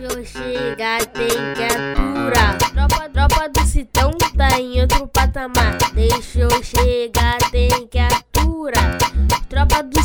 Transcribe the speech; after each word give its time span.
Deixa 0.00 0.18
eu 0.18 0.24
chegar, 0.24 1.04
tem 1.08 1.28
que 1.28 1.62
aturar. 1.62 2.56
Tropa, 2.56 3.08
tropa 3.10 3.48
do 3.50 3.66
Citão 3.66 4.10
tá 4.34 4.58
em 4.58 4.80
outro 4.80 5.06
patamar. 5.08 5.76
Deixa 5.92 6.40
eu 6.40 6.50
chegar, 6.64 7.36
tem 7.50 7.86
que 7.86 7.98
aturar. 7.98 8.29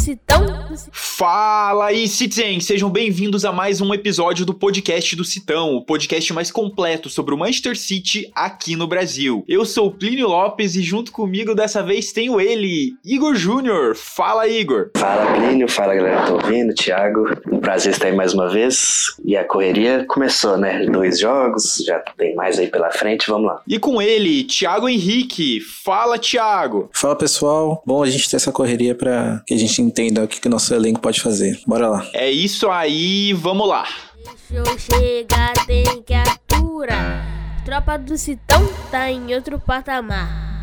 Citão. 0.05 0.45
Fala 0.91 1.87
aí, 1.87 2.07
Citizen! 2.07 2.59
Sejam 2.59 2.91
bem-vindos 2.91 3.43
a 3.43 3.51
mais 3.51 3.81
um 3.81 3.91
episódio 3.91 4.45
do 4.45 4.53
podcast 4.53 5.15
do 5.15 5.23
Citão, 5.23 5.75
o 5.75 5.83
podcast 5.83 6.31
mais 6.31 6.51
completo 6.51 7.09
sobre 7.09 7.33
o 7.33 7.37
Manchester 7.37 7.75
City 7.75 8.29
aqui 8.35 8.75
no 8.75 8.85
Brasil. 8.87 9.43
Eu 9.47 9.65
sou 9.65 9.87
o 9.87 9.91
Plínio 9.91 10.27
Lopes 10.27 10.75
e 10.75 10.83
junto 10.83 11.11
comigo 11.11 11.55
dessa 11.55 11.81
vez 11.81 12.11
tenho 12.11 12.39
ele, 12.39 12.93
Igor 13.03 13.33
Júnior. 13.33 13.95
Fala, 13.95 14.47
Igor! 14.47 14.91
Fala, 14.95 15.33
Plínio. 15.37 15.67
Fala, 15.67 15.95
galera 15.95 16.21
que 16.21 16.27
tá 16.27 16.33
ouvindo. 16.33 16.75
Thiago, 16.75 17.25
um 17.51 17.59
prazer 17.59 17.93
estar 17.93 18.05
aí 18.05 18.15
mais 18.15 18.33
uma 18.33 18.47
vez. 18.47 19.05
E 19.23 19.35
a 19.35 19.43
correria 19.43 20.05
começou, 20.07 20.55
né? 20.55 20.85
Dois 20.85 21.19
jogos, 21.19 21.77
já 21.83 21.99
tem 22.15 22.35
mais 22.35 22.59
aí 22.59 22.67
pela 22.67 22.91
frente, 22.91 23.27
vamos 23.27 23.47
lá. 23.47 23.61
E 23.67 23.79
com 23.79 23.99
ele, 23.99 24.43
Thiago 24.43 24.87
Henrique. 24.87 25.61
Fala, 25.61 26.19
Thiago! 26.19 26.89
Fala 26.93 27.15
pessoal, 27.15 27.81
bom 27.87 28.03
a 28.03 28.09
gente 28.09 28.29
ter 28.29 28.35
essa 28.35 28.51
correria 28.51 28.93
para 28.93 29.41
que 29.47 29.53
a 29.53 29.57
gente 29.57 29.81
entenda 29.95 30.25
o 30.25 30.27
que, 30.27 30.41
que 30.41 30.49
nosso 30.49 30.73
elenco 30.73 30.99
pode 30.99 31.21
fazer. 31.21 31.57
Bora 31.65 31.87
lá. 31.87 32.05
É 32.13 32.29
isso 32.29 32.69
aí, 32.69 33.31
vamos 33.31 33.67
lá! 33.67 33.87
Deixa 34.25 34.69
eu 34.69 34.79
chegar, 34.79 35.53
tem 35.65 36.01
que 36.03 36.13
aturar. 36.13 37.25
Tropa 37.63 37.97
do 37.97 38.17
Citão 38.17 38.67
tá 38.91 39.09
em 39.09 39.33
outro 39.33 39.57
patamar. 39.57 40.54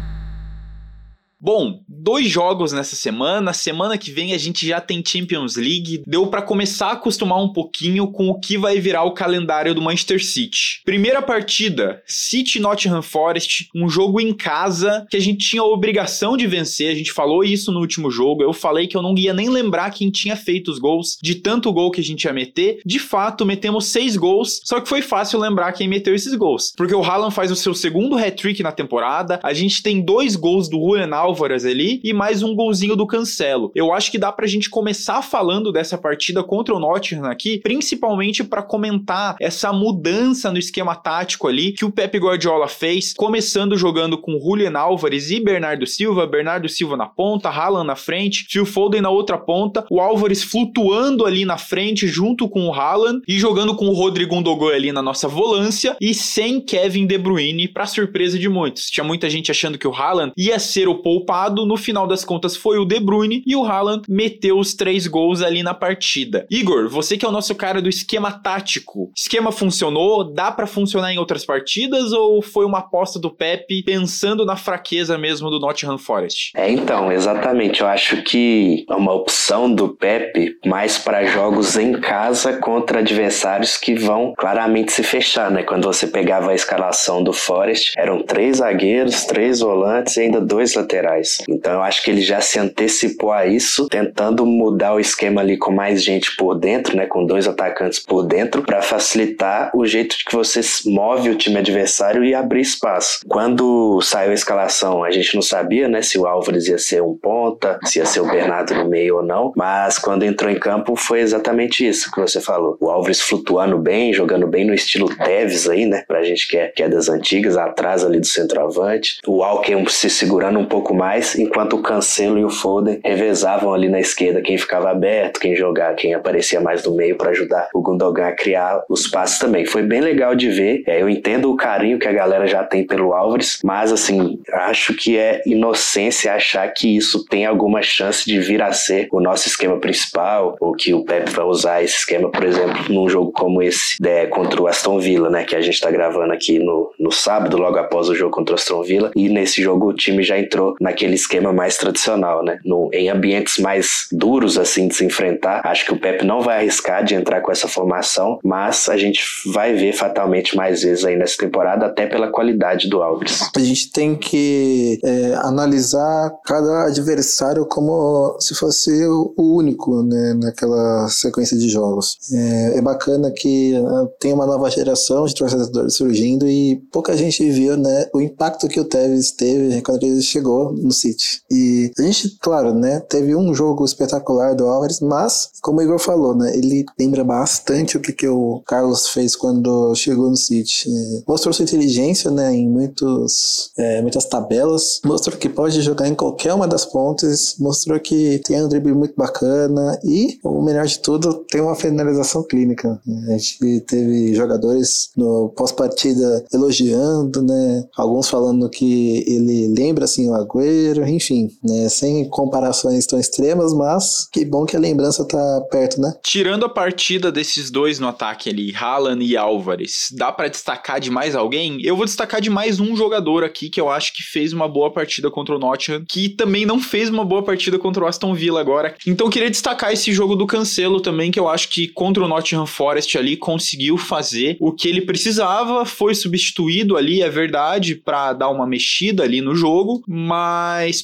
Bom, 1.44 1.80
dois 1.88 2.28
jogos 2.28 2.72
nessa 2.72 2.94
semana. 2.94 3.52
Semana 3.52 3.98
que 3.98 4.12
vem 4.12 4.32
a 4.32 4.38
gente 4.38 4.64
já 4.64 4.80
tem 4.80 5.02
Champions 5.04 5.56
League. 5.56 6.04
Deu 6.06 6.28
para 6.28 6.40
começar 6.40 6.90
a 6.90 6.92
acostumar 6.92 7.42
um 7.42 7.52
pouquinho 7.52 8.12
com 8.12 8.28
o 8.28 8.38
que 8.38 8.56
vai 8.56 8.78
virar 8.78 9.02
o 9.02 9.12
calendário 9.12 9.74
do 9.74 9.82
Manchester 9.82 10.24
City. 10.24 10.80
Primeira 10.84 11.20
partida, 11.20 12.00
City 12.06 12.60
Nottingham 12.60 13.02
Forest, 13.02 13.68
um 13.74 13.88
jogo 13.88 14.20
em 14.20 14.32
casa 14.32 15.04
que 15.10 15.16
a 15.16 15.20
gente 15.20 15.48
tinha 15.48 15.62
a 15.62 15.66
obrigação 15.66 16.36
de 16.36 16.46
vencer. 16.46 16.92
A 16.92 16.94
gente 16.94 17.10
falou 17.10 17.42
isso 17.42 17.72
no 17.72 17.80
último 17.80 18.08
jogo. 18.08 18.44
Eu 18.44 18.52
falei 18.52 18.86
que 18.86 18.96
eu 18.96 19.02
não 19.02 19.18
ia 19.18 19.34
nem 19.34 19.48
lembrar 19.48 19.90
quem 19.90 20.12
tinha 20.12 20.36
feito 20.36 20.70
os 20.70 20.78
gols, 20.78 21.18
de 21.20 21.34
tanto 21.34 21.72
gol 21.72 21.90
que 21.90 22.00
a 22.00 22.04
gente 22.04 22.22
ia 22.22 22.32
meter. 22.32 22.80
De 22.86 23.00
fato, 23.00 23.44
metemos 23.44 23.86
seis 23.86 24.16
gols, 24.16 24.60
só 24.62 24.80
que 24.80 24.88
foi 24.88 25.02
fácil 25.02 25.40
lembrar 25.40 25.72
quem 25.72 25.88
meteu 25.88 26.14
esses 26.14 26.36
gols. 26.36 26.72
Porque 26.76 26.94
o 26.94 27.02
Haaland 27.02 27.34
faz 27.34 27.50
o 27.50 27.56
seu 27.56 27.74
segundo 27.74 28.16
hat-trick 28.16 28.62
na 28.62 28.70
temporada. 28.70 29.40
A 29.42 29.52
gente 29.52 29.82
tem 29.82 30.00
dois 30.00 30.36
gols 30.36 30.68
do 30.68 30.78
Julian 30.78 31.08
Álvares 31.32 31.64
ali 31.64 31.98
e 32.04 32.12
mais 32.12 32.42
um 32.42 32.54
golzinho 32.54 32.94
do 32.94 33.06
Cancelo. 33.06 33.72
Eu 33.74 33.90
acho 33.90 34.10
que 34.10 34.18
dá 34.18 34.30
pra 34.30 34.46
gente 34.46 34.68
começar 34.68 35.22
falando 35.22 35.72
dessa 35.72 35.96
partida 35.96 36.44
contra 36.44 36.74
o 36.74 36.78
Nottingham 36.78 37.30
aqui, 37.30 37.58
principalmente 37.62 38.44
para 38.44 38.62
comentar 38.62 39.36
essa 39.40 39.72
mudança 39.72 40.52
no 40.52 40.58
esquema 40.58 40.94
tático 40.94 41.48
ali 41.48 41.72
que 41.72 41.86
o 41.86 41.90
Pep 41.90 42.18
Guardiola 42.18 42.68
fez, 42.68 43.14
começando 43.14 43.78
jogando 43.78 44.18
com 44.18 44.38
Julian 44.38 44.78
Álvares 44.78 45.30
e 45.30 45.40
Bernardo 45.40 45.86
Silva, 45.86 46.26
Bernardo 46.26 46.68
Silva 46.68 46.98
na 46.98 47.06
ponta, 47.06 47.48
Haaland 47.48 47.86
na 47.86 47.96
frente, 47.96 48.46
Phil 48.50 48.66
Foden 48.66 49.00
na 49.00 49.08
outra 49.08 49.38
ponta, 49.38 49.86
o 49.90 50.00
Álvares 50.00 50.42
flutuando 50.42 51.24
ali 51.24 51.46
na 51.46 51.56
frente 51.56 52.06
junto 52.06 52.46
com 52.46 52.66
o 52.66 52.74
Haaland 52.74 53.22
e 53.26 53.38
jogando 53.38 53.74
com 53.74 53.86
o 53.86 53.94
Rodrigo 53.94 54.34
Gundogan 54.34 54.74
ali 54.74 54.92
na 54.92 55.00
nossa 55.00 55.28
volância 55.28 55.96
e 55.98 56.12
sem 56.12 56.60
Kevin 56.60 57.06
De 57.06 57.16
Bruyne 57.16 57.68
para 57.68 57.86
surpresa 57.86 58.38
de 58.38 58.50
muitos. 58.50 58.90
Tinha 58.90 59.04
muita 59.04 59.30
gente 59.30 59.50
achando 59.50 59.78
que 59.78 59.88
o 59.88 59.94
Haaland 59.94 60.32
ia 60.36 60.58
ser 60.58 60.88
o 60.88 61.00
poupado, 61.22 61.64
no 61.64 61.76
final 61.76 62.06
das 62.06 62.24
contas 62.24 62.56
foi 62.56 62.78
o 62.78 62.84
De 62.84 62.98
Bruyne 62.98 63.42
e 63.46 63.54
o 63.54 63.64
Haaland 63.64 64.02
meteu 64.08 64.58
os 64.58 64.74
três 64.74 65.06
gols 65.06 65.40
ali 65.40 65.62
na 65.62 65.72
partida. 65.72 66.46
Igor, 66.50 66.88
você 66.88 67.16
que 67.16 67.24
é 67.24 67.28
o 67.28 67.32
nosso 67.32 67.54
cara 67.54 67.80
do 67.80 67.88
esquema 67.88 68.30
tático, 68.32 69.10
esquema 69.16 69.52
funcionou? 69.52 70.24
Dá 70.24 70.50
para 70.50 70.66
funcionar 70.66 71.12
em 71.12 71.18
outras 71.18 71.44
partidas 71.44 72.12
ou 72.12 72.42
foi 72.42 72.64
uma 72.64 72.78
aposta 72.78 73.18
do 73.18 73.30
Pep 73.30 73.82
pensando 73.84 74.44
na 74.44 74.56
fraqueza 74.56 75.16
mesmo 75.16 75.50
do 75.50 75.60
Nottingham 75.60 75.98
Forest? 75.98 76.52
É, 76.56 76.70
então, 76.70 77.10
exatamente. 77.12 77.80
Eu 77.80 77.86
acho 77.86 78.22
que 78.22 78.84
é 78.88 78.94
uma 78.94 79.12
opção 79.12 79.72
do 79.72 79.88
Pepe 79.88 80.56
mais 80.66 80.98
para 80.98 81.24
jogos 81.24 81.76
em 81.76 81.92
casa 82.00 82.54
contra 82.54 82.98
adversários 82.98 83.76
que 83.76 83.94
vão 83.94 84.34
claramente 84.36 84.92
se 84.92 85.02
fechar, 85.02 85.50
né? 85.50 85.62
Quando 85.62 85.84
você 85.84 86.06
pegava 86.06 86.50
a 86.50 86.54
escalação 86.54 87.22
do 87.22 87.32
Forest, 87.32 87.92
eram 87.96 88.22
três 88.22 88.58
zagueiros, 88.58 89.24
três 89.24 89.60
volantes 89.60 90.16
e 90.16 90.22
ainda 90.22 90.40
dois 90.40 90.74
laterais. 90.74 91.11
Então 91.48 91.74
eu 91.74 91.82
acho 91.82 92.02
que 92.02 92.10
ele 92.10 92.22
já 92.22 92.40
se 92.40 92.58
antecipou 92.58 93.32
a 93.32 93.46
isso, 93.46 93.88
tentando 93.88 94.44
mudar 94.46 94.94
o 94.94 95.00
esquema 95.00 95.40
ali 95.40 95.56
com 95.56 95.72
mais 95.72 96.02
gente 96.02 96.34
por 96.36 96.54
dentro, 96.54 96.96
né? 96.96 97.06
Com 97.06 97.24
dois 97.24 97.46
atacantes 97.46 97.98
por 97.98 98.22
dentro, 98.22 98.62
para 98.62 98.82
facilitar 98.82 99.70
o 99.74 99.86
jeito 99.86 100.16
de 100.18 100.24
que 100.24 100.34
você 100.34 100.60
move 100.86 101.30
o 101.30 101.36
time 101.36 101.58
adversário 101.58 102.24
e 102.24 102.34
abrir 102.34 102.60
espaço. 102.60 103.20
Quando 103.28 104.00
saiu 104.02 104.30
a 104.30 104.34
escalação, 104.34 105.04
a 105.04 105.10
gente 105.10 105.34
não 105.34 105.42
sabia, 105.42 105.88
né? 105.88 106.02
Se 106.02 106.18
o 106.18 106.26
Álvares 106.26 106.66
ia 106.68 106.78
ser 106.78 107.02
um 107.02 107.16
ponta, 107.16 107.78
se 107.84 107.98
ia 107.98 108.06
ser 108.06 108.20
o 108.20 108.30
Bernardo 108.30 108.74
no 108.74 108.88
meio 108.88 109.16
ou 109.16 109.22
não, 109.22 109.52
mas 109.56 109.98
quando 109.98 110.24
entrou 110.24 110.50
em 110.50 110.58
campo 110.58 110.96
foi 110.96 111.20
exatamente 111.20 111.86
isso 111.86 112.10
que 112.10 112.20
você 112.20 112.40
falou. 112.40 112.76
O 112.80 112.90
Álvares 112.90 113.20
flutuando 113.20 113.78
bem, 113.78 114.12
jogando 114.12 114.46
bem 114.46 114.66
no 114.66 114.74
estilo 114.74 115.14
Tevez 115.16 115.68
aí, 115.68 115.86
né? 115.86 116.04
Pra 116.06 116.22
gente 116.22 116.48
que 116.48 116.56
é, 116.56 116.68
que 116.68 116.82
é 116.82 116.88
das 116.88 117.08
antigas, 117.08 117.56
atrás 117.56 118.04
ali 118.04 118.20
do 118.20 118.26
centroavante. 118.26 119.18
O 119.26 119.42
Alken 119.42 119.86
se 119.88 120.10
segurando 120.10 120.58
um 120.58 120.66
pouco 120.66 120.91
mais, 120.94 121.36
enquanto 121.38 121.76
o 121.76 121.82
Cancelo 121.82 122.38
e 122.38 122.44
o 122.44 122.50
Foden 122.50 123.00
revezavam 123.04 123.72
ali 123.72 123.88
na 123.88 124.00
esquerda 124.00 124.42
quem 124.42 124.58
ficava 124.58 124.90
aberto, 124.90 125.40
quem 125.40 125.54
jogar, 125.54 125.94
quem 125.94 126.14
aparecia 126.14 126.60
mais 126.60 126.84
no 126.84 126.94
meio 126.94 127.16
para 127.16 127.30
ajudar 127.30 127.68
o 127.74 127.80
Gundogan 127.80 128.26
a 128.26 128.32
criar 128.32 128.82
os 128.88 129.08
passes 129.08 129.38
também. 129.38 129.64
Foi 129.64 129.82
bem 129.82 130.00
legal 130.00 130.34
de 130.34 130.50
ver. 130.50 130.82
É, 130.86 131.00
eu 131.00 131.08
entendo 131.08 131.50
o 131.50 131.56
carinho 131.56 131.98
que 131.98 132.08
a 132.08 132.12
galera 132.12 132.46
já 132.46 132.64
tem 132.64 132.86
pelo 132.86 133.12
Álvares, 133.12 133.58
mas 133.62 133.92
assim, 133.92 134.38
acho 134.52 134.94
que 134.94 135.18
é 135.18 135.42
inocência 135.46 136.34
achar 136.34 136.66
que 136.68 136.96
isso 136.96 137.24
tem 137.26 137.46
alguma 137.46 137.82
chance 137.82 138.24
de 138.24 138.38
vir 138.38 138.62
a 138.62 138.72
ser 138.72 139.08
o 139.12 139.20
nosso 139.20 139.48
esquema 139.48 139.78
principal, 139.78 140.56
ou 140.60 140.72
que 140.72 140.94
o 140.94 141.04
Pep 141.04 141.30
vai 141.30 141.44
usar 141.44 141.82
esse 141.82 141.98
esquema, 141.98 142.30
por 142.30 142.44
exemplo, 142.44 142.92
num 142.92 143.08
jogo 143.08 143.32
como 143.32 143.62
esse 143.62 143.96
né, 144.00 144.26
contra 144.26 144.60
o 144.60 144.66
Aston 144.66 144.98
Villa, 144.98 145.30
né, 145.30 145.44
que 145.44 145.56
a 145.56 145.60
gente 145.60 145.80
tá 145.80 145.90
gravando 145.90 146.32
aqui 146.32 146.58
no, 146.58 146.92
no 146.98 147.10
sábado, 147.10 147.56
logo 147.56 147.78
após 147.78 148.08
o 148.08 148.14
jogo 148.14 148.30
contra 148.30 148.54
o 148.54 148.58
Aston 148.58 148.82
Villa, 148.82 149.10
e 149.14 149.28
nesse 149.28 149.62
jogo 149.62 149.88
o 149.88 149.92
time 149.92 150.22
já 150.22 150.38
entrou 150.38 150.74
naquele 150.82 151.14
esquema 151.14 151.52
mais 151.52 151.76
tradicional, 151.76 152.44
né, 152.44 152.58
no, 152.64 152.90
em 152.92 153.08
ambientes 153.08 153.58
mais 153.58 154.06
duros 154.10 154.58
assim 154.58 154.88
de 154.88 154.94
se 154.94 155.04
enfrentar. 155.04 155.62
Acho 155.64 155.86
que 155.86 155.92
o 155.92 155.98
Pep 155.98 156.24
não 156.24 156.40
vai 156.40 156.58
arriscar 156.58 157.04
de 157.04 157.14
entrar 157.14 157.40
com 157.40 157.52
essa 157.52 157.68
formação, 157.68 158.38
mas 158.42 158.88
a 158.88 158.96
gente 158.96 159.22
vai 159.52 159.74
ver 159.74 159.92
fatalmente 159.92 160.56
mais 160.56 160.82
vezes 160.82 161.04
aí 161.04 161.16
nessa 161.16 161.36
temporada, 161.38 161.86
até 161.86 162.06
pela 162.06 162.30
qualidade 162.30 162.88
do 162.88 163.02
Álvares. 163.02 163.40
A 163.54 163.60
gente 163.60 163.90
tem 163.92 164.16
que 164.16 164.98
é, 165.04 165.34
analisar 165.36 166.30
cada 166.44 166.86
adversário 166.86 167.64
como 167.66 168.36
se 168.40 168.54
fosse 168.54 168.90
o 169.06 169.32
único 169.38 170.02
né, 170.02 170.34
naquela 170.34 171.08
sequência 171.08 171.56
de 171.56 171.68
jogos. 171.68 172.16
É, 172.32 172.78
é 172.78 172.82
bacana 172.82 173.30
que 173.30 173.74
uh, 173.74 174.08
tem 174.18 174.32
uma 174.32 174.46
nova 174.46 174.70
geração 174.70 175.24
de 175.26 175.34
torcedores 175.34 175.94
surgindo 175.94 176.48
e 176.48 176.76
pouca 176.90 177.16
gente 177.16 177.48
viu 177.50 177.76
né, 177.76 178.06
o 178.12 178.20
impacto 178.20 178.68
que 178.68 178.80
o 178.80 178.84
Tevez 178.84 179.30
teve 179.32 179.80
quando 179.82 180.02
ele 180.04 180.22
chegou 180.22 180.71
no 180.72 180.92
City. 180.92 181.42
E 181.50 181.90
a 181.98 182.02
gente, 182.02 182.36
claro, 182.40 182.74
né, 182.74 183.00
teve 183.00 183.34
um 183.34 183.54
jogo 183.54 183.84
espetacular 183.84 184.54
do 184.54 184.66
Álvares, 184.66 185.00
mas, 185.00 185.50
como 185.60 185.78
o 185.78 185.82
Igor 185.82 185.98
falou, 185.98 186.34
né, 186.34 186.56
ele 186.56 186.84
lembra 186.98 187.24
bastante 187.24 187.96
o 187.96 188.00
que, 188.00 188.12
que 188.12 188.28
o 188.28 188.62
Carlos 188.66 189.08
fez 189.08 189.36
quando 189.36 189.94
chegou 189.94 190.30
no 190.30 190.36
City. 190.36 190.88
É, 190.88 191.22
mostrou 191.26 191.52
sua 191.52 191.64
inteligência 191.64 192.30
né, 192.30 192.54
em 192.54 192.68
muitos, 192.68 193.70
é, 193.76 194.00
muitas 194.02 194.24
tabelas, 194.24 195.00
mostrou 195.04 195.36
que 195.36 195.48
pode 195.48 195.80
jogar 195.80 196.08
em 196.08 196.14
qualquer 196.14 196.54
uma 196.54 196.68
das 196.68 196.84
pontes, 196.84 197.56
mostrou 197.58 197.98
que 198.00 198.40
tem 198.44 198.62
um 198.62 198.68
drible 198.68 198.94
muito 198.94 199.14
bacana 199.16 199.98
e, 200.04 200.38
o 200.42 200.62
melhor 200.62 200.86
de 200.86 200.98
tudo, 200.98 201.44
tem 201.50 201.60
uma 201.60 201.74
finalização 201.74 202.42
clínica. 202.42 203.00
A 203.28 203.32
gente 203.32 203.80
teve 203.80 204.34
jogadores 204.34 205.10
no 205.16 205.50
pós-partida 205.50 206.44
elogiando, 206.52 207.42
né, 207.42 207.84
alguns 207.96 208.28
falando 208.28 208.68
que 208.68 209.24
ele 209.26 209.68
lembra 209.68 210.04
assim 210.04 210.28
o 210.28 210.34
Agüero, 210.34 210.61
enfim, 211.06 211.48
né, 211.62 211.88
sem 211.88 212.28
comparações 212.28 213.06
tão 213.06 213.18
extremas, 213.18 213.72
mas 213.74 214.28
que 214.30 214.44
bom 214.44 214.64
que 214.64 214.76
a 214.76 214.80
lembrança 214.80 215.24
tá 215.24 215.60
perto, 215.70 216.00
né? 216.00 216.14
Tirando 216.22 216.64
a 216.64 216.68
partida 216.68 217.30
desses 217.30 217.70
dois 217.70 217.98
no 217.98 218.08
ataque 218.08 218.50
ali, 218.50 218.74
Haaland 218.74 219.24
e 219.24 219.36
Álvares, 219.36 220.08
dá 220.12 220.32
para 220.32 220.48
destacar 220.48 221.00
de 221.00 221.10
mais 221.10 221.34
alguém? 221.34 221.78
Eu 221.82 221.96
vou 221.96 222.04
destacar 222.04 222.40
de 222.40 222.50
mais 222.50 222.80
um 222.80 222.96
jogador 222.96 223.44
aqui 223.44 223.68
que 223.68 223.80
eu 223.80 223.88
acho 223.88 224.14
que 224.14 224.22
fez 224.22 224.52
uma 224.52 224.68
boa 224.68 224.92
partida 224.92 225.30
contra 225.30 225.54
o 225.54 225.58
Nottingham, 225.58 226.04
que 226.08 226.28
também 226.28 226.66
não 226.66 226.80
fez 226.80 227.08
uma 227.08 227.24
boa 227.24 227.42
partida 227.42 227.78
contra 227.78 228.04
o 228.04 228.06
Aston 228.06 228.34
Villa 228.34 228.60
agora. 228.60 228.94
Então 229.06 229.30
queria 229.30 229.50
destacar 229.50 229.92
esse 229.92 230.12
jogo 230.12 230.36
do 230.36 230.46
Cancelo 230.46 231.00
também, 231.00 231.30
que 231.30 231.40
eu 231.40 231.48
acho 231.48 231.68
que 231.68 231.88
contra 231.88 232.24
o 232.24 232.28
Nottingham 232.28 232.66
Forest 232.66 233.16
ali 233.18 233.36
conseguiu 233.36 233.96
fazer 233.96 234.56
o 234.60 234.72
que 234.72 234.88
ele 234.88 235.02
precisava, 235.02 235.84
foi 235.84 236.14
substituído 236.14 236.96
ali, 236.96 237.22
é 237.22 237.28
verdade, 237.28 237.94
para 237.94 238.32
dar 238.32 238.48
uma 238.48 238.66
mexida 238.66 239.22
ali 239.22 239.40
no 239.40 239.54
jogo, 239.54 240.02
mas 240.06 240.51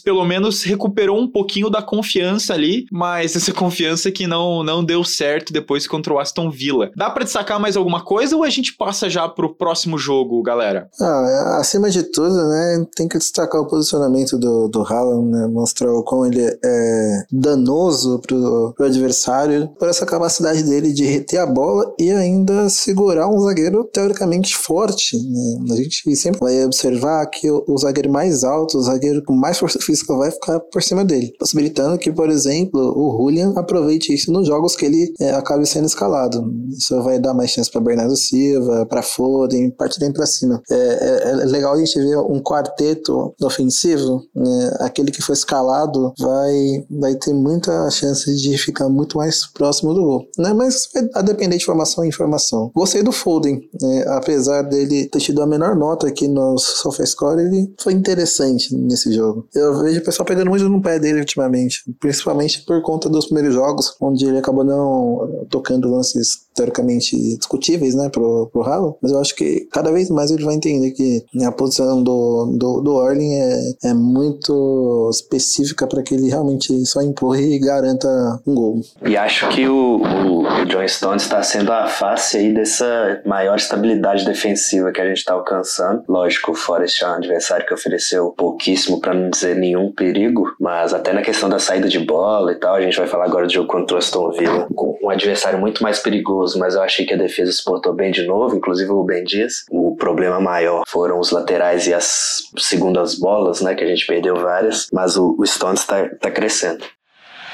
pelo 0.05 0.25
menos 0.25 0.63
recuperou 0.63 1.19
um 1.19 1.31
pouquinho 1.31 1.71
da 1.71 1.83
confiança 1.83 2.55
ali, 2.55 2.87
mas 2.91 3.37
essa 3.37 3.53
confiança 3.55 4.11
que 4.11 4.27
não, 4.27 4.63
não 4.63 4.85
deu 4.85 5.05
certo 5.05 5.53
depois 5.53 5.87
contra 5.87 6.13
o 6.13 6.19
Aston 6.19 6.51
Villa. 6.51 6.91
Dá 6.97 7.11
para 7.11 7.25
destacar 7.25 7.61
mais 7.61 7.77
alguma 7.77 8.05
coisa 8.05 8.37
ou 8.37 8.45
a 8.45 8.51
gente 8.51 8.75
passa 8.77 9.09
já 9.09 9.29
pro 9.29 9.55
próximo 9.55 9.99
jogo, 9.99 10.43
galera? 10.43 10.89
Ah, 11.01 11.59
acima 11.61 11.91
de 11.91 12.03
tudo, 12.03 12.49
né, 12.49 12.87
tem 12.95 13.09
que 13.09 13.19
destacar 13.19 13.61
o 13.61 13.67
posicionamento 13.67 14.39
do, 14.39 14.69
do 14.69 14.83
Haaland, 14.83 15.31
né, 15.31 15.47
mostrar 15.47 15.93
o 15.93 16.03
quão 16.03 16.27
ele 16.27 16.43
é 16.65 17.23
danoso 17.31 18.21
pro, 18.21 18.73
pro 18.77 18.87
adversário, 18.87 19.69
por 19.79 19.89
essa 19.89 20.07
capacidade 20.07 20.63
dele 20.63 20.93
de 20.93 21.05
reter 21.05 21.41
a 21.41 21.47
bola 21.47 21.93
e 21.99 22.11
ainda 22.11 22.69
segurar 22.69 23.29
um 23.29 23.41
zagueiro 23.41 23.85
teoricamente 23.85 24.57
forte. 24.57 25.17
Né? 25.17 25.73
A 25.73 25.77
gente 25.77 26.17
sempre 26.17 26.41
vai 26.41 26.65
observar 26.65 27.27
que 27.27 27.51
o, 27.51 27.65
o 27.67 27.79
zagueiro 27.79 28.11
mais 28.11 28.45
alto, 28.45 28.79
o 28.79 28.83
zagueiro 28.83 29.23
com 29.23 29.35
mais 29.39 29.59
força 29.59 29.79
física 29.79 30.15
vai 30.17 30.31
ficar 30.31 30.61
por 30.61 30.83
cima 30.83 31.05
dele, 31.05 31.33
possibilitando 31.39 31.99
que, 31.99 32.13
por 32.13 32.31
exemplo, 32.31 32.81
o 32.97 33.19
Julian 33.19 33.53
aproveite 33.57 34.13
isso 34.13 34.33
nos 34.33 34.47
jogos 34.47 34.77
que 34.77 34.87
ele 34.87 35.13
é, 35.21 35.31
acabe 35.31 35.67
sendo 35.67 35.87
escalado. 35.87 36.53
Isso 36.71 37.01
vai 37.03 37.19
dar 37.19 37.35
mais 37.35 37.51
chance 37.51 37.71
para 37.71 37.81
Bernardo 37.81 38.17
Silva, 38.17 38.87
para 38.87 39.03
Foden, 39.03 39.71
partirem 39.71 40.13
para 40.13 40.27
cima. 40.27 40.61
É, 40.71 40.75
é, 40.75 41.31
é, 41.31 41.35
legal 41.45 41.75
a 41.75 41.79
gente 41.79 41.99
ver 41.99 42.19
um 42.19 42.41
quarteto 42.41 43.35
ofensivo, 43.43 44.23
né? 44.35 44.77
aquele 44.81 45.11
que 45.11 45.23
foi 45.23 45.35
escalado 45.35 46.13
vai, 46.19 46.85
vai 46.91 47.15
ter 47.15 47.33
muita 47.33 47.91
chance 47.91 48.35
de 48.37 48.57
ficar 48.59 48.89
muito 48.89 49.17
mais 49.19 49.47
próximo 49.47 49.95
do 49.95 50.03
gol, 50.03 50.27
né? 50.39 50.53
Mas 50.53 50.89
vai 50.93 51.23
depender 51.23 51.57
de 51.57 51.65
formação 51.65 52.05
em 52.05 52.09
informação. 52.09 52.71
Gostei 52.75 53.03
do 53.03 53.13
Foden, 53.13 53.61
né? 53.81 54.05
apesar 54.09 54.63
dele 54.63 55.07
ter 55.07 55.21
tido 55.21 55.43
a 55.43 55.47
menor 55.47 55.77
nota 55.77 56.09
aqui 56.09 56.27
no 56.27 56.59
SofaScore, 56.59 57.41
ele 57.41 57.73
foi 57.79 57.93
interessante 57.93 58.75
nesse 58.75 59.13
jogo. 59.13 59.28
Eu 59.55 59.83
vejo 59.83 60.01
o 60.01 60.05
pessoal 60.05 60.27
pegando 60.27 60.51
muito 60.51 60.69
no 60.69 60.83
pé 60.83 60.99
dele 60.99 61.21
ultimamente, 61.21 61.83
principalmente 62.01 62.65
por 62.65 62.83
conta 62.83 63.09
dos 63.09 63.27
primeiros 63.27 63.55
jogos, 63.55 63.97
onde 64.01 64.27
ele 64.27 64.39
acabou 64.39 64.65
não 64.65 65.47
tocando 65.49 65.91
lances 65.91 66.48
teoricamente 66.59 67.17
discutíveis, 67.37 67.95
né, 67.95 68.09
pro, 68.09 68.49
pro 68.53 68.63
Halo, 68.63 68.99
mas 69.01 69.13
eu 69.13 69.21
acho 69.21 69.35
que 69.35 69.69
cada 69.73 69.93
vez 69.93 70.11
mais 70.11 70.31
ele 70.31 70.45
vai 70.45 70.55
entender 70.55 70.91
que 70.91 71.25
a 71.45 71.53
posição 71.53 72.03
do, 72.03 72.57
do, 72.59 72.81
do 72.81 72.95
Orling 72.95 73.35
é, 73.35 73.91
é 73.91 73.95
muito 73.95 75.09
específica 75.13 75.87
para 75.87 76.03
que 76.03 76.15
ele 76.15 76.29
realmente 76.29 76.85
só 76.85 77.01
empurre 77.01 77.55
e 77.55 77.59
garanta 77.59 78.09
um 78.47 78.55
gol. 78.55 78.81
E 79.05 79.17
acho 79.17 79.49
que 79.51 79.69
o, 79.69 80.03
o, 80.03 80.63
o 80.63 80.67
John 80.67 80.87
Stones 80.87 81.23
está 81.23 81.43
sendo 81.43 81.73
a 81.73 81.87
face 81.87 82.37
aí 82.37 82.53
dessa 82.53 83.23
maior 83.25 83.57
estabilidade 83.57 84.25
defensiva 84.25 84.91
que 84.91 85.01
a 85.01 85.07
gente 85.07 85.19
está 85.19 85.35
alcançando. 85.35 86.03
Lógico, 86.09 86.53
o 86.53 86.55
Forest 86.55 87.05
é 87.05 87.09
um 87.09 87.13
adversário 87.13 87.67
que 87.67 87.75
ofereceu 87.75 88.35
pouquíssimo, 88.37 89.01
para 89.01 89.15
não 89.15 89.31
dizer 89.31 89.57
nenhum 89.57 89.93
perigo, 89.93 90.45
mas 90.59 90.93
até 90.93 91.13
na 91.13 91.23
questão 91.23 91.49
da 91.49 91.59
saída 91.59 91.89
de 91.89 91.99
bola 92.01 92.53
e 92.53 92.57
tal, 92.57 92.75
a 92.75 92.81
gente 92.81 92.97
vai 92.97 93.07
falar 93.07 93.27
agora 93.27 93.47
do 93.47 93.53
jogo 93.53 93.69
contra 93.69 93.95
o 93.95 93.99
Aston 93.99 94.31
Villa, 94.33 94.67
um 95.03 95.11
adversário 95.11 95.59
muito 95.59 95.83
mais 95.83 95.99
perigoso, 95.99 96.48
mas 96.57 96.75
eu 96.75 96.83
achei 96.83 97.07
que 97.07 97.15
a 97.15 97.17
defesa 97.17 97.53
se 97.53 97.65
portou 97.65 97.93
bem 97.93 98.11
de 98.11 98.27
novo, 98.27 98.57
inclusive 98.57 98.91
o 98.91 99.05
Ben 99.05 99.25
Dias. 99.25 99.65
O 99.71 99.97
problema 99.97 100.41
maior 100.41 100.85
foram 100.87 101.19
os 101.19 101.31
laterais 101.31 101.87
e 101.87 101.95
as 101.95 102.43
segundas 102.57 103.15
bolas, 103.15 103.61
né, 103.61 103.75
que 103.75 103.85
a 103.85 103.87
gente 103.87 104.07
perdeu 104.07 104.37
várias, 104.37 104.89
mas 104.93 105.17
o, 105.17 105.35
o 105.39 105.47
Stones 105.47 105.81
está 105.81 106.09
tá 106.09 106.31
crescendo. 106.31 106.85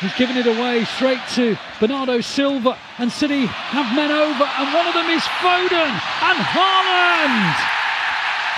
He's 0.03 0.13
given 0.17 0.37
it 0.37 0.47
away 0.47 0.83
straight 0.97 1.21
to 1.37 1.57
Bernardo 1.81 2.21
Silva, 2.21 2.77
and 2.99 3.11
City 3.11 3.47
have 3.47 3.95
men 3.95 4.11
over, 4.11 4.45
and 4.59 4.75
one 4.75 4.87
of 4.89 4.95
them 4.95 5.09
is 5.09 5.23
Foden 5.41 5.91
and 6.23 6.39
Haaland. 6.39 7.55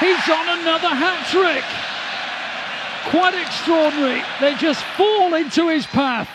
He's 0.00 0.28
on 0.28 0.60
another 0.60 0.88
hat 0.88 1.26
trick. 1.30 1.64
Quite 3.10 3.34
extraordinary. 3.34 4.22
They 4.40 4.54
just 4.54 4.82
fall 4.96 5.34
into 5.34 5.68
his 5.68 5.86
path. 5.86 6.28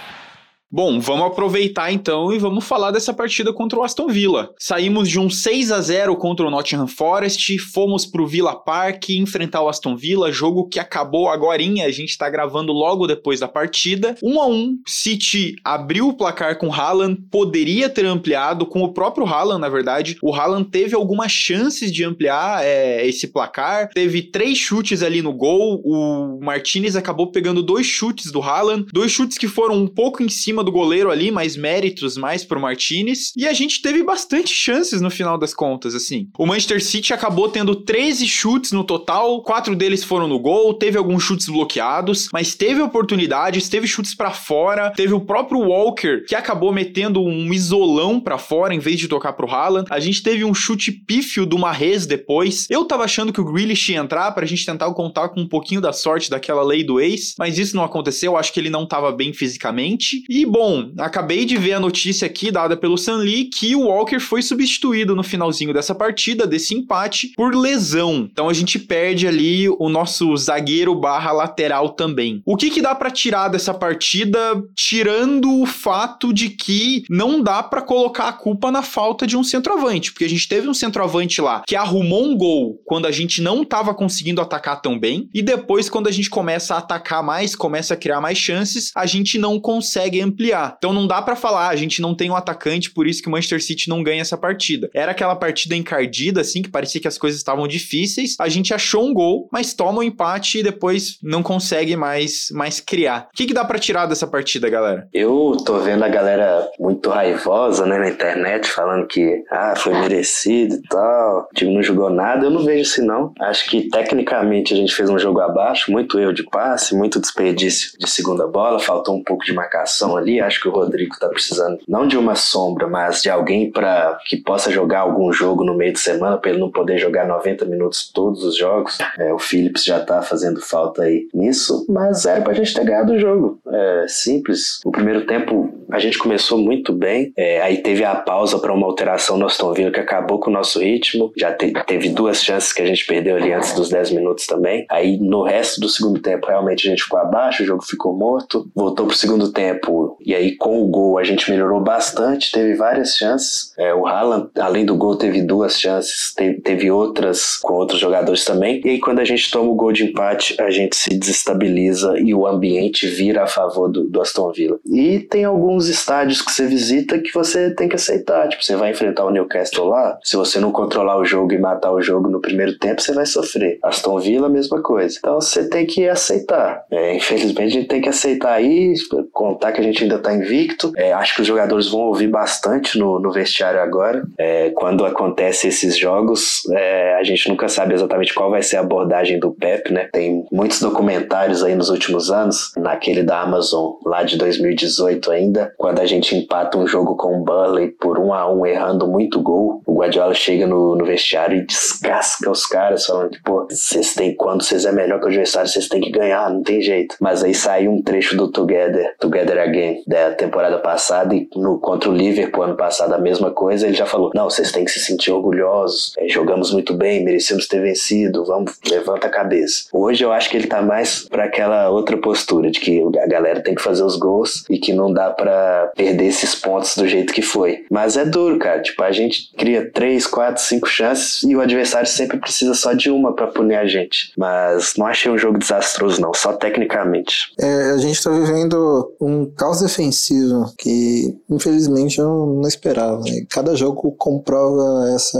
Bom, 0.73 1.01
vamos 1.01 1.25
aproveitar 1.25 1.91
então 1.91 2.31
e 2.31 2.39
vamos 2.39 2.63
falar 2.63 2.91
dessa 2.91 3.13
partida 3.13 3.51
contra 3.51 3.77
o 3.77 3.83
Aston 3.83 4.07
Villa. 4.07 4.53
Saímos 4.57 5.09
de 5.09 5.19
um 5.19 5.29
6 5.29 5.69
a 5.69 5.81
0 5.81 6.15
contra 6.15 6.47
o 6.47 6.50
Nottingham 6.50 6.88
Forest, 6.88 7.57
fomos 7.59 8.06
pro 8.06 8.25
Villa 8.25 8.56
Park 8.56 9.09
enfrentar 9.09 9.62
o 9.62 9.68
Aston 9.68 9.97
Villa, 9.97 10.31
jogo 10.31 10.69
que 10.69 10.79
acabou 10.79 11.27
agora, 11.27 11.62
a 11.62 11.91
gente 11.91 12.18
tá 12.18 12.29
gravando 12.29 12.71
logo 12.71 13.06
depois 13.06 13.41
da 13.41 13.50
partida. 13.50 14.15
1 14.23 14.41
a 14.41 14.47
1, 14.47 14.77
City 14.88 15.56
abriu 15.65 16.07
o 16.07 16.13
placar 16.13 16.57
com 16.57 16.69
o 16.69 16.73
Haaland, 16.73 17.21
poderia 17.29 17.89
ter 17.89 18.06
ampliado 18.06 18.65
com 18.65 18.81
o 18.81 18.94
próprio 18.94 19.27
Haaland, 19.27 19.59
na 19.59 19.68
verdade. 19.68 20.18
O 20.23 20.33
Haaland 20.33 20.69
teve 20.69 20.95
algumas 20.95 21.33
chances 21.33 21.91
de 21.91 22.06
ampliar 22.06 22.63
é, 22.63 23.06
esse 23.06 23.27
placar, 23.27 23.89
teve 23.89 24.21
três 24.21 24.57
chutes 24.57 25.03
ali 25.03 25.21
no 25.21 25.33
gol, 25.33 25.81
o 25.83 26.39
Martinez 26.41 26.95
acabou 26.95 27.29
pegando 27.29 27.62
dois 27.62 27.85
chutes 27.85 28.31
do 28.31 28.41
Haaland, 28.41 28.85
dois 28.94 29.12
chutes 29.12 29.38
que 29.38 29.50
foram 29.50 29.75
um 29.75 29.88
pouco 29.88 30.23
em 30.23 30.29
cima 30.29 30.61
cima 30.62 30.63
do 30.63 30.72
goleiro 30.72 31.12
ali, 31.12 31.31
mais 31.31 31.58
méritos 31.58 32.16
mais 32.16 32.44
pro 32.44 32.60
Martinez. 32.60 33.31
E 33.36 33.48
a 33.48 33.54
gente 33.54 33.81
teve 33.81 34.04
bastante 34.04 34.54
chances 34.54 35.02
no 35.02 35.10
final 35.10 35.38
das 35.38 35.54
contas, 35.54 35.96
assim. 35.96 36.30
O 36.38 36.46
Manchester 36.46 36.84
City 36.84 37.13
acabou 37.13 37.50
tendo 37.50 37.75
13 37.75 38.28
chutes 38.28 38.72
no 38.72 38.84
total, 38.84 39.42
quatro 39.42 39.75
deles 39.75 40.04
foram 40.04 40.28
no 40.28 40.40
gol, 40.40 40.74
teve 40.74 40.98
alguns 40.98 41.24
chutes 41.24 41.50
bloqueados, 41.50 42.30
mas 42.31 42.56
teve 42.56 42.81
oportunidades, 42.81 43.69
teve 43.69 43.88
chutes 43.88 44.16
para 44.16 44.31
fora, 44.31 44.92
teve 44.92 45.13
o 45.13 45.22
próprio 45.22 45.60
Walker 45.60 46.24
que 46.28 46.36
acabou 46.36 46.72
metendo 46.72 47.22
um 47.22 47.54
isolão 47.54 48.19
para 48.19 48.38
fora 48.38 48.74
em 48.74 48.80
vez 48.80 49.00
de 49.00 49.07
tocar 49.07 49.34
pro 49.34 49.50
Haaland. 49.50 49.88
A 49.90 50.00
gente 50.00 50.22
teve 50.22 50.44
um 50.46 50.54
chute 50.54 50.92
pífio 50.92 51.46
do 51.46 51.57
Marrez 51.57 52.06
depois. 52.06 52.68
Eu 52.69 52.86
tava 52.86 53.04
achando 53.04 53.34
que 53.34 53.42
o 53.42 53.46
Grealish 53.46 53.92
ia 53.92 54.00
entrar 54.00 54.31
pra 54.31 54.46
gente 54.46 54.66
tentar 54.66 54.92
contar 54.94 55.30
com 55.30 55.42
um 55.42 55.48
pouquinho 55.48 55.81
da 55.81 55.94
sorte 55.94 56.30
daquela 56.30 56.64
lei 56.64 56.84
do 56.84 57.00
ex, 57.00 57.34
mas 57.40 57.57
isso 57.57 57.75
não 57.75 57.84
aconteceu, 57.84 58.38
acho 58.38 58.54
que 58.54 58.60
ele 58.60 58.69
não 58.69 58.86
tava 58.86 59.12
bem 59.12 59.34
fisicamente. 59.34 60.24
E 60.30 60.46
bom, 60.51 60.92
acabei 60.98 61.45
de 61.45 61.56
ver 61.56 61.74
a 61.74 61.80
notícia 61.80 62.25
aqui 62.25 62.51
dada 62.51 62.75
pelo 62.75 62.98
Sanli 62.98 63.45
que 63.45 63.74
o 63.74 63.86
Walker 63.86 64.19
foi 64.19 64.42
substituído 64.42 65.15
no 65.15 65.24
finalzinho 65.24 65.74
dessa 65.74 65.95
partida, 65.95 66.45
desse 66.45 66.75
empate, 66.75 67.31
por 67.38 67.56
lesão. 67.56 68.27
Então 68.30 68.50
a 68.50 68.53
gente 68.53 68.77
perde 68.77 69.25
ali 69.25 69.69
o 69.69 69.88
nosso 69.88 70.36
zagueiro 70.36 70.94
barra 70.94 71.31
lateral 71.31 71.92
também. 71.92 72.42
O 72.45 72.57
que 72.57 72.69
que 72.69 72.81
dá 72.81 72.94
para 72.94 73.09
tirar 73.09 73.48
dessa 73.48 73.74
partida, 73.74 74.62
tirando 74.75 75.62
o 75.62 75.65
fato 75.65 76.33
de 76.33 76.50
que 76.50 77.04
não 77.09 77.42
dá 77.42 77.63
para 77.63 77.81
colocar 77.81 78.27
a 78.27 78.33
culpa 78.33 78.69
na 78.69 78.83
falta 78.83 79.25
de 79.25 79.38
um 79.38 79.45
centroavante, 79.45 80.12
porque 80.12 80.25
a 80.25 80.30
gente 80.30 80.50
teve 80.50 80.68
um 80.68 80.74
centroavante 80.74 81.39
lá 81.39 81.63
que 81.65 81.77
arrumou 81.77 82.25
um 82.25 82.36
gol 82.36 82.81
quando 82.86 83.06
a 83.06 83.12
gente 83.12 83.42
não 83.42 83.63
tava 83.63 83.94
conseguindo 83.94 84.42
atacar 84.42 84.81
tão 84.81 85.00
bem, 85.00 85.30
e 85.33 85.42
depois 85.42 85.89
quando 85.89 86.07
a 86.07 86.12
gente 86.12 86.30
começa 86.30 86.75
a 86.75 86.80
atacar 86.80 87.24
mais, 87.24 87.56
começa 87.56 87.94
a 87.94 87.97
criar 87.97 88.19
mais 88.19 88.38
chances, 88.38 88.92
a 88.94 89.06
gente 89.06 89.38
não 89.38 89.57
consegue 89.57 90.19
ampliar 90.19 90.41
ampliar. 90.42 90.76
Então 90.78 90.92
não 90.92 91.06
dá 91.06 91.22
para 91.22 91.36
falar, 91.36 91.70
a 91.70 91.76
gente 91.76 92.02
não 92.02 92.16
tem 92.16 92.30
um 92.32 92.36
atacante, 92.36 92.92
por 92.92 93.06
isso 93.06 93.22
que 93.22 93.28
o 93.28 93.32
Manchester 93.32 93.62
City 93.62 93.88
não 93.88 94.02
ganha 94.02 94.22
essa 94.22 94.38
partida. 94.38 94.90
Era 94.94 95.12
aquela 95.12 95.36
partida 95.36 95.76
encardida, 95.76 96.42
assim, 96.42 96.62
que 96.62 96.70
parecia 96.70 97.00
que 97.00 97.08
as 97.08 97.18
coisas 97.18 97.40
estavam 97.40 97.68
difíceis. 97.68 98.36
A 98.40 98.50
gente 98.50 98.74
achou 98.74 99.06
um 99.06 99.14
gol, 99.14 99.48
mas 99.52 99.74
toma 99.74 100.00
um 100.00 100.04
empate 100.04 100.60
e 100.60 100.64
depois 100.64 101.18
não 101.21 101.44
consegue 101.44 101.95
mais, 101.95 102.48
mais 102.52 102.80
criar. 102.80 103.30
O 103.31 103.38
que, 103.38 103.45
que 103.45 103.54
dá 103.54 103.64
para 103.64 103.80
tirar 103.80 104.07
dessa 104.07 104.26
partida, 104.26 104.69
galera? 104.69 105.07
Eu 105.14 105.57
tô 105.64 105.80
vendo 105.80 106.04
a 106.04 106.10
galera 106.10 106.68
muito 106.80 107.10
raivosa, 107.10 107.86
né, 107.86 108.00
na 108.00 108.10
internet, 108.10 108.68
falando 108.68 109.07
que, 109.07 109.44
ah, 109.52 109.74
foi 109.78 109.94
merecido 109.94 110.76
e 110.76 110.81
tal, 110.83 111.48
o 111.52 111.56
time 111.56 111.74
não 111.74 111.83
jogou 111.83 112.10
nada. 112.10 112.45
Eu 112.45 112.52
não 112.52 112.64
vejo 112.64 112.90
assim, 112.90 113.06
não. 113.06 113.33
Acho 113.40 113.69
que 113.69 113.90
tecnicamente 113.90 114.74
a 114.74 114.78
gente 114.78 114.94
fez 114.94 115.10
um 115.10 115.19
jogo 115.19 115.40
abaixo, 115.40 115.92
muito 115.92 116.19
erro 116.19 116.33
de 116.33 116.44
passe, 116.44 116.95
muito 116.95 117.19
desperdício 117.19 117.92
de 118.00 118.10
segunda 118.10 118.48
bola, 118.48 118.80
faltou 118.80 119.16
um 119.16 119.24
pouco 119.24 119.45
de 119.45 119.54
marcação 119.54 120.18
ali 120.18 120.31
ali, 120.31 120.40
acho 120.40 120.61
que 120.61 120.68
o 120.68 120.71
Rodrigo 120.71 121.18
tá 121.19 121.28
precisando 121.28 121.80
não 121.88 122.07
de 122.07 122.18
uma 122.18 122.35
sombra, 122.35 122.88
mas 122.88 123.21
de 123.21 123.30
alguém 123.30 123.69
para 123.69 124.18
que 124.26 124.38
possa 124.38 124.71
jogar 124.71 125.02
algum 125.02 125.31
jogo 125.33 125.64
no 125.64 125.76
meio 125.76 125.94
de 125.94 126.00
semana, 126.00 126.38
para 126.38 126.52
ele 126.52 126.59
não 126.59 126.71
poder 126.71 126.97
jogar 126.97 127.28
90 127.28 127.66
minutos 127.66 128.09
todos 128.14 128.44
os 128.44 128.57
jogos. 128.57 128.97
É, 129.18 129.33
o 129.33 129.40
Phillips 129.40 129.83
já 129.83 130.00
tá 130.00 130.21
fazendo 130.21 130.61
falta 130.61 131.04
aí 131.04 131.28
nisso, 131.33 131.85
mas 131.90 132.26
era 132.26 132.42
pra 132.42 132.54
gente 132.54 132.73
ter 132.73 132.85
ganhado 132.85 133.14
o 133.14 133.19
jogo. 133.19 133.59
É 133.68 134.06
simples. 134.07 134.80
O 134.85 134.92
primeiro 134.92 135.26
tempo 135.26 135.73
a 135.92 136.00
gente 136.00 136.18
começou 136.18 136.57
muito 136.57 136.94
bem, 136.94 137.33
é, 137.36 137.62
aí 137.62 137.78
teve 137.78 138.04
a 138.04 138.16
pausa 138.16 138.57
para 138.60 138.74
uma 138.74 138.88
alteração 138.88 139.38
no 139.38 139.45
Aston 139.45 139.74
Villa 139.74 139.92
que 139.92 140.00
acabou 140.00 140.40
com 140.40 140.50
o 140.50 140.54
nosso 140.54 140.80
ritmo. 140.80 141.31
Já 141.38 141.52
te, 141.52 141.71
teve 141.86 142.10
duas 142.10 142.44
chances 142.44 142.71
que 142.71 142.81
a 142.81 142.86
gente 142.86 143.06
perdeu 143.06 143.36
ali 143.36 143.52
antes 143.52 143.74
dos 143.74 143.90
10 143.90 144.12
minutos 144.12 144.45
também. 144.45 144.86
Aí 144.90 145.18
no 145.18 145.44
resto 145.44 145.81
do 145.81 145.90
segundo 145.90 146.21
tempo, 146.21 146.48
realmente 146.48 146.88
a 146.88 146.92
gente 146.92 147.04
ficou 147.04 147.19
abaixo, 147.19 147.64
o 147.64 147.66
jogo 147.66 147.83
ficou 147.83 148.16
morto. 148.16 148.69
Voltou 148.76 149.06
pro 149.06 149.16
segundo 149.16 149.52
tempo, 149.52 150.18
e 150.26 150.33
aí 150.33 150.56
com 150.56 150.81
o 150.81 150.88
gol 150.88 151.18
a 151.18 151.24
gente 151.24 151.50
melhorou 151.50 151.81
bastante, 151.81 152.52
teve 152.52 152.76
várias 152.76 153.16
chances. 153.16 153.74
É, 153.78 153.94
o 153.94 154.07
Haaland, 154.07 154.50
além 154.60 154.86
do 154.86 154.95
gol, 154.95 155.16
teve 155.16 155.42
duas 155.42 155.80
chances, 155.80 156.33
teve, 156.33 156.62
teve 156.62 156.92
outras 156.92 157.57
com 157.57 157.74
outros 157.74 158.00
jogadores 158.00 158.45
também. 158.45 158.81
E 158.86 158.90
aí 158.90 159.00
quando 159.00 159.19
a 159.19 159.26
gente 159.26 159.50
toma 159.52 159.69
o 159.69 159.76
gol 159.76 159.92
de 159.92 160.06
empate, 160.06 160.56
a 160.62 160.69
gente 160.69 160.95
se 160.95 161.10
desestabiliza 161.18 162.18
e 162.19 162.33
o 162.33 162.48
ambiente 162.48 163.07
vira 163.07 163.44
a 163.44 163.48
favor 163.48 163.90
do, 163.90 164.04
do 164.04 164.21
Aston 164.21 164.52
Villa. 164.52 164.80
E 164.86 165.19
tem 165.19 165.44
alguns 165.44 165.81
alguns 165.81 165.88
estádios 165.88 166.42
que 166.42 166.52
você 166.52 166.68
visita 166.68 167.19
que 167.19 167.33
você 167.33 167.71
tem 167.71 167.90
que 167.90 167.95
aceitar. 167.95 168.47
Tipo, 168.47 168.64
você 168.64 168.76
vai 168.76 168.92
enfrentar 168.92 169.26
o 169.26 169.31
Newcastle 169.31 169.88
lá, 169.88 170.18
se 170.23 170.35
você 170.35 170.59
não 170.59 170.71
controlar 170.71 171.18
o 171.18 171.26
jogo 171.26 171.54
e 171.54 171.57
matar 171.57 171.92
o 171.92 172.02
jogo 172.02 172.30
no 172.30 172.40
primeiro 172.40 172.78
tempo, 172.78 173.02
você 173.02 173.14
vai 173.14 173.26
sofrer. 173.26 173.80
Aston 173.83 174.19
Villa, 174.19 174.50
mesma 174.50 174.81
coisa. 174.81 175.18
Então 175.18 175.35
você 175.35 175.68
tem 175.68 175.85
que 175.85 176.07
aceitar. 176.07 176.83
É, 176.92 177.16
infelizmente, 177.16 177.78
a 177.78 177.80
gente 177.80 177.88
tem 177.88 178.02
que 178.02 178.09
aceitar 178.09 178.54
aí, 178.54 178.94
contar 179.31 179.71
que 179.71 179.81
a 179.81 179.83
gente 179.83 180.04
ainda 180.04 180.19
tá 180.19 180.33
invicto. 180.33 180.92
É, 180.95 181.14
acho 181.14 181.35
que 181.35 181.42
os 181.42 181.47
jogadores 181.47 181.90
vão 181.90 182.02
ouvir 182.02 182.28
bastante 182.28 183.00
no, 183.00 183.19
no 183.19 183.31
vestiário 183.31 183.81
agora. 183.81 184.23
É, 184.38 184.69
quando 184.71 185.06
acontece 185.06 185.68
esses 185.68 185.97
jogos, 185.97 186.61
é, 186.71 187.16
a 187.16 187.23
gente 187.23 187.50
nunca 187.50 187.68
sabe 187.68 187.94
exatamente 187.94 188.33
qual 188.33 188.52
vai 188.52 188.61
ser 188.61 188.78
a 188.78 188.81
abordagem 188.81 189.40
do 189.40 189.52
Pep, 189.52 189.92
né? 189.92 190.09
Tem 190.11 190.45
muitos 190.52 190.80
documentários 190.80 191.64
aí 191.64 191.76
nos 191.76 191.90
últimos 191.90 192.30
anos, 192.30 192.71
naquele 192.78 193.23
da 193.23 193.42
Amazon 193.42 193.94
lá 194.06 194.23
de 194.23 194.38
2018 194.38 195.31
ainda, 195.31 195.70
quando 195.78 195.99
a 195.99 196.06
gente 196.06 196.35
empata 196.35 196.78
um 196.78 196.87
jogo 196.87 197.16
com 197.16 197.40
o 197.40 197.44
Burley 197.44 197.90
por 197.90 198.19
um 198.19 198.33
a 198.33 198.51
um, 198.51 198.66
errando 198.66 199.07
muito 199.07 199.42
gol, 199.42 199.81
o 199.85 199.99
Guardiola 199.99 200.33
chega 200.33 200.68
no, 200.68 200.95
no 200.95 201.06
vestiário 201.06 201.57
e 201.57 201.66
descasca 201.66 202.49
os 202.49 202.66
caras, 202.66 203.06
falando 203.06 203.37
pô, 203.44 203.68
vocês 203.69 204.13
têm, 204.13 204.35
quando 204.35 204.63
vocês 204.63 204.85
é 204.85 204.92
melhor 204.92 205.19
que 205.19 205.25
o 205.25 205.30
adversário, 205.30 205.69
vocês 205.69 205.87
têm 205.87 206.01
que 206.01 206.11
ganhar, 206.11 206.49
não 206.49 206.63
tem 206.63 206.81
jeito. 206.81 207.16
Mas 207.19 207.44
aí 207.44 207.54
saiu 207.54 207.92
um 207.92 208.01
trecho 208.01 208.35
do 208.35 208.51
Together, 208.51 209.16
Together 209.19 209.59
Again, 209.59 210.04
da 210.07 210.31
temporada 210.31 210.78
passada, 210.80 211.35
e 211.35 211.47
no, 211.56 211.80
contra 211.80 212.09
o 212.09 212.13
Liverpool 212.13 212.63
ano 212.63 212.75
passado 212.75 213.13
a 213.13 213.19
mesma 213.19 213.51
coisa, 213.51 213.87
ele 213.87 213.95
já 213.95 214.06
falou, 214.06 214.31
não, 214.33 214.49
vocês 214.49 214.71
têm 214.71 214.85
que 214.85 214.92
se 214.92 214.99
sentir 214.99 215.31
orgulhosos, 215.31 216.13
é, 216.18 216.28
jogamos 216.28 216.71
muito 216.71 216.94
bem, 216.94 217.23
merecemos 217.23 217.68
ter 217.68 217.81
vencido, 217.81 218.45
vamos, 218.45 218.78
levanta 218.90 219.28
a 219.28 219.30
cabeça. 219.30 219.83
Hoje 219.94 220.23
eu 220.23 220.31
acho 220.31 220.49
que 220.49 220.57
ele 220.57 220.68
tá 220.68 220.81
mais 220.81 221.28
para 221.28 221.45
aquela 221.45 221.90
outra 221.90 222.18
postura, 222.18 222.69
de 222.69 222.80
que 222.80 223.01
a 223.19 223.28
galera 223.28 223.61
tem 223.61 223.75
que 223.75 223.81
fazer 223.81 224.04
os 224.04 224.16
gols 224.18 224.63
e 224.69 224.78
que 224.78 224.94
não 224.94 225.11
dá 225.11 225.30
para 225.30 225.60
perder 225.95 226.25
esses 226.25 226.56
pontos 226.56 226.95
do 226.95 227.07
jeito 227.07 227.33
que 227.33 227.41
foi. 227.41 227.85
Mas 227.89 228.18
é 228.18 228.25
duro, 228.25 228.57
cara. 228.59 228.81
Tipo, 228.81 229.03
a 229.03 229.11
gente 229.11 229.51
cria 229.57 229.89
três, 229.91 230.25
quatro, 230.25 230.61
cinco 230.61 230.87
chances 230.87 231.44
e 231.44 231.56
o 231.56 231.61
adversário 231.61 232.07
sempre 232.07 232.37
precisa 232.37 232.73
só 232.73 232.94
de 232.94 233.09
uma 233.09 233.33
para 233.33 233.47
punir 233.47 233.75
a 233.75 233.85
gente. 233.85 234.31
Mas 234.37 234.94
não 234.97 235.06
achei 235.06 235.31
um 235.31 235.37
jogo 235.37 235.57
desastroso, 235.57 236.21
não, 236.21 236.33
só 236.33 236.53
tecnicamente. 236.53 237.51
É, 237.59 237.91
a 237.91 237.97
gente 237.97 238.21
tá 238.23 238.30
vivendo 238.30 239.11
um 239.19 239.45
caos 239.45 239.81
defensivo 239.81 240.71
que, 240.77 241.35
infelizmente, 241.49 242.19
eu 242.19 242.27
não 242.27 242.68
esperava. 242.68 243.21
Né? 243.21 243.45
Cada 243.49 243.75
jogo 243.75 244.11
comprova 244.18 245.09
essa, 245.13 245.39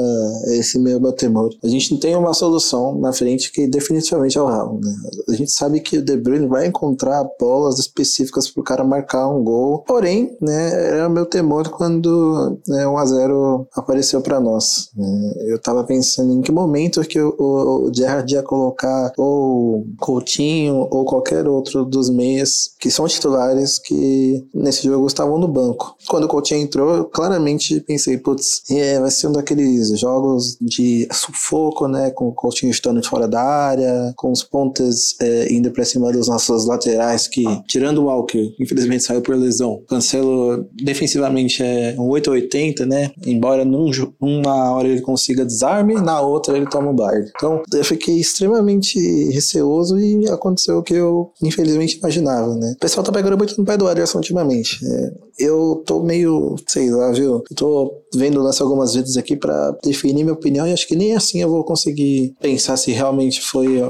esse 0.58 0.80
meu, 0.80 1.00
meu 1.00 1.14
temor. 1.14 1.50
A 1.64 1.68
gente 1.68 1.92
não 1.92 2.00
tem 2.00 2.16
uma 2.16 2.34
solução 2.34 2.98
na 3.00 3.14
frente 3.14 3.52
que 3.52 3.68
definitivamente 3.68 4.38
é 4.38 4.42
o 4.42 4.46
Raul. 4.46 4.80
Né? 4.82 4.94
A 5.30 5.34
gente 5.34 5.52
sabe 5.52 5.80
que 5.80 5.98
o 5.98 6.02
De 6.02 6.18
Bruyne 6.18 6.48
vai 6.48 6.68
encontrar 6.68 7.24
bolas 7.40 7.80
específicas 7.80 8.50
pro 8.50 8.64
cara 8.64 8.84
marcar 8.84 9.28
um 9.28 9.44
gol. 9.44 9.80
Porém, 9.80 10.11
né, 10.42 10.88
era 10.88 11.08
o 11.08 11.12
meu 11.12 11.26
temor 11.26 11.70
quando 11.70 12.60
né, 12.68 12.86
1x0 12.86 13.68
apareceu 13.74 14.22
para 14.22 14.40
nós. 14.40 14.90
Né? 14.96 15.34
Eu 15.48 15.60
tava 15.60 15.84
pensando 15.84 16.34
em 16.34 16.42
que 16.42 16.52
momento 16.52 17.02
que 17.02 17.20
o, 17.20 17.36
o, 17.38 17.88
o 17.88 17.94
Gerrard 17.94 18.34
ia 18.34 18.44
colocar 18.44 19.12
ou 19.18 19.86
Coutinho 20.00 20.88
ou 20.92 21.06
qualquer 21.06 21.48
outro 21.48 21.86
dos 21.86 22.10
meias 22.10 22.72
que 22.80 22.90
são 22.90 23.08
titulares 23.08 23.78
que 23.78 24.46
nesse 24.54 24.84
jogo 24.84 25.08
estavam 25.08 25.38
no 25.38 25.48
banco. 25.48 25.96
Quando 26.08 26.26
o 26.26 26.28
Coutinho 26.28 26.62
entrou, 26.62 26.96
eu 26.96 27.06
claramente 27.06 27.80
pensei, 27.82 28.18
putz, 28.18 28.64
é, 28.70 29.00
vai 29.00 29.12
ser 29.12 29.28
um 29.28 29.32
daqueles 29.32 29.98
jogos 30.00 30.58
de 30.60 31.08
sufoco, 31.12 31.88
né, 31.88 32.12
com 32.12 32.28
o 32.28 32.34
Coutinho 32.34 32.72
estando 32.72 33.06
fora 33.06 33.28
da 33.28 33.42
área, 33.42 34.14
com 34.16 34.32
os 34.32 34.44
pontas 34.44 35.16
é, 35.20 35.52
indo 35.52 35.72
pra 35.72 35.86
cima 35.86 36.12
dos 36.12 36.28
nossos 36.28 36.66
laterais 36.66 37.28
que, 37.28 37.44
tirando 37.68 38.00
o 38.00 38.06
Walker, 38.06 38.54
infelizmente 38.60 39.04
saiu 39.04 39.22
por 39.22 39.36
lesão. 39.36 39.82
Cancelo 39.92 40.66
defensivamente 40.72 41.62
é 41.62 41.96
um 42.00 42.08
880, 42.08 42.86
né? 42.86 43.12
Embora 43.26 43.66
num, 43.66 43.92
numa 44.22 44.72
hora 44.72 44.88
ele 44.88 45.02
consiga 45.02 45.46
desarme, 45.46 45.96
na 45.96 46.22
outra 46.22 46.56
ele 46.56 46.66
toma 46.66 46.88
o 46.88 46.92
um 46.92 46.96
bar. 46.96 47.14
Então 47.36 47.62
eu 47.74 47.84
fiquei 47.84 48.18
extremamente 48.18 48.98
receoso 49.32 50.00
e 50.00 50.30
aconteceu 50.30 50.78
o 50.78 50.84
que 50.84 50.94
eu 50.94 51.34
infelizmente 51.44 51.98
imaginava, 51.98 52.56
né? 52.56 52.74
O 52.78 52.80
pessoal 52.80 53.04
tá 53.04 53.12
pegando 53.12 53.38
muito 53.38 53.58
no 53.58 53.66
pé 53.66 53.76
do 53.76 53.90
Ederson 53.90 54.20
ultimamente. 54.20 54.80
É, 54.86 55.12
eu 55.40 55.84
tô 55.86 56.02
meio, 56.02 56.56
sei 56.66 56.90
lá, 56.90 57.12
viu? 57.12 57.44
Eu 57.50 57.56
tô 57.56 58.01
vendo 58.14 58.40
o 58.40 58.44
lance 58.44 58.62
algumas 58.62 58.94
vezes 58.94 59.18
aqui 59.18 59.36
para 59.36 59.72
definir 59.84 60.24
minha 60.24 60.34
opinião 60.34 60.68
e 60.68 60.74
acho 60.74 60.88
que 60.88 60.96
nem 60.96 61.16
assim 61.16 61.42
eu 61.42 61.50
vou 61.50 61.64
conseguir 61.64 62.34
pensar 62.42 62.78
se 62.78 62.92
realmente 62.92 63.42
foi 63.42 63.82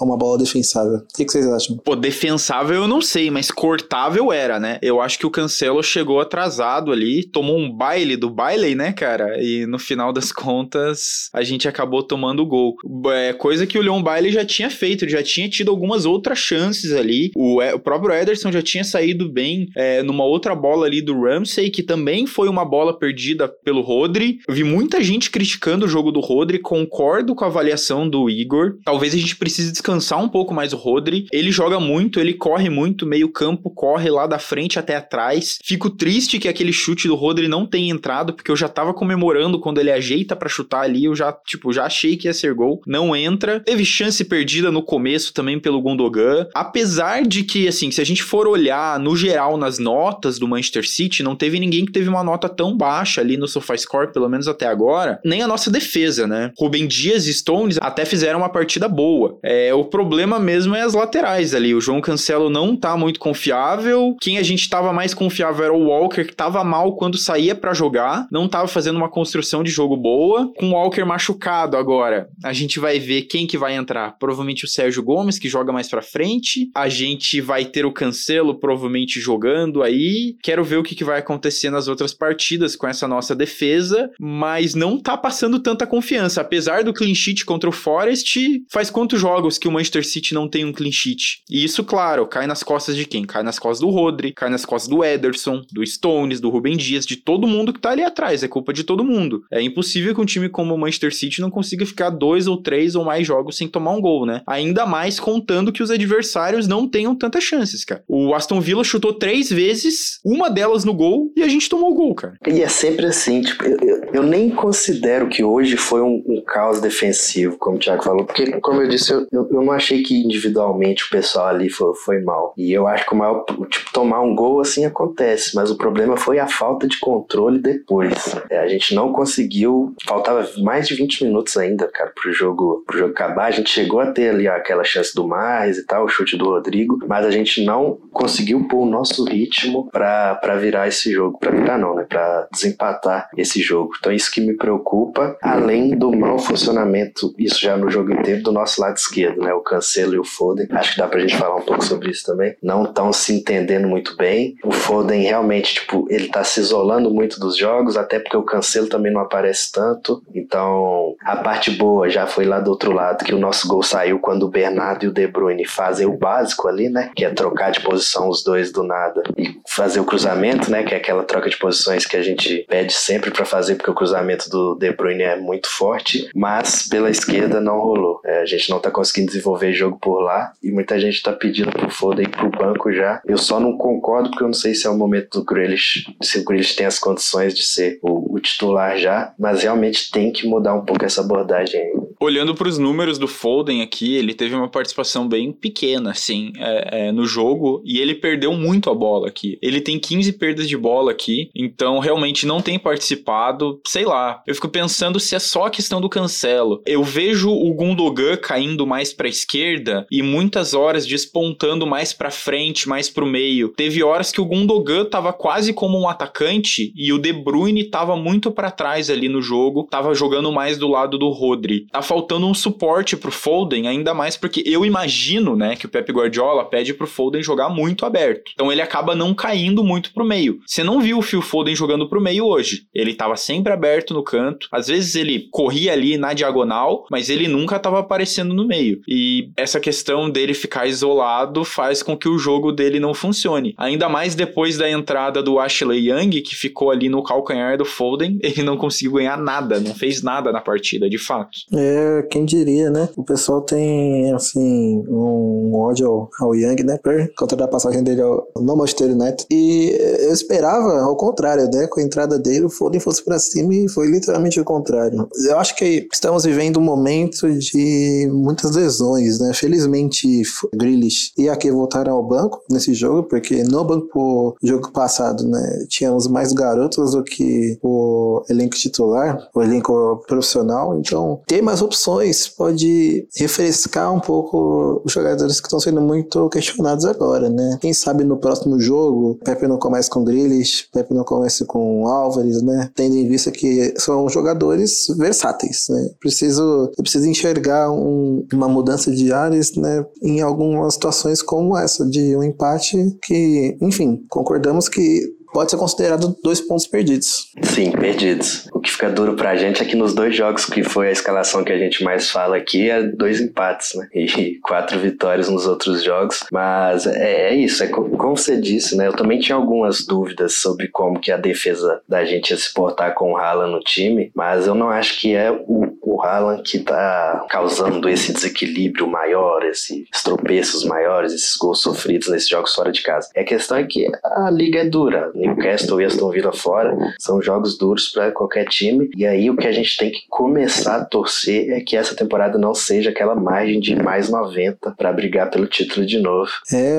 uma 0.00 0.16
bola 0.16 0.38
defensável. 0.38 0.98
O 0.98 1.16
que, 1.16 1.24
vocês 1.24 1.46
acham? 1.46 1.76
Pô, 1.78 1.94
defensável 1.94 2.82
eu 2.82 2.88
não 2.88 3.00
sei, 3.00 3.30
mas 3.30 3.50
cortável 3.50 4.32
era, 4.32 4.58
né? 4.58 4.78
Eu 4.82 5.00
acho 5.00 5.18
que 5.18 5.26
o 5.26 5.30
Cancelo 5.30 5.82
chegou 5.82 6.20
atrasado 6.20 6.92
ali, 6.92 7.24
tomou 7.24 7.58
um 7.58 7.70
baile 7.70 8.16
do 8.16 8.30
baile, 8.30 8.74
né, 8.74 8.92
cara? 8.92 9.42
E 9.42 9.66
no 9.66 9.78
final 9.78 10.12
das 10.12 10.32
contas 10.32 11.30
a 11.32 11.42
gente 11.42 11.68
acabou 11.68 12.02
tomando 12.02 12.42
o 12.42 12.46
gol. 12.46 12.74
É 13.12 13.32
coisa 13.32 13.66
que 13.66 13.78
o 13.78 13.82
Leon 13.82 14.02
Baile 14.02 14.30
já 14.30 14.44
tinha 14.44 14.70
feito, 14.70 15.04
ele 15.04 15.12
já 15.12 15.22
tinha 15.22 15.48
tido 15.48 15.70
algumas 15.70 16.04
outras 16.04 16.38
chances 16.38 16.92
ali. 16.92 17.30
O, 17.36 17.60
o 17.62 17.78
próprio 17.78 18.14
Ederson 18.14 18.50
já 18.50 18.62
tinha 18.62 18.84
saído 18.84 19.30
bem 19.30 19.68
é, 19.76 20.02
numa 20.02 20.24
outra 20.24 20.54
bola 20.54 20.86
ali 20.86 21.00
do 21.00 21.20
Ramsey, 21.22 21.70
que 21.70 21.82
também 21.82 22.26
foi 22.26 22.48
uma 22.48 22.64
bola 22.64 22.98
perdida 22.98 23.52
pelo 23.62 23.80
Rodri. 23.80 24.40
Eu 24.46 24.54
vi 24.54 24.64
muita 24.64 25.02
gente 25.02 25.30
criticando 25.30 25.86
o 25.86 25.88
jogo 25.88 26.10
do 26.10 26.20
Rodri, 26.20 26.58
concordo 26.58 27.34
com 27.34 27.44
a 27.44 27.48
avaliação 27.48 28.08
do 28.08 28.28
Igor. 28.28 28.76
Talvez 28.84 29.14
a 29.14 29.18
gente 29.18 29.36
precise 29.36 29.72
descansar 29.72 30.22
um 30.22 30.28
pouco 30.28 30.54
mais 30.54 30.72
o 30.72 30.76
Rodri. 30.76 31.26
Ele 31.32 31.50
joga 31.50 31.78
muito, 31.78 32.20
ele 32.20 32.34
corre 32.34 32.68
muito, 32.68 33.06
meio 33.06 33.28
campo, 33.28 33.70
corre 33.70 34.10
lá 34.10 34.26
da 34.26 34.38
frente 34.38 34.78
até 34.78 34.96
atrás. 34.96 35.58
Fico 35.64 35.90
triste 35.90 36.38
que 36.38 36.48
aquele 36.48 36.72
chute 36.72 37.08
do 37.08 37.14
Rodri 37.14 37.48
não 37.48 37.66
tenha 37.66 37.92
entrado, 37.92 38.32
porque 38.32 38.50
eu 38.50 38.56
já 38.56 38.68
tava 38.68 38.94
comemorando 38.94 39.60
quando 39.60 39.78
ele 39.78 39.90
ajeita 39.90 40.36
para 40.36 40.48
chutar 40.48 40.82
ali, 40.82 41.04
eu 41.04 41.14
já, 41.14 41.32
tipo, 41.32 41.72
já 41.72 41.84
achei 41.84 42.16
que 42.16 42.28
ia 42.28 42.34
ser 42.34 42.54
gol. 42.54 42.82
Não 42.86 43.14
entra. 43.14 43.60
Teve 43.60 43.84
chance 43.84 44.24
perdida 44.24 44.70
no 44.70 44.82
começo 44.82 45.32
também 45.32 45.58
pelo 45.58 45.80
Gundogan. 45.80 46.46
Apesar 46.54 47.22
de 47.22 47.44
que, 47.44 47.68
assim, 47.68 47.90
se 47.90 48.00
a 48.00 48.04
gente 48.04 48.22
for 48.22 48.46
olhar 48.46 48.98
no 48.98 49.16
geral 49.16 49.56
nas 49.56 49.78
notas 49.78 50.38
do 50.38 50.48
Manchester 50.48 50.88
City, 50.88 51.22
não 51.22 51.36
teve 51.36 51.58
ninguém 51.60 51.84
que 51.84 51.92
teve 51.92 52.08
uma 52.08 52.24
nota 52.24 52.48
tão 52.48 52.76
baixa 52.76 53.20
ali 53.20 53.36
no 53.36 53.48
SofaScore, 53.52 54.12
pelo 54.12 54.28
menos 54.28 54.48
até 54.48 54.66
agora, 54.66 55.20
nem 55.24 55.42
a 55.42 55.48
nossa 55.48 55.70
defesa, 55.70 56.26
né? 56.26 56.52
Rubem 56.58 56.86
Dias 56.86 57.26
e 57.26 57.34
Stones 57.34 57.78
até 57.80 58.04
fizeram 58.04 58.40
uma 58.40 58.48
partida 58.48 58.88
boa. 58.88 59.38
É, 59.42 59.72
o 59.74 59.84
problema 59.84 60.38
mesmo 60.38 60.74
é 60.74 60.82
as 60.82 60.94
laterais 60.94 61.54
ali. 61.54 61.74
O 61.74 61.80
João 61.80 62.00
Cancelo 62.00 62.50
não 62.50 62.76
tá 62.76 62.96
muito 62.96 63.20
confiável. 63.20 64.16
Quem 64.20 64.38
a 64.38 64.42
gente 64.42 64.68
tava 64.68 64.92
mais 64.92 65.14
confiável 65.14 65.64
era 65.64 65.74
o 65.74 65.86
Walker, 65.86 66.24
que 66.24 66.34
tava 66.34 66.62
mal 66.64 66.96
quando 66.96 67.18
saía 67.18 67.54
para 67.54 67.74
jogar, 67.74 68.26
não 68.30 68.48
tava 68.48 68.68
fazendo 68.68 68.96
uma 68.96 69.10
construção 69.10 69.62
de 69.62 69.70
jogo 69.70 69.96
boa. 69.96 70.50
Com 70.56 70.70
o 70.70 70.72
Walker 70.72 71.04
machucado 71.04 71.76
agora, 71.76 72.28
a 72.44 72.52
gente 72.52 72.78
vai 72.78 72.98
ver 72.98 73.22
quem 73.22 73.46
que 73.46 73.58
vai 73.58 73.74
entrar. 73.74 74.16
Provavelmente 74.18 74.64
o 74.64 74.68
Sérgio 74.68 75.02
Gomes, 75.02 75.38
que 75.38 75.48
joga 75.48 75.72
mais 75.72 75.88
para 75.88 76.02
frente. 76.02 76.70
A 76.74 76.88
gente 76.88 77.40
vai 77.40 77.64
ter 77.64 77.84
o 77.84 77.92
Cancelo 77.92 78.58
provavelmente 78.58 79.20
jogando 79.20 79.82
aí. 79.82 80.36
Quero 80.42 80.64
ver 80.64 80.76
o 80.76 80.82
que, 80.82 80.94
que 80.94 81.04
vai 81.04 81.18
acontecer 81.18 81.70
nas 81.70 81.88
outras 81.88 82.14
partidas 82.14 82.76
com 82.76 82.86
essa 82.86 83.06
nossa 83.06 83.34
defesa, 83.42 84.08
mas 84.18 84.74
não 84.74 84.98
tá 84.98 85.16
passando 85.16 85.58
tanta 85.58 85.86
confiança. 85.86 86.40
Apesar 86.40 86.84
do 86.84 86.94
clean 86.94 87.14
sheet 87.14 87.44
contra 87.44 87.68
o 87.68 87.72
Forest, 87.72 88.38
faz 88.70 88.90
quantos 88.90 89.20
jogos 89.20 89.58
que 89.58 89.66
o 89.66 89.72
Manchester 89.72 90.06
City 90.06 90.34
não 90.34 90.48
tem 90.48 90.64
um 90.64 90.72
clean 90.72 90.92
sheet? 90.92 91.42
E 91.50 91.64
isso, 91.64 91.82
claro, 91.82 92.26
cai 92.26 92.46
nas 92.46 92.62
costas 92.62 92.96
de 92.96 93.04
quem? 93.04 93.24
Cai 93.24 93.42
nas 93.42 93.58
costas 93.58 93.80
do 93.80 93.90
Rodri, 93.90 94.32
cai 94.32 94.48
nas 94.48 94.64
costas 94.64 94.88
do 94.88 95.04
Ederson, 95.04 95.62
do 95.72 95.84
Stones, 95.84 96.40
do 96.40 96.50
Rubem 96.50 96.76
Dias, 96.76 97.04
de 97.04 97.16
todo 97.16 97.46
mundo 97.46 97.72
que 97.72 97.80
tá 97.80 97.90
ali 97.90 98.02
atrás. 98.02 98.42
É 98.42 98.48
culpa 98.48 98.72
de 98.72 98.84
todo 98.84 99.04
mundo. 99.04 99.42
É 99.50 99.60
impossível 99.60 100.14
que 100.14 100.20
um 100.20 100.24
time 100.24 100.48
como 100.48 100.74
o 100.74 100.78
Manchester 100.78 101.14
City 101.14 101.40
não 101.40 101.50
consiga 101.50 101.84
ficar 101.84 102.10
dois 102.10 102.46
ou 102.46 102.62
três 102.62 102.94
ou 102.94 103.04
mais 103.04 103.26
jogos 103.26 103.56
sem 103.56 103.68
tomar 103.68 103.92
um 103.92 104.00
gol, 104.00 104.24
né? 104.24 104.42
Ainda 104.46 104.86
mais 104.86 105.18
contando 105.18 105.72
que 105.72 105.82
os 105.82 105.90
adversários 105.90 106.68
não 106.68 106.88
tenham 106.88 107.14
tantas 107.14 107.42
chances, 107.42 107.84
cara. 107.84 108.04
O 108.06 108.34
Aston 108.34 108.60
Villa 108.60 108.84
chutou 108.84 109.12
três 109.12 109.50
vezes, 109.50 110.20
uma 110.24 110.48
delas 110.48 110.84
no 110.84 110.94
gol, 110.94 111.32
e 111.36 111.42
a 111.42 111.48
gente 111.48 111.68
tomou 111.68 111.90
o 111.90 111.94
gol, 111.94 112.14
cara. 112.14 112.36
E 112.46 112.62
é 112.62 112.68
sempre 112.68 113.06
assim, 113.06 113.31
tipo, 113.40 113.64
eu, 113.64 113.78
eu, 113.80 114.04
eu 114.12 114.22
nem 114.22 114.50
considero 114.50 115.28
que 115.28 115.42
hoje 115.42 115.76
foi 115.76 116.02
um, 116.02 116.22
um, 116.26 116.42
caos 116.44 116.80
defensivo, 116.80 117.56
como 117.56 117.76
o 117.76 117.78
Thiago 117.78 118.02
falou, 118.02 118.24
porque, 118.24 118.60
como 118.60 118.80
eu 118.82 118.88
disse, 118.88 119.12
eu, 119.12 119.26
eu, 119.32 119.48
não 119.50 119.72
achei 119.72 120.02
que 120.02 120.22
individualmente 120.22 121.04
o 121.04 121.10
pessoal 121.10 121.48
ali 121.48 121.70
foi, 121.70 121.94
foi 121.94 122.20
mal. 122.20 122.52
E 122.56 122.72
eu 122.72 122.86
acho 122.86 123.06
que 123.06 123.14
o 123.14 123.16
maior, 123.16 123.44
tipo, 123.70 123.92
tomar 123.92 124.20
um 124.20 124.34
gol 124.34 124.60
assim 124.60 124.84
acontece, 124.84 125.54
mas 125.54 125.70
o 125.70 125.76
problema 125.76 126.16
foi 126.16 126.38
a 126.38 126.46
falta 126.46 126.86
de 126.86 126.98
controle 126.98 127.58
depois. 127.58 128.34
É, 128.50 128.58
a 128.58 128.68
gente 128.68 128.94
não 128.94 129.12
conseguiu, 129.12 129.94
faltava 130.06 130.48
mais 130.58 130.88
de 130.88 130.94
20 130.94 131.24
minutos 131.24 131.56
ainda, 131.56 131.88
cara, 131.88 132.12
pro 132.14 132.32
jogo, 132.32 132.82
pro 132.86 132.98
jogo 132.98 133.12
acabar. 133.12 133.46
A 133.46 133.50
gente 133.50 133.70
chegou 133.70 134.00
a 134.00 134.10
ter 134.10 134.30
ali 134.30 134.48
aquela 134.48 134.84
chance 134.84 135.14
do 135.14 135.26
Marres 135.26 135.78
e 135.78 135.86
tal, 135.86 136.04
o 136.04 136.08
chute 136.08 136.36
do 136.36 136.46
Rodrigo, 136.46 136.98
mas 137.06 137.24
a 137.24 137.30
gente 137.30 137.64
não 137.64 137.98
conseguiu 138.12 138.66
pôr 138.68 138.82
o 138.82 138.90
nosso 138.90 139.24
ritmo 139.24 139.88
pra 139.90 140.56
virar 140.60 140.88
esse 140.88 141.12
jogo. 141.12 141.38
Pra 141.38 141.50
virar 141.50 141.78
não, 141.78 141.94
né? 141.94 142.04
Pra 142.08 142.48
desempatar 142.52 143.21
esse 143.36 143.60
jogo. 143.60 143.92
Então 143.98 144.12
isso 144.12 144.30
que 144.30 144.40
me 144.40 144.56
preocupa, 144.56 145.36
além 145.42 145.96
do 145.96 146.12
mau 146.12 146.38
funcionamento, 146.38 147.34
isso 147.38 147.60
já 147.60 147.76
no 147.76 147.90
jogo 147.90 148.12
inteiro, 148.12 148.42
do 148.42 148.52
nosso 148.52 148.80
lado 148.80 148.96
esquerdo, 148.96 149.42
né? 149.42 149.52
O 149.54 149.60
Cancelo 149.60 150.14
e 150.14 150.18
o 150.18 150.24
Foden. 150.24 150.66
Acho 150.70 150.92
que 150.92 150.98
dá 150.98 151.06
pra 151.06 151.20
gente 151.20 151.36
falar 151.36 151.56
um 151.56 151.62
pouco 151.62 151.84
sobre 151.84 152.10
isso 152.10 152.24
também. 152.24 152.54
Não 152.62 152.84
estão 152.84 153.12
se 153.12 153.32
entendendo 153.32 153.88
muito 153.88 154.16
bem. 154.16 154.54
O 154.64 154.72
Foden 154.72 155.22
realmente, 155.22 155.74
tipo, 155.74 156.06
ele 156.10 156.28
tá 156.28 156.44
se 156.44 156.60
isolando 156.60 157.10
muito 157.10 157.38
dos 157.38 157.56
jogos, 157.56 157.96
até 157.96 158.18
porque 158.18 158.36
o 158.36 158.42
Cancelo 158.42 158.88
também 158.88 159.12
não 159.12 159.20
aparece 159.20 159.70
tanto. 159.72 160.22
Então, 160.34 161.14
a 161.24 161.36
parte 161.36 161.70
boa 161.70 162.08
já 162.08 162.26
foi 162.26 162.44
lá 162.44 162.60
do 162.60 162.70
outro 162.70 162.92
lado, 162.92 163.24
que 163.24 163.34
o 163.34 163.38
nosso 163.38 163.68
gol 163.68 163.82
saiu 163.82 164.18
quando 164.18 164.44
o 164.44 164.50
Bernardo 164.50 165.04
e 165.04 165.08
o 165.08 165.12
De 165.12 165.26
Bruyne 165.26 165.66
fazem 165.66 166.06
o 166.06 166.16
básico 166.16 166.68
ali, 166.68 166.88
né? 166.88 167.10
Que 167.14 167.24
é 167.24 167.30
trocar 167.30 167.70
de 167.70 167.80
posição 167.80 168.28
os 168.28 168.42
dois 168.42 168.72
do 168.72 168.82
nada 168.82 169.22
e 169.36 169.60
fazer 169.68 170.00
o 170.00 170.04
cruzamento, 170.04 170.70
né? 170.70 170.82
Que 170.82 170.94
é 170.94 170.96
aquela 170.96 171.24
troca 171.24 171.48
de 171.48 171.58
posições 171.58 172.06
que 172.06 172.16
a 172.16 172.22
gente 172.22 172.64
pede 172.68 172.92
sempre 172.92 173.11
para 173.20 173.44
fazer, 173.44 173.76
porque 173.76 173.90
o 173.90 173.94
cruzamento 173.94 174.48
do 174.48 174.74
De 174.74 174.92
Bruyne 174.92 175.22
é 175.22 175.36
muito 175.36 175.68
forte, 175.68 176.28
mas 176.34 176.88
pela 176.88 177.10
esquerda 177.10 177.60
não 177.60 177.78
rolou. 177.78 178.20
É, 178.24 178.40
a 178.40 178.46
gente 178.46 178.70
não 178.70 178.78
tá 178.78 178.90
conseguindo 178.90 179.28
desenvolver 179.28 179.72
jogo 179.72 179.98
por 179.98 180.20
lá 180.20 180.52
e 180.62 180.70
muita 180.70 180.98
gente 180.98 181.22
tá 181.22 181.32
pedindo 181.32 181.70
pro 181.70 181.90
Foden 181.90 182.28
pro 182.28 182.50
banco 182.50 182.92
já. 182.92 183.20
Eu 183.26 183.38
só 183.38 183.58
não 183.58 183.76
concordo 183.76 184.30
porque 184.30 184.44
eu 184.44 184.48
não 184.48 184.54
sei 184.54 184.74
se 184.74 184.86
é 184.86 184.90
o 184.90 184.96
momento 184.96 185.40
do 185.40 185.44
Grealish, 185.44 186.14
se 186.22 186.38
o 186.38 186.44
Grealish 186.44 186.76
tem 186.76 186.86
as 186.86 186.98
condições 186.98 187.54
de 187.54 187.64
ser 187.64 187.98
o, 188.02 188.34
o 188.34 188.40
titular 188.40 188.96
já, 188.98 189.32
mas 189.38 189.62
realmente 189.62 190.10
tem 190.10 190.32
que 190.32 190.46
mudar 190.46 190.74
um 190.74 190.84
pouco 190.84 191.04
essa 191.04 191.20
abordagem. 191.20 191.80
Olhando 192.22 192.54
para 192.54 192.68
os 192.68 192.78
números 192.78 193.18
do 193.18 193.26
Foden 193.26 193.82
aqui, 193.82 194.14
ele 194.14 194.32
teve 194.32 194.54
uma 194.54 194.68
participação 194.68 195.26
bem 195.26 195.50
pequena, 195.50 196.12
assim, 196.12 196.52
é, 196.56 197.08
é, 197.08 197.12
no 197.12 197.26
jogo 197.26 197.82
e 197.84 197.98
ele 197.98 198.14
perdeu 198.14 198.52
muito 198.52 198.88
a 198.88 198.94
bola 198.94 199.26
aqui. 199.26 199.58
Ele 199.60 199.80
tem 199.80 199.98
15 199.98 200.34
perdas 200.34 200.68
de 200.68 200.76
bola 200.76 201.10
aqui, 201.10 201.50
então 201.52 201.98
realmente 201.98 202.46
não 202.46 202.60
tem 202.60 202.78
participado. 202.78 203.80
Sei 203.84 204.04
lá, 204.04 204.40
eu 204.46 204.54
fico 204.54 204.68
pensando 204.68 205.18
se 205.18 205.34
é 205.34 205.40
só 205.40 205.66
a 205.66 205.70
questão 205.70 206.00
do 206.00 206.08
cancelo. 206.08 206.80
Eu 206.86 207.02
vejo 207.02 207.50
o 207.50 207.74
Gundogan 207.74 208.36
caindo 208.36 208.86
mais 208.86 209.12
para 209.12 209.26
a 209.26 209.28
esquerda 209.28 210.06
e 210.08 210.22
muitas 210.22 210.74
horas 210.74 211.04
despontando 211.04 211.88
mais 211.88 212.12
para 212.12 212.30
frente, 212.30 212.88
mais 212.88 213.10
para 213.10 213.24
o 213.24 213.28
meio. 213.28 213.70
Teve 213.70 214.00
horas 214.04 214.30
que 214.30 214.40
o 214.40 214.46
Gundogan 214.46 215.06
tava 215.06 215.32
quase 215.32 215.72
como 215.72 215.98
um 215.98 216.08
atacante 216.08 216.92
e 216.94 217.12
o 217.12 217.18
De 217.18 217.32
Bruyne 217.32 217.90
tava 217.90 218.14
muito 218.14 218.52
para 218.52 218.70
trás 218.70 219.10
ali 219.10 219.28
no 219.28 219.42
jogo, 219.42 219.88
tava 219.90 220.14
jogando 220.14 220.52
mais 220.52 220.78
do 220.78 220.86
lado 220.86 221.18
do 221.18 221.28
Rodri. 221.28 221.88
Tá 221.90 222.11
faltando 222.12 222.46
um 222.46 222.52
suporte 222.52 223.16
pro 223.16 223.32
Foden, 223.32 223.88
ainda 223.88 224.12
mais 224.12 224.36
porque 224.36 224.62
eu 224.66 224.84
imagino, 224.84 225.56
né, 225.56 225.76
que 225.76 225.86
o 225.86 225.88
Pep 225.88 226.12
Guardiola 226.12 226.62
pede 226.62 226.92
pro 226.92 227.06
Foden 227.06 227.42
jogar 227.42 227.70
muito 227.70 228.04
aberto. 228.04 228.50
Então 228.52 228.70
ele 228.70 228.82
acaba 228.82 229.14
não 229.14 229.32
caindo 229.32 229.82
muito 229.82 230.12
pro 230.12 230.22
meio. 230.22 230.60
Você 230.66 230.84
não 230.84 231.00
viu 231.00 231.16
o 231.16 231.22
Phil 231.22 231.40
Foden 231.40 231.74
jogando 231.74 232.06
pro 232.06 232.20
meio 232.20 232.44
hoje. 232.44 232.82
Ele 232.92 233.14
tava 233.14 233.34
sempre 233.34 233.72
aberto 233.72 234.12
no 234.12 234.22
canto. 234.22 234.68
Às 234.70 234.88
vezes 234.88 235.14
ele 235.14 235.48
corria 235.50 235.94
ali 235.94 236.18
na 236.18 236.34
diagonal, 236.34 237.06
mas 237.10 237.30
ele 237.30 237.48
nunca 237.48 237.78
tava 237.78 238.00
aparecendo 238.00 238.52
no 238.52 238.66
meio. 238.66 239.00
E 239.08 239.50
essa 239.56 239.80
questão 239.80 240.28
dele 240.28 240.52
ficar 240.52 240.86
isolado 240.86 241.64
faz 241.64 242.02
com 242.02 242.14
que 242.14 242.28
o 242.28 242.38
jogo 242.38 242.72
dele 242.72 243.00
não 243.00 243.14
funcione. 243.14 243.74
Ainda 243.78 244.06
mais 244.10 244.34
depois 244.34 244.76
da 244.76 244.90
entrada 244.90 245.42
do 245.42 245.58
Ashley 245.58 246.10
Young, 246.10 246.42
que 246.42 246.54
ficou 246.54 246.90
ali 246.90 247.08
no 247.08 247.22
calcanhar 247.22 247.78
do 247.78 247.86
Foden, 247.86 248.38
ele 248.44 248.62
não 248.62 248.76
conseguiu 248.76 249.12
ganhar 249.12 249.38
nada, 249.38 249.80
não 249.80 249.94
fez 249.94 250.22
nada 250.22 250.52
na 250.52 250.60
partida, 250.60 251.08
de 251.08 251.18
fato. 251.18 251.58
É, 251.72 252.01
quem 252.30 252.44
diria, 252.44 252.90
né? 252.90 253.08
O 253.16 253.24
pessoal 253.24 253.60
tem, 253.60 254.32
assim, 254.32 255.04
um 255.08 255.74
ódio 255.74 256.28
ao, 256.40 256.54
Young, 256.54 256.82
né? 256.84 256.98
Por 257.02 257.32
conta 257.36 257.56
da 257.56 257.68
passagem 257.68 258.02
dele 258.02 258.22
ao, 258.22 258.46
no 258.56 258.76
Manchester 258.76 259.10
United. 259.10 259.46
E 259.50 259.96
eu 260.20 260.32
esperava, 260.32 261.00
ao 261.00 261.16
contrário, 261.16 261.68
né? 261.72 261.86
Com 261.86 262.00
a 262.00 262.02
entrada 262.02 262.38
dele, 262.38 262.66
o 262.66 262.70
Foden 262.70 263.00
fosse 263.00 263.24
pra 263.24 263.38
cima 263.38 263.74
e 263.74 263.88
foi 263.88 264.08
literalmente 264.08 264.60
o 264.60 264.64
contrário. 264.64 265.28
Eu 265.48 265.58
acho 265.58 265.76
que 265.76 266.08
estamos 266.12 266.44
vivendo 266.44 266.78
um 266.78 266.82
momento 266.82 267.50
de 267.50 268.28
muitas 268.32 268.74
lesões, 268.74 269.38
né? 269.38 269.52
Felizmente, 269.54 270.42
Grealish 270.74 271.32
e 271.36 271.48
aqui 271.48 271.70
voltaram 271.70 272.12
ao 272.14 272.22
banco 272.22 272.62
nesse 272.70 272.94
jogo, 272.94 273.24
porque 273.24 273.62
no 273.62 273.84
banco 273.84 274.56
jogo 274.62 274.90
passado, 274.92 275.46
né? 275.46 275.86
Tínhamos 275.88 276.26
mais 276.26 276.52
garotos 276.52 277.12
do 277.12 277.22
que 277.22 277.78
o 277.82 278.42
elenco 278.48 278.76
titular, 278.76 279.48
o 279.54 279.62
elenco 279.62 280.22
profissional. 280.26 280.98
Então, 280.98 281.40
ter 281.46 281.62
mais 281.62 281.82
opções 281.92 282.48
pode 282.48 283.28
refrescar 283.36 284.12
um 284.12 284.20
pouco 284.20 285.02
os 285.04 285.12
jogadores 285.12 285.60
que 285.60 285.66
estão 285.66 285.78
sendo 285.78 286.00
muito 286.00 286.48
questionados 286.48 287.04
agora, 287.04 287.50
né? 287.50 287.78
Quem 287.80 287.92
sabe 287.92 288.24
no 288.24 288.38
próximo 288.38 288.80
jogo, 288.80 289.38
Pepe 289.44 289.68
não 289.68 289.78
comece 289.78 290.08
com 290.08 290.24
Grealish, 290.24 290.88
Pepe 290.92 291.12
não 291.12 291.24
comece 291.24 291.64
com 291.66 292.06
Álvares, 292.06 292.62
né? 292.62 292.90
Tendo 292.94 293.16
em 293.16 293.28
vista 293.28 293.50
que 293.50 293.94
são 293.98 294.28
jogadores 294.28 295.06
versáteis, 295.18 295.86
né? 295.90 296.10
Preciso, 296.18 296.90
eu 296.96 297.02
preciso 297.02 297.28
enxergar 297.28 297.90
um, 297.92 298.46
uma 298.52 298.68
mudança 298.68 299.10
de 299.12 299.32
ares, 299.32 299.76
né? 299.76 300.04
Em 300.22 300.40
algumas 300.40 300.94
situações 300.94 301.42
como 301.42 301.76
essa, 301.76 302.06
de 302.06 302.34
um 302.36 302.42
empate 302.42 302.96
que, 303.22 303.76
enfim, 303.80 304.24
concordamos 304.30 304.88
que 304.88 305.20
pode 305.52 305.70
ser 305.70 305.76
considerado 305.76 306.36
dois 306.42 306.60
pontos 306.60 306.86
perdidos. 306.86 307.52
Sim, 307.62 307.90
perdidos. 307.92 308.68
O 308.72 308.80
que 308.80 308.90
fica 308.90 309.10
duro 309.10 309.34
pra 309.34 309.56
gente 309.56 309.82
é 309.82 309.84
que 309.84 309.96
nos 309.96 310.14
dois 310.14 310.34
jogos 310.34 310.64
que 310.64 310.82
foi 310.82 311.08
a 311.08 311.12
escalação 311.12 311.62
que 311.62 311.72
a 311.72 311.78
gente 311.78 312.02
mais 312.02 312.30
fala 312.30 312.56
aqui 312.56 312.90
é 312.90 313.02
dois 313.02 313.40
empates, 313.40 313.94
né? 313.94 314.08
E 314.14 314.58
quatro 314.64 314.98
vitórias 314.98 315.48
nos 315.48 315.66
outros 315.66 316.02
jogos. 316.02 316.44
Mas 316.50 317.06
é, 317.06 317.50
é 317.50 317.54
isso, 317.54 317.84
é 317.84 317.88
como 317.88 318.36
você 318.36 318.56
disse, 318.56 318.96
né? 318.96 319.06
Eu 319.06 319.12
também 319.12 319.38
tinha 319.38 319.56
algumas 319.56 320.06
dúvidas 320.06 320.54
sobre 320.54 320.88
como 320.88 321.20
que 321.20 321.30
a 321.30 321.36
defesa 321.36 322.00
da 322.08 322.24
gente 322.24 322.50
ia 322.50 322.56
se 322.56 322.72
portar 322.72 323.14
com 323.14 323.32
o 323.32 323.36
Haaland 323.36 323.72
no 323.72 323.80
time, 323.80 324.30
mas 324.34 324.66
eu 324.66 324.74
não 324.74 324.90
acho 324.90 325.20
que 325.20 325.34
é 325.34 325.50
o, 325.50 325.91
o 326.12 326.22
Haaland 326.22 326.62
que 326.62 326.78
tá 326.80 327.46
causando 327.48 328.08
esse 328.08 328.32
desequilíbrio 328.32 329.06
maior, 329.06 329.64
esses 329.64 330.06
tropeços 330.22 330.84
maiores, 330.84 331.32
esses 331.32 331.56
gols 331.56 331.80
sofridos 331.80 332.28
nesses 332.28 332.48
jogos 332.48 332.74
fora 332.74 332.92
de 332.92 333.02
casa. 333.02 333.28
A 333.34 333.44
questão 333.44 333.78
é 333.78 333.84
que 333.84 334.06
a 334.22 334.50
liga 334.50 334.80
é 334.80 334.84
dura. 334.84 335.30
Newcastle 335.34 336.00
e 336.00 336.04
Aston 336.04 336.30
Villa 336.30 336.52
fora 336.52 336.96
são 337.18 337.40
jogos 337.40 337.78
duros 337.78 338.08
para 338.08 338.30
qualquer 338.30 338.66
time. 338.68 339.08
E 339.16 339.26
aí 339.26 339.48
o 339.48 339.56
que 339.56 339.66
a 339.66 339.72
gente 339.72 339.96
tem 339.96 340.10
que 340.10 340.26
começar 340.28 340.96
a 340.96 341.04
torcer 341.04 341.70
é 341.70 341.80
que 341.80 341.96
essa 341.96 342.14
temporada 342.14 342.58
não 342.58 342.74
seja 342.74 343.10
aquela 343.10 343.34
margem 343.34 343.80
de 343.80 343.96
mais 343.96 344.28
90 344.28 344.94
para 344.96 345.12
brigar 345.12 345.50
pelo 345.50 345.66
título 345.66 346.04
de 346.04 346.20
novo. 346.20 346.50
É, 346.72 346.98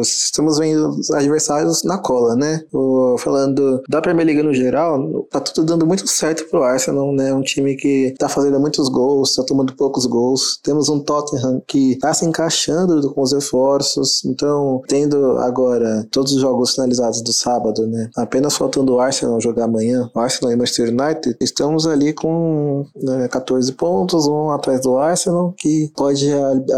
estamos 0.00 0.58
vendo 0.58 0.88
os 0.90 1.10
adversários 1.10 1.84
na 1.84 1.98
cola, 1.98 2.34
né? 2.34 2.64
O... 2.72 3.16
Falando 3.18 3.82
da 3.88 4.00
Premier 4.00 4.26
League 4.26 4.42
no 4.42 4.54
geral, 4.54 5.26
tá 5.30 5.38
tudo 5.38 5.66
dando 5.66 5.86
muito 5.86 6.06
certo 6.08 6.48
pro 6.48 6.62
Arsenal, 6.62 7.12
né? 7.12 7.32
Um 7.32 7.42
time 7.42 7.76
que 7.76 8.14
tá 8.18 8.28
fazendo 8.32 8.58
muitos 8.58 8.88
gols, 8.88 9.34
tá 9.34 9.42
tomando 9.42 9.74
poucos 9.74 10.06
gols. 10.06 10.58
Temos 10.62 10.88
um 10.88 11.00
Tottenham 11.00 11.62
que 11.66 11.96
tá 11.98 12.12
se 12.12 12.24
encaixando 12.24 13.12
com 13.12 13.22
os 13.22 13.32
reforços. 13.32 14.24
Então, 14.24 14.80
tendo 14.88 15.38
agora 15.38 16.06
todos 16.10 16.32
os 16.32 16.40
jogos 16.40 16.74
finalizados 16.74 17.22
do 17.22 17.32
sábado 17.32 17.52
sábado, 17.52 17.86
né? 17.86 18.10
Apenas 18.16 18.56
faltando 18.56 18.94
o 18.94 19.00
Arsenal 19.00 19.40
jogar 19.40 19.64
amanhã, 19.64 20.10
o 20.14 20.18
Arsenal 20.18 20.52
e 20.52 20.56
Manchester 20.56 20.88
United, 20.88 21.36
estamos 21.40 21.86
ali 21.86 22.12
com 22.12 22.84
né, 22.96 23.28
14 23.28 23.72
pontos, 23.72 24.26
um 24.26 24.50
atrás 24.50 24.80
do 24.80 24.96
Arsenal, 24.96 25.54
que 25.56 25.90
pode 25.96 26.26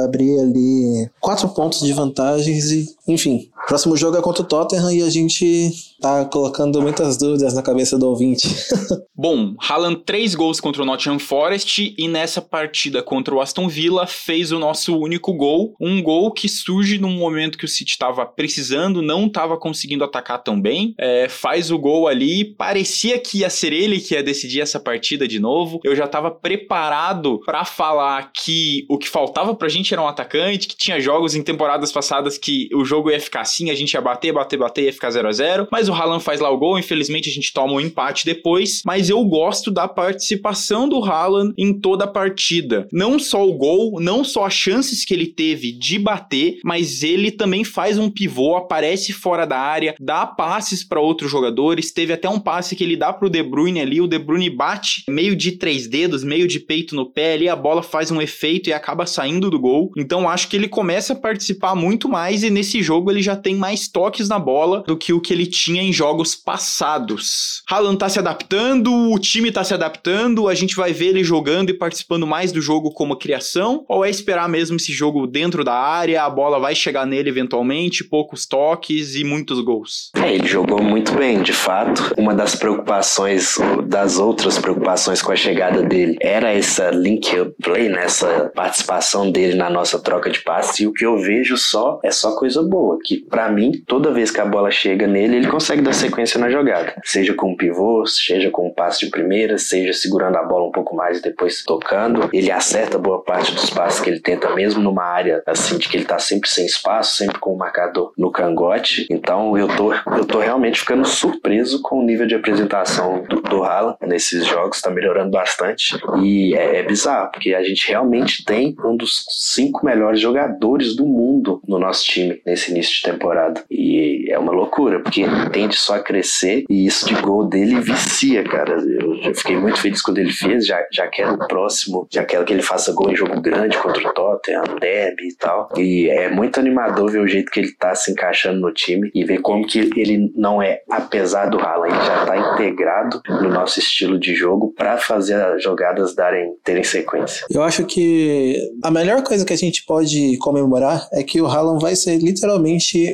abrir 0.05 0.39
ali 0.41 1.11
quatro 1.21 1.49
pontos 1.49 1.81
de 1.81 1.93
vantagens 1.93 2.71
e, 2.71 2.87
enfim, 3.07 3.51
próximo 3.67 3.97
jogo 3.97 4.17
é 4.17 4.23
contra 4.23 4.43
o 4.43 4.47
Tottenham 4.47 4.91
e 4.91 5.03
a 5.03 5.11
gente 5.11 5.71
tá 6.01 6.25
colocando 6.25 6.81
muitas 6.81 7.17
dúvidas 7.17 7.55
na 7.55 7.63
cabeça 7.63 7.99
do 7.99 8.09
ouvinte. 8.09 8.49
Bom, 9.15 9.55
Haaland 9.61 10.03
três 10.05 10.35
gols 10.35 10.61
contra 10.61 10.83
o 10.83 10.87
Nottingham 10.87 11.19
Forest 11.19 11.95
e 11.97 12.09
nessa 12.09 12.41
partida 12.41 13.03
contra 13.03 13.35
o 13.35 13.41
Aston 13.41 13.69
Villa 13.69 14.07
fez 14.07 14.53
o 14.53 14.59
nosso 14.59 14.99
único 14.99 15.35
gol, 15.35 15.75
um 15.81 16.03
gol 16.03 16.33
que 16.33 16.49
surge 16.49 16.99
num 16.99 17.13
momento 17.13 17.59
que 17.59 17.65
o 17.65 17.69
City 17.69 17.93
estava 17.93 18.25
precisando, 18.25 19.03
não 19.03 19.27
estava 19.27 19.57
conseguindo 19.57 20.05
atacar 20.05 20.43
tão 20.43 20.61
bem, 20.61 20.95
é, 20.99 21.29
faz 21.29 21.71
o 21.71 21.79
gol 21.79 22.09
ali, 22.09 22.45
parecia 22.45 23.19
que 23.19 23.39
ia 23.39 23.51
ser 23.51 23.73
ele 23.73 24.01
que 24.01 24.15
ia 24.15 24.23
decidir 24.23 24.61
essa 24.61 24.81
partida 24.81 25.29
de 25.29 25.39
novo. 25.39 25.81
Eu 25.85 25.95
já 25.95 26.05
estava 26.07 26.31
preparado 26.31 27.41
para 27.45 27.65
falar 27.65 28.31
que 28.33 28.85
o 28.89 28.99
que 28.99 29.09
faltava 29.09 29.55
pra 29.55 29.69
gente 29.69 29.93
era 29.93 30.03
um 30.03 30.09
atacante, 30.09 30.69
que 30.69 30.77
tinha 30.77 31.01
jogos 31.01 31.35
em 31.35 31.43
temporadas 31.43 31.93
passadas 31.93 32.39
que 32.39 32.69
o 32.75 32.85
jogo 32.85 32.94
ia 33.11 33.21
ficar 33.21 33.41
assim, 33.43 33.71
a 33.71 33.75
gente 33.75 33.93
ia 33.93 34.01
bater, 34.01 34.33
bater, 34.33 34.59
bater, 34.59 34.85
ia 34.85 34.93
ficar 34.93 35.11
0 35.11 35.29
a 35.29 35.33
0 35.33 35.69
mas 35.71 35.89
o 35.89 35.93
Haaland 35.93 36.23
faz 36.23 36.41
lá 36.41 36.51
o 36.51 36.59
gol, 36.59 36.79
infelizmente 36.79 37.29
a 37.29 37.33
gente 37.33 37.53
toma 37.53 37.75
um 37.75 37.81
empate 37.81 38.25
depois, 38.25 38.83
mas 38.85 39.09
eu 39.09 39.23
gosto 39.25 39.71
da 39.71 39.89
participação 39.89 40.89
do 40.89 41.03
Haaland 41.05 41.53
em 41.59 41.73
toda 41.73 42.05
a 42.05 42.09
partida. 42.09 42.87
Não 42.93 43.19
só 43.19 43.47
o 43.47 43.55
gol, 43.55 44.01
não 44.01 44.25
só 44.25 44.45
as 44.45 44.55
chances 44.55 45.05
que 45.05 45.15
ele 45.15 45.27
teve 45.27 45.73
de 45.73 45.99
bater, 45.99 46.59
mas 46.65 47.03
ele 47.03 47.31
também 47.31 47.65
faz 47.65 47.99
um 47.99 48.11
pivô, 48.11 48.57
aparece 48.57 49.13
fora 49.13 49.47
da 49.47 49.59
área, 49.59 49.95
dá 50.01 50.27
passes 50.27 50.85
para 50.85 51.01
outros 51.01 51.31
jogadores, 51.31 51.93
teve 51.93 52.13
até 52.13 52.29
um 52.29 52.41
passe 52.41 52.77
que 52.77 52.85
ele 52.85 52.97
dá 52.97 53.13
pro 53.13 53.31
De 53.31 53.43
Bruyne 53.43 53.81
ali, 53.81 54.01
o 54.01 54.07
De 54.07 54.19
Bruyne 54.19 54.51
bate 54.51 55.05
meio 55.09 55.35
de 55.37 55.53
três 55.53 55.87
dedos, 55.87 56.25
meio 56.25 56.47
de 56.47 56.61
peito 56.61 56.95
no 56.95 57.11
pé 57.11 57.35
ali, 57.35 57.49
a 57.49 57.57
bola 57.57 57.83
faz 57.83 58.11
um 58.11 58.21
efeito 58.21 58.69
e 58.69 58.73
acaba 58.73 59.07
saindo 59.07 59.51
do 59.51 59.59
gol. 59.59 59.91
Então 59.97 60.29
acho 60.29 60.49
que 60.49 60.57
ele 60.57 60.69
começa 60.69 61.13
a 61.13 61.17
participar 61.17 61.75
muito 61.75 62.09
mais 62.09 62.43
e 62.43 62.51
nesse 62.51 62.83
jogo 62.85 63.11
ele 63.11 63.23
já 63.23 63.35
tem 63.35 63.57
mais 63.57 63.89
toques 63.89 64.29
na 64.29 64.39
bola 64.39 64.85
do 64.87 64.97
que 64.97 65.13
o 65.13 65.21
que 65.21 65.33
ele 65.33 65.47
tinha 65.47 65.83
em 65.83 65.93
jogos 65.93 66.37
passados. 66.37 67.63
Haaland 67.69 67.99
tá 67.99 68.09
se 68.09 68.21
adaptando, 68.21 68.93
o 69.11 69.19
time 69.19 69.51
tá 69.51 69.65
se 69.65 69.75
adaptando, 69.75 70.49
a 70.49 70.55
gente 70.55 70.77
vai 70.77 70.93
ver 70.93 71.07
ele 71.07 71.25
jogando 71.25 71.71
e 71.71 71.75
participando 71.75 72.27
mais 72.27 72.53
do 72.53 72.61
jogo 72.61 72.93
como 72.93 73.17
criação, 73.17 73.85
ou 73.89 74.05
é 74.05 74.11
esperar 74.11 74.49
mesmo 74.49 74.77
esse 74.77 74.93
jogo 74.93 75.27
dentro 75.27 75.65
da 75.65 75.75
área, 75.75 76.23
a 76.23 76.31
bola 76.31 76.61
vai 76.61 76.75
chegar 76.75 77.07
nele 77.07 77.31
eventualmente, 77.31 78.05
poucos 78.05 78.47
toques 78.47 79.17
e 79.17 79.25
muitos 79.25 79.61
gols? 79.61 80.11
É, 80.17 80.35
ele 80.35 80.47
jogou 80.47 80.83
muito 80.83 81.13
bem, 81.13 81.43
de 81.43 81.53
fato. 81.53 82.13
Uma 82.17 82.35
das 82.35 82.55
preocupações, 82.55 83.57
das 83.87 84.19
outras 84.19 84.59
preocupações 84.59 85.23
com 85.23 85.33
a 85.33 85.37
chegada 85.37 85.83
dele, 85.83 86.17
era 86.21 86.53
essa 86.53 86.91
link 86.91 87.27
play, 87.63 87.89
né? 87.89 88.05
essa 88.05 88.53
participação 88.55 89.31
dele 89.31 89.55
na 89.55 89.71
nossa 89.71 89.99
troca 89.99 90.31
de 90.31 90.41
passes, 90.41 90.81
e 90.81 90.87
o 90.87 90.93
que 90.93 91.05
eu 91.05 91.19
vejo 91.19 91.57
só 91.57 91.99
é 92.03 92.11
só 92.11 92.37
coisa 92.37 92.63
boa, 92.63 92.74
que 93.05 93.19
para 93.19 93.49
mim, 93.51 93.73
toda 93.87 94.13
vez 94.13 94.31
que 94.31 94.41
a 94.41 94.45
bola 94.45 94.71
chega 94.71 95.07
nele, 95.07 95.37
ele 95.37 95.49
consegue 95.49 95.83
dar 95.83 95.93
sequência 95.93 96.39
na 96.39 96.51
jogada, 96.51 96.95
seja 97.05 97.35
com 97.35 97.53
um 97.53 97.57
pivô, 97.57 98.07
seja 98.07 98.51
com 98.51 98.69
um 98.69 98.75
passe 98.75 99.05
de 99.05 99.11
primeira, 99.11 99.59
seja 99.59 99.93
segurando 99.93 100.37
a 100.37 100.43
bola 100.43 100.69
um 100.69 100.73
pouco 100.73 100.95
mais 100.95 101.19
e 101.19 101.23
depois 101.23 101.63
tocando, 101.65 102.29
ele 102.33 102.51
acerta 102.51 102.99
boa 102.99 103.23
parte 103.23 103.53
dos 103.55 103.71
passes 103.71 104.01
que 104.01 104.11
ele 104.11 104.21
tenta, 104.21 104.55
mesmo 104.55 104.83
numa 104.83 105.05
área 105.05 105.43
assim, 105.47 105.79
de 105.79 105.89
que 105.89 105.97
ele 105.97 106.05
tá 106.05 106.19
sempre 106.19 106.49
sem 106.49 106.67
espaço, 106.67 107.17
sempre 107.17 107.39
com 107.39 107.53
o 107.53 107.59
marcador 107.59 108.13
no 108.17 108.31
cangote, 108.31 109.07
então 109.11 109.57
eu 109.57 109.69
tô, 109.69 109.93
eu 109.93 110.25
tô 110.25 110.39
realmente 110.41 110.81
ficando 110.81 111.05
surpreso 111.07 111.81
com 111.83 112.01
o 112.01 112.05
nível 112.05 112.27
de 112.27 112.35
apresentação 112.35 113.25
do, 113.29 113.41
do 113.41 113.65
nesses 114.03 114.47
jogos, 114.47 114.81
tá 114.81 114.91
melhorando 114.91 115.31
bastante, 115.31 115.99
e 116.23 116.55
é, 116.55 116.81
é 116.81 116.83
bizarro, 116.83 117.31
porque 117.33 117.55
a 117.55 117.63
gente 117.63 117.89
realmente 117.89 118.45
tem 118.45 118.75
um 118.85 118.97
dos 118.97 119.25
cinco 119.29 119.85
melhores 119.85 120.21
jogadores 120.21 120.95
do 120.95 121.07
mundo 121.07 121.61
no 121.67 121.79
nosso 121.79 122.05
time 122.05 122.41
nesse 122.45 122.64
início 122.71 122.97
de 122.97 123.03
temporada. 123.03 123.63
E 123.71 124.31
é 124.31 124.39
uma 124.39 124.53
loucura, 124.53 125.01
porque 125.01 125.25
tende 125.53 125.77
só 125.77 125.97
a 125.97 126.01
crescer 126.01 126.65
e 126.69 126.87
isso 126.87 127.07
de 127.07 127.15
gol 127.15 127.45
dele 127.45 127.81
vicia, 127.81 128.43
cara. 128.45 128.79
Eu, 128.79 129.15
eu 129.17 129.35
fiquei 129.35 129.57
muito 129.57 129.79
feliz 129.79 130.03
quando 130.03 130.19
ele 130.19 130.33
fez, 130.33 130.67
já, 130.67 130.85
já 130.93 131.07
quero 131.09 131.35
o 131.35 131.49
próximo, 131.49 132.07
já 132.11 132.25
quero 132.25 132.45
que 132.45 132.53
ele 132.53 132.63
faça 132.63 132.93
gol 132.93 133.11
em 133.11 133.17
jogo 133.17 133.41
grande 133.41 133.77
contra 133.79 134.09
o 134.09 134.13
Tottenham, 134.13 134.65
Derby 134.81 135.29
e 135.29 135.37
tal. 135.37 135.69
E 135.77 136.09
é 136.09 136.31
muito 136.31 136.59
animador 136.59 137.11
ver 137.11 137.21
o 137.21 137.27
jeito 137.27 137.51
que 137.51 137.61
ele 137.61 137.73
tá 137.73 137.95
se 137.95 138.11
encaixando 138.13 138.61
no 138.61 138.73
time 138.73 139.11
e 139.15 139.25
ver 139.25 139.41
como 139.41 139.67
que 139.67 139.91
ele 139.97 140.33
não 140.35 140.63
é, 140.63 140.83
apesar 140.91 141.47
do 141.47 141.59
Haaland, 141.59 141.95
ele 141.95 142.05
já 142.05 142.25
tá 142.25 142.37
integrado 142.37 143.23
no 143.29 143.49
nosso 143.49 143.79
estilo 143.79 144.19
de 144.19 144.35
jogo 144.35 144.73
para 144.77 144.97
fazer 144.99 145.35
as 145.35 145.63
jogadas 145.63 146.15
darem 146.15 146.55
terem 146.65 146.83
sequência. 146.83 147.47
Eu 147.51 147.63
acho 147.63 147.85
que 147.85 148.57
a 148.83 148.91
melhor 148.91 149.23
coisa 149.23 149.45
que 149.45 149.53
a 149.53 149.57
gente 149.57 149.85
pode 149.85 150.37
comemorar 150.39 151.07
é 151.13 151.23
que 151.23 151.41
o 151.41 151.47
Haaland 151.47 151.83
vai 151.83 151.95
ser 151.95 152.19
literalmente 152.19 152.54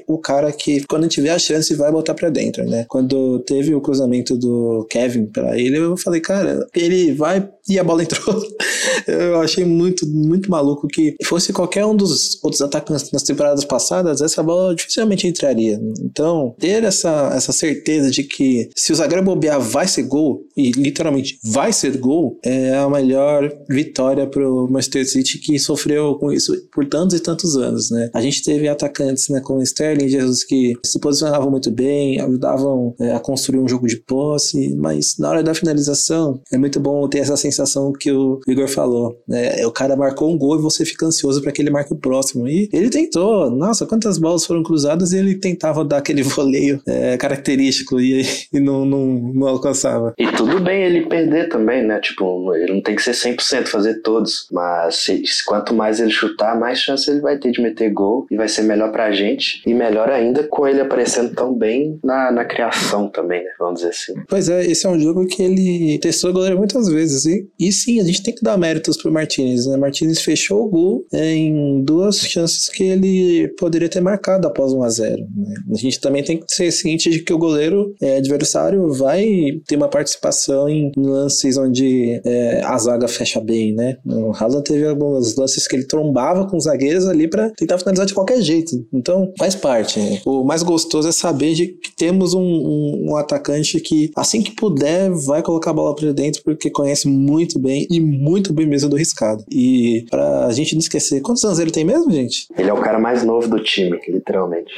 o 0.07 0.19
cara 0.19 0.53
que, 0.53 0.85
quando 0.87 1.09
tiver 1.09 1.31
a 1.31 1.39
chance, 1.39 1.75
vai 1.75 1.91
botar 1.91 2.15
para 2.15 2.31
dentro, 2.31 2.65
né? 2.65 2.85
Quando 2.89 3.41
teve 3.41 3.75
o 3.75 3.81
cruzamento 3.81 4.37
do 4.37 4.87
Kevin 4.91 5.27
para 5.27 5.59
ele, 5.59 5.79
eu 5.79 5.97
falei, 5.97 6.21
cara, 6.21 6.67
ele 6.75 7.13
vai 7.13 7.49
e 7.69 7.79
a 7.79 7.85
bola 7.85 8.03
entrou. 8.03 8.43
eu 9.07 9.41
achei 9.41 9.65
muito, 9.65 10.07
muito 10.07 10.51
maluco 10.51 10.89
que 10.89 11.15
fosse 11.25 11.53
qualquer 11.53 11.85
um 11.85 11.95
dos 11.95 12.43
outros 12.43 12.61
atacantes 12.61 13.11
nas 13.13 13.23
temporadas 13.23 13.65
passadas, 13.65 14.21
essa 14.21 14.43
bola 14.43 14.75
dificilmente 14.75 15.27
entraria. 15.27 15.81
Então, 16.01 16.55
ter 16.59 16.83
essa, 16.83 17.33
essa 17.35 17.53
certeza 17.53 18.11
de 18.11 18.25
que 18.25 18.69
se 18.75 18.93
o 18.93 18.97
zagueiro 18.97 19.25
bobear 19.25 19.61
vai 19.61 19.87
ser 19.87 20.03
gol, 20.03 20.45
e 20.57 20.73
literalmente 20.73 21.39
vai 21.45 21.73
ser 21.73 21.97
gol, 21.97 22.39
é 22.45 22.75
a 22.75 22.89
melhor 22.89 23.51
vitória 23.69 24.27
pro 24.27 24.69
Manchester 24.69 25.09
City 25.09 25.39
que 25.39 25.59
sofreu 25.59 26.17
com 26.17 26.33
isso 26.33 26.55
por 26.73 26.87
tantos 26.87 27.17
e 27.17 27.21
tantos 27.21 27.57
anos, 27.57 27.91
né? 27.91 28.11
A 28.13 28.21
gente 28.21 28.43
teve 28.43 28.69
atacantes, 28.69 29.29
né, 29.31 29.41
como 29.41 29.63
Sterling 29.63 30.07
e 30.07 30.09
Jesus 30.09 30.45
que 30.45 30.75
se 30.85 30.99
posicionavam 30.99 31.51
muito 31.51 31.71
bem, 31.71 32.21
ajudavam 32.21 32.95
é, 33.01 33.13
a 33.13 33.21
construir 33.21 33.61
um 33.61 33.69
jogo 33.69 33.87
de 33.87 33.97
posse, 33.97 34.75
mas 34.77 35.17
na 35.19 35.31
hora 35.31 35.43
da 35.43 35.55
finalização 35.55 36.41
é 36.53 36.59
muito 36.59 36.81
bom 36.81 37.09
ter 37.09 37.19
essa 37.19 37.37
sensação 37.37 37.93
que 37.93 38.11
o 38.11 38.41
Igor 38.47 38.69
falou, 38.69 39.19
né? 39.27 39.65
O 39.67 39.71
cara 39.71 39.97
marcou 39.97 40.33
um 40.33 40.39
gol 40.39 40.59
e 40.59 40.63
você 40.63 40.85
fica 40.85 41.07
ansioso 41.07 41.43
para 41.43 41.53
que 41.53 41.61
ele 41.63 41.71
marque 41.71 41.93
o 41.93 41.97
próximo. 41.97 42.49
E 42.49 42.69
ele 42.73 42.91
tentou, 42.91 43.51
nossa, 43.51 43.87
quantas 43.87 44.19
bolas 44.19 44.45
foram 44.45 44.63
cruzadas 44.63 45.13
e 45.13 45.19
ele 45.19 45.35
tentava 45.35 45.85
dar 45.85 45.99
aquele 45.99 46.23
voleio 46.25 46.81
é, 46.87 47.17
característico 47.17 48.01
e, 48.01 48.23
e 48.53 48.61
não, 48.61 48.85
não, 48.85 49.07
não 49.35 49.47
alcançava. 49.49 50.15
E 50.19 50.27
tudo 50.33 50.61
bem 50.61 50.83
ele 50.83 51.07
perder 51.07 51.49
também, 51.49 51.85
né? 51.85 52.01
Tipo, 52.01 52.55
ele 52.55 52.73
não 52.75 52.83
tem 52.83 52.97
que 52.97 53.03
ser 53.03 53.13
100% 53.13 53.67
fazer 53.67 54.01
todos, 54.03 54.47
mas 54.51 54.97
se, 54.97 55.23
quanto 55.47 55.75
mais 55.75 56.01
ele 56.01 56.11
chutar, 56.11 56.59
mais 56.59 56.79
chance 56.79 57.11
ele 57.11 57.21
vai 57.21 57.39
ter 57.39 57.51
de 57.51 57.61
meter 57.61 57.91
gol 57.93 58.27
e 58.31 58.37
vai 58.37 58.49
ser 58.49 58.63
melhor 58.63 58.91
pra 58.93 59.10
gente 59.13 59.63
e 59.67 59.75
melhor 59.75 60.11
ainda 60.11 60.45
com 60.45 60.67
ele 60.67 60.81
aparecendo 60.81 61.35
tão 61.35 61.55
bem 61.55 61.99
na, 62.03 62.31
na 62.31 62.45
criação 62.45 63.09
também, 63.09 63.43
né? 63.43 63.51
Vamos 63.59 63.81
dizer 63.81 63.91
assim. 63.91 64.15
Pois 64.29 64.49
é, 64.49 64.65
esse 64.67 64.87
é 64.87 64.89
um 64.89 64.99
jogo 64.99 65.27
que 65.27 65.43
ele 65.43 65.99
testou 65.99 66.31
o 66.31 66.33
goleiro 66.33 66.59
muitas 66.59 66.89
vezes 66.89 67.25
e, 67.25 67.49
e 67.59 67.73
sim, 67.73 68.01
a 68.01 68.05
gente 68.05 68.23
tem 68.23 68.35
que 68.35 68.43
dar 68.43 68.57
méritos 68.57 68.97
pro 69.01 69.13
Martinez, 69.13 69.67
né? 69.67 69.77
Martinez 69.77 70.21
fechou 70.21 70.65
o 70.65 70.69
gol 70.69 71.07
é, 71.13 71.33
em 71.33 71.83
duas 71.83 72.19
chances 72.19 72.69
que 72.69 72.85
ele 72.85 73.49
poderia 73.59 73.89
ter 73.89 74.01
marcado 74.01 74.47
após 74.47 74.73
1 74.73 74.83
a 74.83 74.89
0 74.89 75.27
né? 75.37 75.55
A 75.73 75.77
gente 75.77 76.01
também 76.01 76.23
tem 76.23 76.39
que 76.39 76.53
ser 76.53 76.71
ciente 76.71 77.11
de 77.11 77.21
que 77.21 77.33
o 77.33 77.39
goleiro 77.39 77.95
é, 78.01 78.19
adversário 78.19 78.93
vai 78.93 79.27
ter 79.67 79.77
uma 79.77 79.89
participação 79.89 80.69
em 80.69 80.93
lances 80.97 81.57
onde 81.57 82.21
é, 82.25 82.61
a 82.65 82.77
zaga 82.79 83.09
fecha 83.09 83.41
bem, 83.41 83.75
né? 83.75 83.97
O 84.05 84.33
Haaland 84.33 84.65
teve 84.65 84.87
alguns 84.87 85.37
lances 85.37 85.67
que 85.67 85.77
ele 85.77 85.87
trombava 85.87 86.47
com 86.47 86.57
os 86.57 86.65
zagueiros 86.65 87.07
ali 87.07 87.29
para 87.29 87.51
tentar 87.51 87.79
finalizar 87.79 88.07
de 88.07 88.15
qualquer 88.15 88.41
jeito. 88.41 88.87
Então, 89.01 89.33
faz 89.39 89.55
parte. 89.55 89.99
Né? 89.99 90.21
O 90.27 90.45
mais 90.45 90.63
gostoso 90.63 91.09
é 91.09 91.13
saber 91.13 91.55
de 91.55 91.69
que 91.69 91.91
temos 91.97 92.35
um, 92.35 92.43
um, 92.43 93.07
um 93.09 93.17
atacante 93.17 93.81
que, 93.81 94.11
assim 94.15 94.43
que 94.43 94.53
puder, 94.53 95.11
vai 95.11 95.43
colocar 95.43 95.71
a 95.71 95.75
bola 95.75 95.97
para 95.97 96.13
dentro, 96.13 96.43
porque 96.45 96.71
conhece 96.71 97.09
muito 97.09 97.59
bem 97.59 97.87
e 97.91 97.99
muito 97.99 98.53
bem 98.53 98.67
mesmo 98.67 98.91
do 98.91 98.97
riscado. 98.97 99.43
E 99.51 100.05
pra 100.11 100.51
gente 100.53 100.75
não 100.75 100.81
esquecer, 100.81 101.23
quantos 101.23 101.43
anos 101.45 101.59
ele 101.59 101.71
tem 101.71 101.83
mesmo, 101.83 102.13
gente? 102.13 102.47
Ele 102.59 102.69
é 102.69 102.73
o 102.73 102.81
cara 102.81 102.99
mais 102.99 103.25
novo 103.25 103.49
do 103.49 103.59
time, 103.63 103.99
literalmente. 104.07 104.71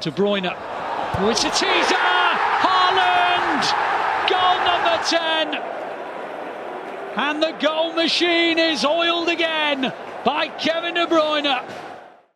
De 0.00 0.10
Bruyne. 0.10 0.50
Haaland! 2.62 3.74
Goal 4.28 4.58
number 4.58 5.00
10! 5.08 5.78
And 7.16 7.42
the 7.42 7.52
goal 7.60 7.94
machine 7.94 8.58
is 8.58 8.84
oiled 8.84 9.28
again 9.28 9.92
by 10.24 10.48
Kevin 10.58 10.94
De 10.94 11.06
Bruyne. 11.06 11.87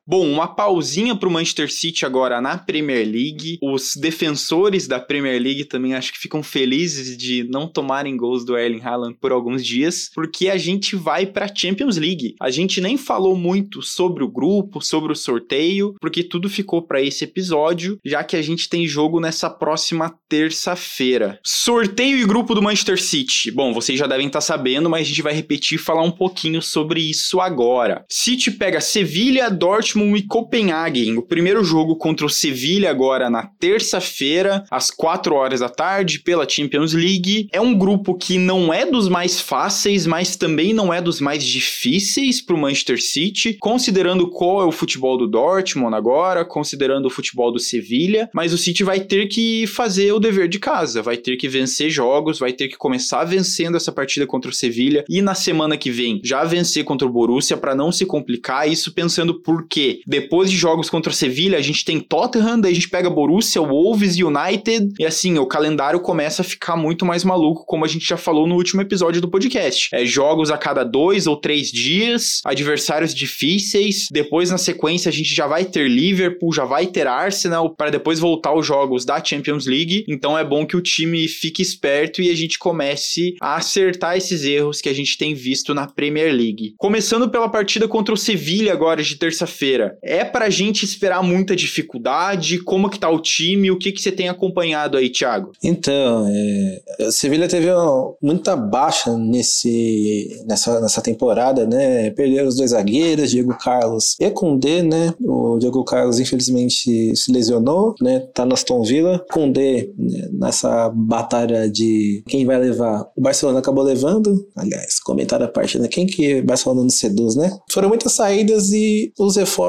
Bom, 0.05 0.29
uma 0.29 0.49
pausinha 0.49 1.15
para 1.15 1.29
o 1.29 1.33
Manchester 1.33 1.73
City 1.73 2.05
agora 2.05 2.41
na 2.41 2.59
Premier 2.59 3.07
League. 3.07 3.59
Os 3.63 3.95
defensores 3.95 4.89
da 4.89 4.99
Premier 4.99 5.41
League 5.41 5.65
também 5.65 5.95
acho 5.95 6.13
que 6.13 6.19
ficam 6.19 6.43
felizes 6.43 7.17
de 7.17 7.45
não 7.45 7.69
tomarem 7.69 8.17
gols 8.17 8.45
do 8.45 8.59
Erling 8.59 8.83
Haaland 8.83 9.17
por 9.21 9.31
alguns 9.31 9.65
dias, 9.65 10.11
porque 10.13 10.49
a 10.49 10.59
gente 10.59 10.97
vai 10.97 11.25
para 11.25 11.47
a 11.47 11.55
Champions 11.55 11.97
League. 11.97 12.35
A 12.41 12.51
gente 12.51 12.81
nem 12.81 12.97
falou 12.97 13.37
muito 13.37 13.81
sobre 13.81 14.25
o 14.25 14.29
grupo, 14.29 14.81
sobre 14.81 15.13
o 15.13 15.17
sorteio, 15.17 15.95
porque 16.01 16.25
tudo 16.25 16.51
ficou 16.51 16.83
para 16.83 17.01
esse 17.01 17.23
episódio, 17.23 17.97
já 18.05 18.25
que 18.25 18.35
a 18.35 18.43
gente 18.43 18.69
tem 18.69 18.89
jogo 18.89 19.21
nessa 19.21 19.49
próxima 19.49 20.13
terça-feira. 20.29 21.39
Sorteio 21.45 22.19
e 22.19 22.27
grupo 22.27 22.57
do 22.57 22.63
Manchester 22.63 23.01
City. 23.01 23.53
Bom, 23.53 23.73
vocês 23.73 23.99
já 23.99 24.09
devem 24.09 24.27
estar 24.27 24.41
tá 24.41 24.45
sabendo, 24.45 24.91
mas 24.91 25.03
a 25.03 25.09
gente 25.09 25.23
vai 25.23 25.33
repetir 25.33 25.77
e 25.77 25.83
falar 25.83 26.03
um 26.03 26.11
pouquinho 26.11 26.61
sobre 26.61 27.01
isso 27.01 27.41
agora. 27.41 28.05
City 28.11 28.51
pega 28.51 28.81
Sevilha, 28.81 29.49
Dortmund 29.49 30.02
Dortmund 30.03 30.19
e 30.19 30.23
Copenhagen. 30.23 31.17
O 31.17 31.23
primeiro 31.23 31.63
jogo 31.63 31.97
contra 31.97 32.27
o 32.27 32.31
Sevilha 32.31 32.91
agora 32.91 33.31
na 33.31 33.47
terça-feira, 33.47 34.65
às 34.71 34.91
4 34.91 35.35
horas 35.35 35.61
da 35.61 35.69
tarde, 35.69 36.19
pela 36.19 36.49
Champions 36.49 36.93
League. 36.93 37.49
É 37.53 37.61
um 37.61 37.77
grupo 37.77 38.15
que 38.15 38.39
não 38.39 38.73
é 38.73 38.85
dos 38.85 39.09
mais 39.09 39.41
fáceis, 39.41 40.07
mas 40.07 40.37
também 40.37 40.73
não 40.73 40.93
é 40.93 41.01
dos 41.01 41.21
mais 41.21 41.45
difíceis 41.45 42.41
para 42.41 42.57
o 42.57 42.59
Manchester 42.59 43.01
City, 43.01 43.57
considerando 43.61 44.29
qual 44.29 44.63
é 44.63 44.65
o 44.65 44.73
futebol 44.73 45.17
do 45.17 45.29
Dortmund 45.29 45.95
agora, 45.95 46.45
considerando 46.45 47.07
o 47.07 47.11
futebol 47.11 47.53
do 47.53 47.59
Sevilha. 47.59 48.29
Mas 48.35 48.53
o 48.53 48.59
City 48.59 48.83
vai 48.83 49.01
ter 49.01 49.29
que 49.29 49.67
fazer 49.67 50.13
o 50.13 50.21
dever 50.21 50.49
de 50.49 50.59
casa, 50.59 51.03
vai 51.03 51.17
ter 51.17 51.37
que 51.37 51.49
vencer 51.49 51.91
jogos, 51.91 52.39
vai 52.39 52.53
ter 52.53 52.69
que 52.69 52.77
começar 52.77 53.25
vencendo 53.25 53.77
essa 53.77 53.93
partida 53.93 54.27
contra 54.27 54.51
o 54.51 54.55
Sevilha 54.55 55.05
e 55.09 55.23
na 55.23 55.35
semana 55.35 55.77
que 55.77 55.91
vem 55.91 56.21
já 56.25 56.45
vencer 56.45 56.85
contra 56.85 57.07
o 57.07 57.11
Borussia 57.11 57.57
para 57.57 57.75
não 57.75 57.93
se 57.93 58.05
complicar. 58.07 58.69
Isso 58.69 58.93
pensando 58.93 59.41
por 59.41 59.67
quê? 59.69 59.82
Porque 59.83 60.01
depois 60.07 60.51
de 60.51 60.57
jogos 60.57 60.89
contra 60.89 61.11
o 61.11 61.15
Sevilha, 61.15 61.59
a 61.59 61.63
gente 61.63 61.85
tem 61.85 61.99
Tottenham, 61.99 62.61
daí 62.61 62.73
a 62.73 62.75
gente 62.75 62.89
pega 62.89 63.11
Borussia, 63.11 63.61
Wolves 63.61 64.17
United, 64.17 64.95
e 64.99 65.05
assim, 65.05 65.39
o 65.39 65.47
calendário 65.47 66.01
começa 66.01 66.43
a 66.43 66.45
ficar 66.45 66.77
muito 66.77 67.05
mais 67.05 67.25
maluco, 67.25 67.65
como 67.67 67.85
a 67.85 67.89
gente 67.89 68.07
já 68.07 68.17
falou 68.17 68.47
no 68.47 68.55
último 68.55 68.81
episódio 68.83 69.21
do 69.21 69.29
podcast. 69.29 69.89
É 69.93 70.05
jogos 70.05 70.51
a 70.51 70.59
cada 70.59 70.85
dois 70.85 71.27
ou 71.27 71.37
três 71.37 71.71
dias, 71.71 72.41
adversários 72.45 73.15
difíceis, 73.15 74.09
depois 74.11 74.51
na 74.51 74.59
sequência 74.59 75.09
a 75.09 75.13
gente 75.13 75.35
já 75.35 75.47
vai 75.47 75.65
ter 75.65 75.89
Liverpool, 75.89 76.53
já 76.53 76.65
vai 76.65 76.87
ter 76.87 77.07
Arsenal, 77.07 77.75
para 77.75 77.91
depois 77.91 78.19
voltar 78.19 78.51
aos 78.51 78.67
jogos 78.67 79.05
da 79.05 79.23
Champions 79.23 79.67
League, 79.67 80.05
então 80.09 80.39
é 80.39 80.45
bom 80.45 80.67
que 80.67 80.77
o 80.77 80.83
time 80.83 81.27
fique 81.27 81.63
esperto 81.63 82.23
e 82.23 82.31
a 82.31 82.37
gente 82.37 82.59
comece 82.59 83.35
a 83.41 83.57
acertar 83.57 84.17
esses 84.17 84.45
erros 84.45 84.81
que 84.81 84.89
a 84.89 84.95
gente 84.95 85.17
tem 85.17 85.35
visto 85.35 85.75
na 85.75 85.87
Premier 85.87 86.33
League. 86.33 86.75
Começando 86.79 87.29
pela 87.29 87.49
partida 87.49 87.89
contra 87.89 88.15
o 88.15 88.19
Sevilha 88.19 88.73
agora 88.73 89.03
de 89.03 89.17
terça-feira, 89.17 89.72
terça-feira. 89.73 89.99
É 90.03 90.25
pra 90.25 90.51
gente 90.51 90.85
esperar 90.85 91.23
muita 91.23 91.57
dificuldade? 91.57 92.59
Como 92.59 92.91
que 92.91 92.99
tá 92.99 93.09
o 93.09 93.21
time? 93.21 93.71
O 93.71 93.79
que 93.79 93.93
que 93.93 94.01
você 94.01 94.13
tem 94.13 94.29
acompanhado 94.29 94.97
aí, 94.97 95.09
Thiago? 95.09 95.53
Então, 95.63 96.27
é, 96.29 97.07
o 97.07 97.13
Sevilha 97.13 97.49
teve 97.49 97.71
uma, 97.73 98.15
muita 98.21 98.55
baixa 98.57 99.17
nesse, 99.17 100.43
nessa, 100.47 100.81
nessa 100.81 101.01
temporada, 101.01 101.67
né? 101.67 102.11
Perderam 102.11 102.49
os 102.49 102.57
dois 102.57 102.71
zagueiros, 102.71 103.31
Diego 103.31 103.57
Carlos 103.59 104.17
e 104.21 104.31
Koundé, 104.31 104.83
né? 104.83 105.15
O 105.21 105.59
Diego 105.59 105.85
Carlos, 105.85 106.21
infelizmente, 106.21 107.15
se 107.17 107.33
lesionou, 107.33 107.95
né? 108.01 108.21
Tá 108.35 108.45
no 108.45 108.55
Aston 108.55 108.83
Villa. 108.83 109.25
Koundé, 109.31 109.89
né? 109.97 110.29
nessa 110.33 110.91
batalha 110.91 111.69
de 111.71 112.23
quem 112.27 112.45
vai 112.45 112.59
levar, 112.59 113.07
o 113.17 113.21
Barcelona 113.21 113.61
acabou 113.61 113.85
levando. 113.85 114.47
Aliás, 114.57 114.99
comentário 115.01 115.47
à 115.47 115.49
parte, 115.49 115.79
né? 115.79 115.89
Quem 115.89 116.07
que 116.07 116.41
o 116.41 116.45
Barcelona 116.45 116.83
não 116.83 116.91
seduz, 116.91 117.37
né? 117.37 117.57
Foram 117.71 117.89
muitas 117.89 118.13
saídas 118.13 118.73
e 118.73 119.13
os 119.19 119.37
reforços 119.37 119.62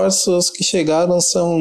que 0.53 0.63
chegaram 0.63 1.19
são, 1.21 1.59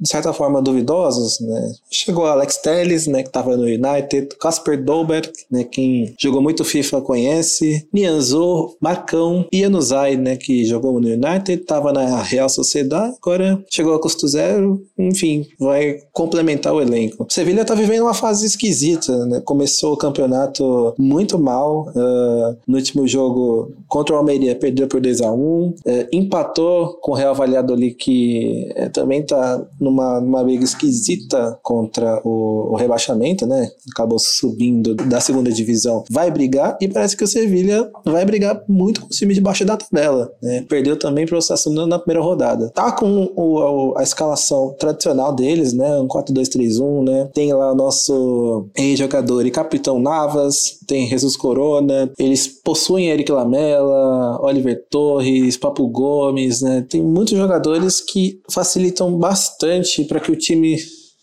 de 0.00 0.08
certa 0.08 0.32
forma, 0.32 0.62
duvidosos, 0.62 1.40
né? 1.40 1.72
Chegou 1.90 2.26
Alex 2.26 2.58
Telles, 2.58 3.06
né? 3.06 3.22
Que 3.22 3.30
tava 3.30 3.56
no 3.56 3.64
United, 3.64 4.28
Casper 4.40 4.82
Dolberg, 4.82 5.30
né? 5.50 5.64
Quem 5.64 6.14
jogou 6.18 6.42
muito 6.42 6.64
FIFA 6.64 7.00
conhece, 7.00 7.86
Nianzou, 7.92 8.76
Marcão 8.80 9.46
e 9.52 9.64
Anuzai, 9.64 10.16
né? 10.16 10.36
Que 10.36 10.64
jogou 10.64 11.00
no 11.00 11.08
United, 11.08 11.58
tava 11.64 11.92
na 11.92 12.22
Real 12.22 12.48
Sociedade, 12.48 13.14
agora 13.20 13.62
chegou 13.70 13.94
a 13.94 14.00
custo 14.00 14.26
zero, 14.28 14.82
enfim, 14.98 15.46
vai 15.58 15.98
complementar 16.12 16.74
o 16.74 16.80
elenco. 16.80 17.26
Sevilha 17.28 17.64
tá 17.64 17.74
vivendo 17.74 18.02
uma 18.02 18.14
fase 18.14 18.46
esquisita, 18.46 19.26
né? 19.26 19.40
Começou 19.44 19.92
o 19.92 19.96
campeonato 19.96 20.94
muito 20.98 21.38
mal, 21.38 21.88
uh, 21.88 22.56
no 22.66 22.76
último 22.76 23.06
jogo 23.06 23.72
contra 23.88 24.14
o 24.14 24.18
Almeria 24.18 24.54
perdeu 24.54 24.88
por 24.88 25.00
2 25.00 25.20
a 25.20 25.30
1 25.30 25.36
uh, 25.36 25.74
empatou 26.12 26.98
com 27.00 27.12
o 27.12 27.14
Real 27.14 27.34
Valladolid 27.34 27.73
que 27.92 28.72
uh, 28.76 28.90
também 28.90 29.22
tá 29.24 29.64
numa, 29.80 30.20
numa 30.20 30.44
briga 30.44 30.64
esquisita 30.64 31.58
contra 31.62 32.20
o, 32.24 32.72
o, 32.72 32.76
rebaixamento, 32.76 33.46
né? 33.46 33.70
Acabou 33.92 34.18
subindo 34.18 34.94
da 34.94 35.20
segunda 35.20 35.50
divisão, 35.50 36.04
vai 36.10 36.30
brigar 36.30 36.76
e 36.80 36.88
parece 36.88 37.16
que 37.16 37.24
o 37.24 37.28
Sevilha 37.28 37.90
vai 38.04 38.24
brigar 38.24 38.62
muito 38.68 39.00
com 39.00 39.06
o 39.06 39.10
time 39.10 39.34
de 39.34 39.40
baixo 39.40 39.64
da 39.64 39.76
tabela, 39.76 40.30
né? 40.42 40.64
Perdeu 40.68 40.98
também 40.98 41.26
para 41.26 41.38
o 41.38 41.42
Sassuolo 41.42 41.86
na 41.86 41.98
primeira 41.98 42.22
rodada. 42.22 42.70
Tá 42.70 42.92
com 42.92 43.30
o, 43.36 43.94
a 43.96 44.02
escalação 44.02 44.74
tradicional 44.78 45.34
deles, 45.34 45.72
né? 45.72 45.98
Um 45.98 46.08
4-2-3-1, 46.08 47.04
né? 47.04 47.30
Tem 47.32 47.52
lá 47.52 47.72
o 47.72 47.74
nosso 47.74 48.68
ex-jogador 48.76 49.46
e 49.46 49.50
capitão 49.50 49.98
Navas, 49.98 50.78
tem 50.86 51.08
Jesus 51.08 51.36
Corona, 51.36 52.10
eles 52.18 52.46
possuem 52.46 53.08
Eric 53.08 53.30
Lamela, 53.30 54.40
Oliver 54.42 54.84
Torres, 54.90 55.56
Papo 55.56 55.86
Gomes, 55.88 56.60
né? 56.60 56.84
Tem 56.88 57.02
muitos 57.02 57.36
jogadores 57.36 57.63
que 58.00 58.40
facilitam 58.50 59.16
bastante 59.18 60.04
para 60.04 60.20
que 60.20 60.32
o 60.32 60.36
time 60.36 60.76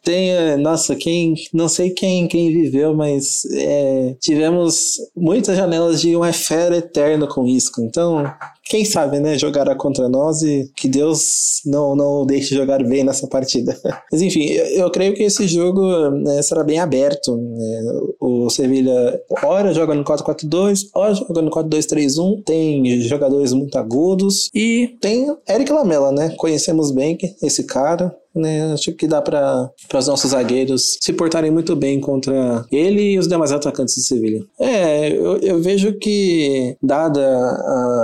tenha, 0.04 0.58
nossa, 0.58 0.96
quem, 0.96 1.36
não 1.54 1.70
sei 1.70 1.92
quem, 1.92 2.28
quem 2.28 2.52
viveu, 2.52 2.96
mas 2.96 3.46
é, 3.52 4.16
tivemos 4.20 4.98
muitas 5.16 5.56
janelas 5.56 6.02
de 6.02 6.16
um 6.18 6.34
fera 6.34 6.78
eterno 6.78 7.28
com 7.28 7.46
isso. 7.46 7.72
Então, 7.80 8.24
quem 8.72 8.86
sabe, 8.86 9.20
né, 9.20 9.38
jogará 9.38 9.76
contra 9.76 10.08
nós 10.08 10.42
e 10.44 10.72
que 10.78 10.88
Deus 10.88 11.60
não, 11.66 11.94
não 11.94 12.26
deixe 12.26 12.56
jogar 12.56 12.82
bem 12.82 13.04
nessa 13.04 13.28
partida. 13.28 13.78
Mas 14.10 14.22
enfim, 14.22 14.46
eu, 14.46 14.66
eu 14.84 14.90
creio 14.90 15.14
que 15.14 15.24
esse 15.24 15.46
jogo 15.46 16.10
né, 16.12 16.42
será 16.42 16.64
bem 16.64 16.80
aberto. 16.80 17.36
Né? 17.36 17.82
O 18.18 18.50
Sevilha, 18.50 19.22
ora 19.44 19.74
joga 19.74 19.94
no 19.94 20.06
4-4-2, 20.06 20.84
ora 20.96 21.14
joga 21.14 21.42
no 21.42 21.52
4-2-3-1, 21.52 22.44
tem 22.46 23.02
jogadores 23.02 23.52
muito 23.52 23.78
agudos 23.78 24.50
e 24.56 24.96
tem 25.02 25.28
Eric 25.50 25.70
Lamela, 25.70 26.14
né? 26.14 26.34
Conhecemos 26.38 26.92
bem 26.92 27.18
esse 27.44 27.66
cara, 27.66 28.16
né? 28.36 28.74
Acho 28.74 28.92
que 28.94 29.08
dá 29.08 29.22
para 29.22 29.70
os 29.94 30.08
nossos 30.08 30.32
zagueiros 30.32 30.98
se 31.02 31.14
portarem 31.14 31.52
muito 31.52 31.76
bem 31.76 32.00
contra 32.00 32.66
ele 32.72 33.14
e 33.14 33.20
os 33.20 33.28
demais 33.28 33.52
atacantes 33.52 33.96
do 33.96 34.02
Sevilha. 34.02 34.44
É, 34.60 35.10
eu, 35.10 35.38
eu 35.38 35.62
vejo 35.62 35.94
que, 35.98 36.76
dada 36.82 37.22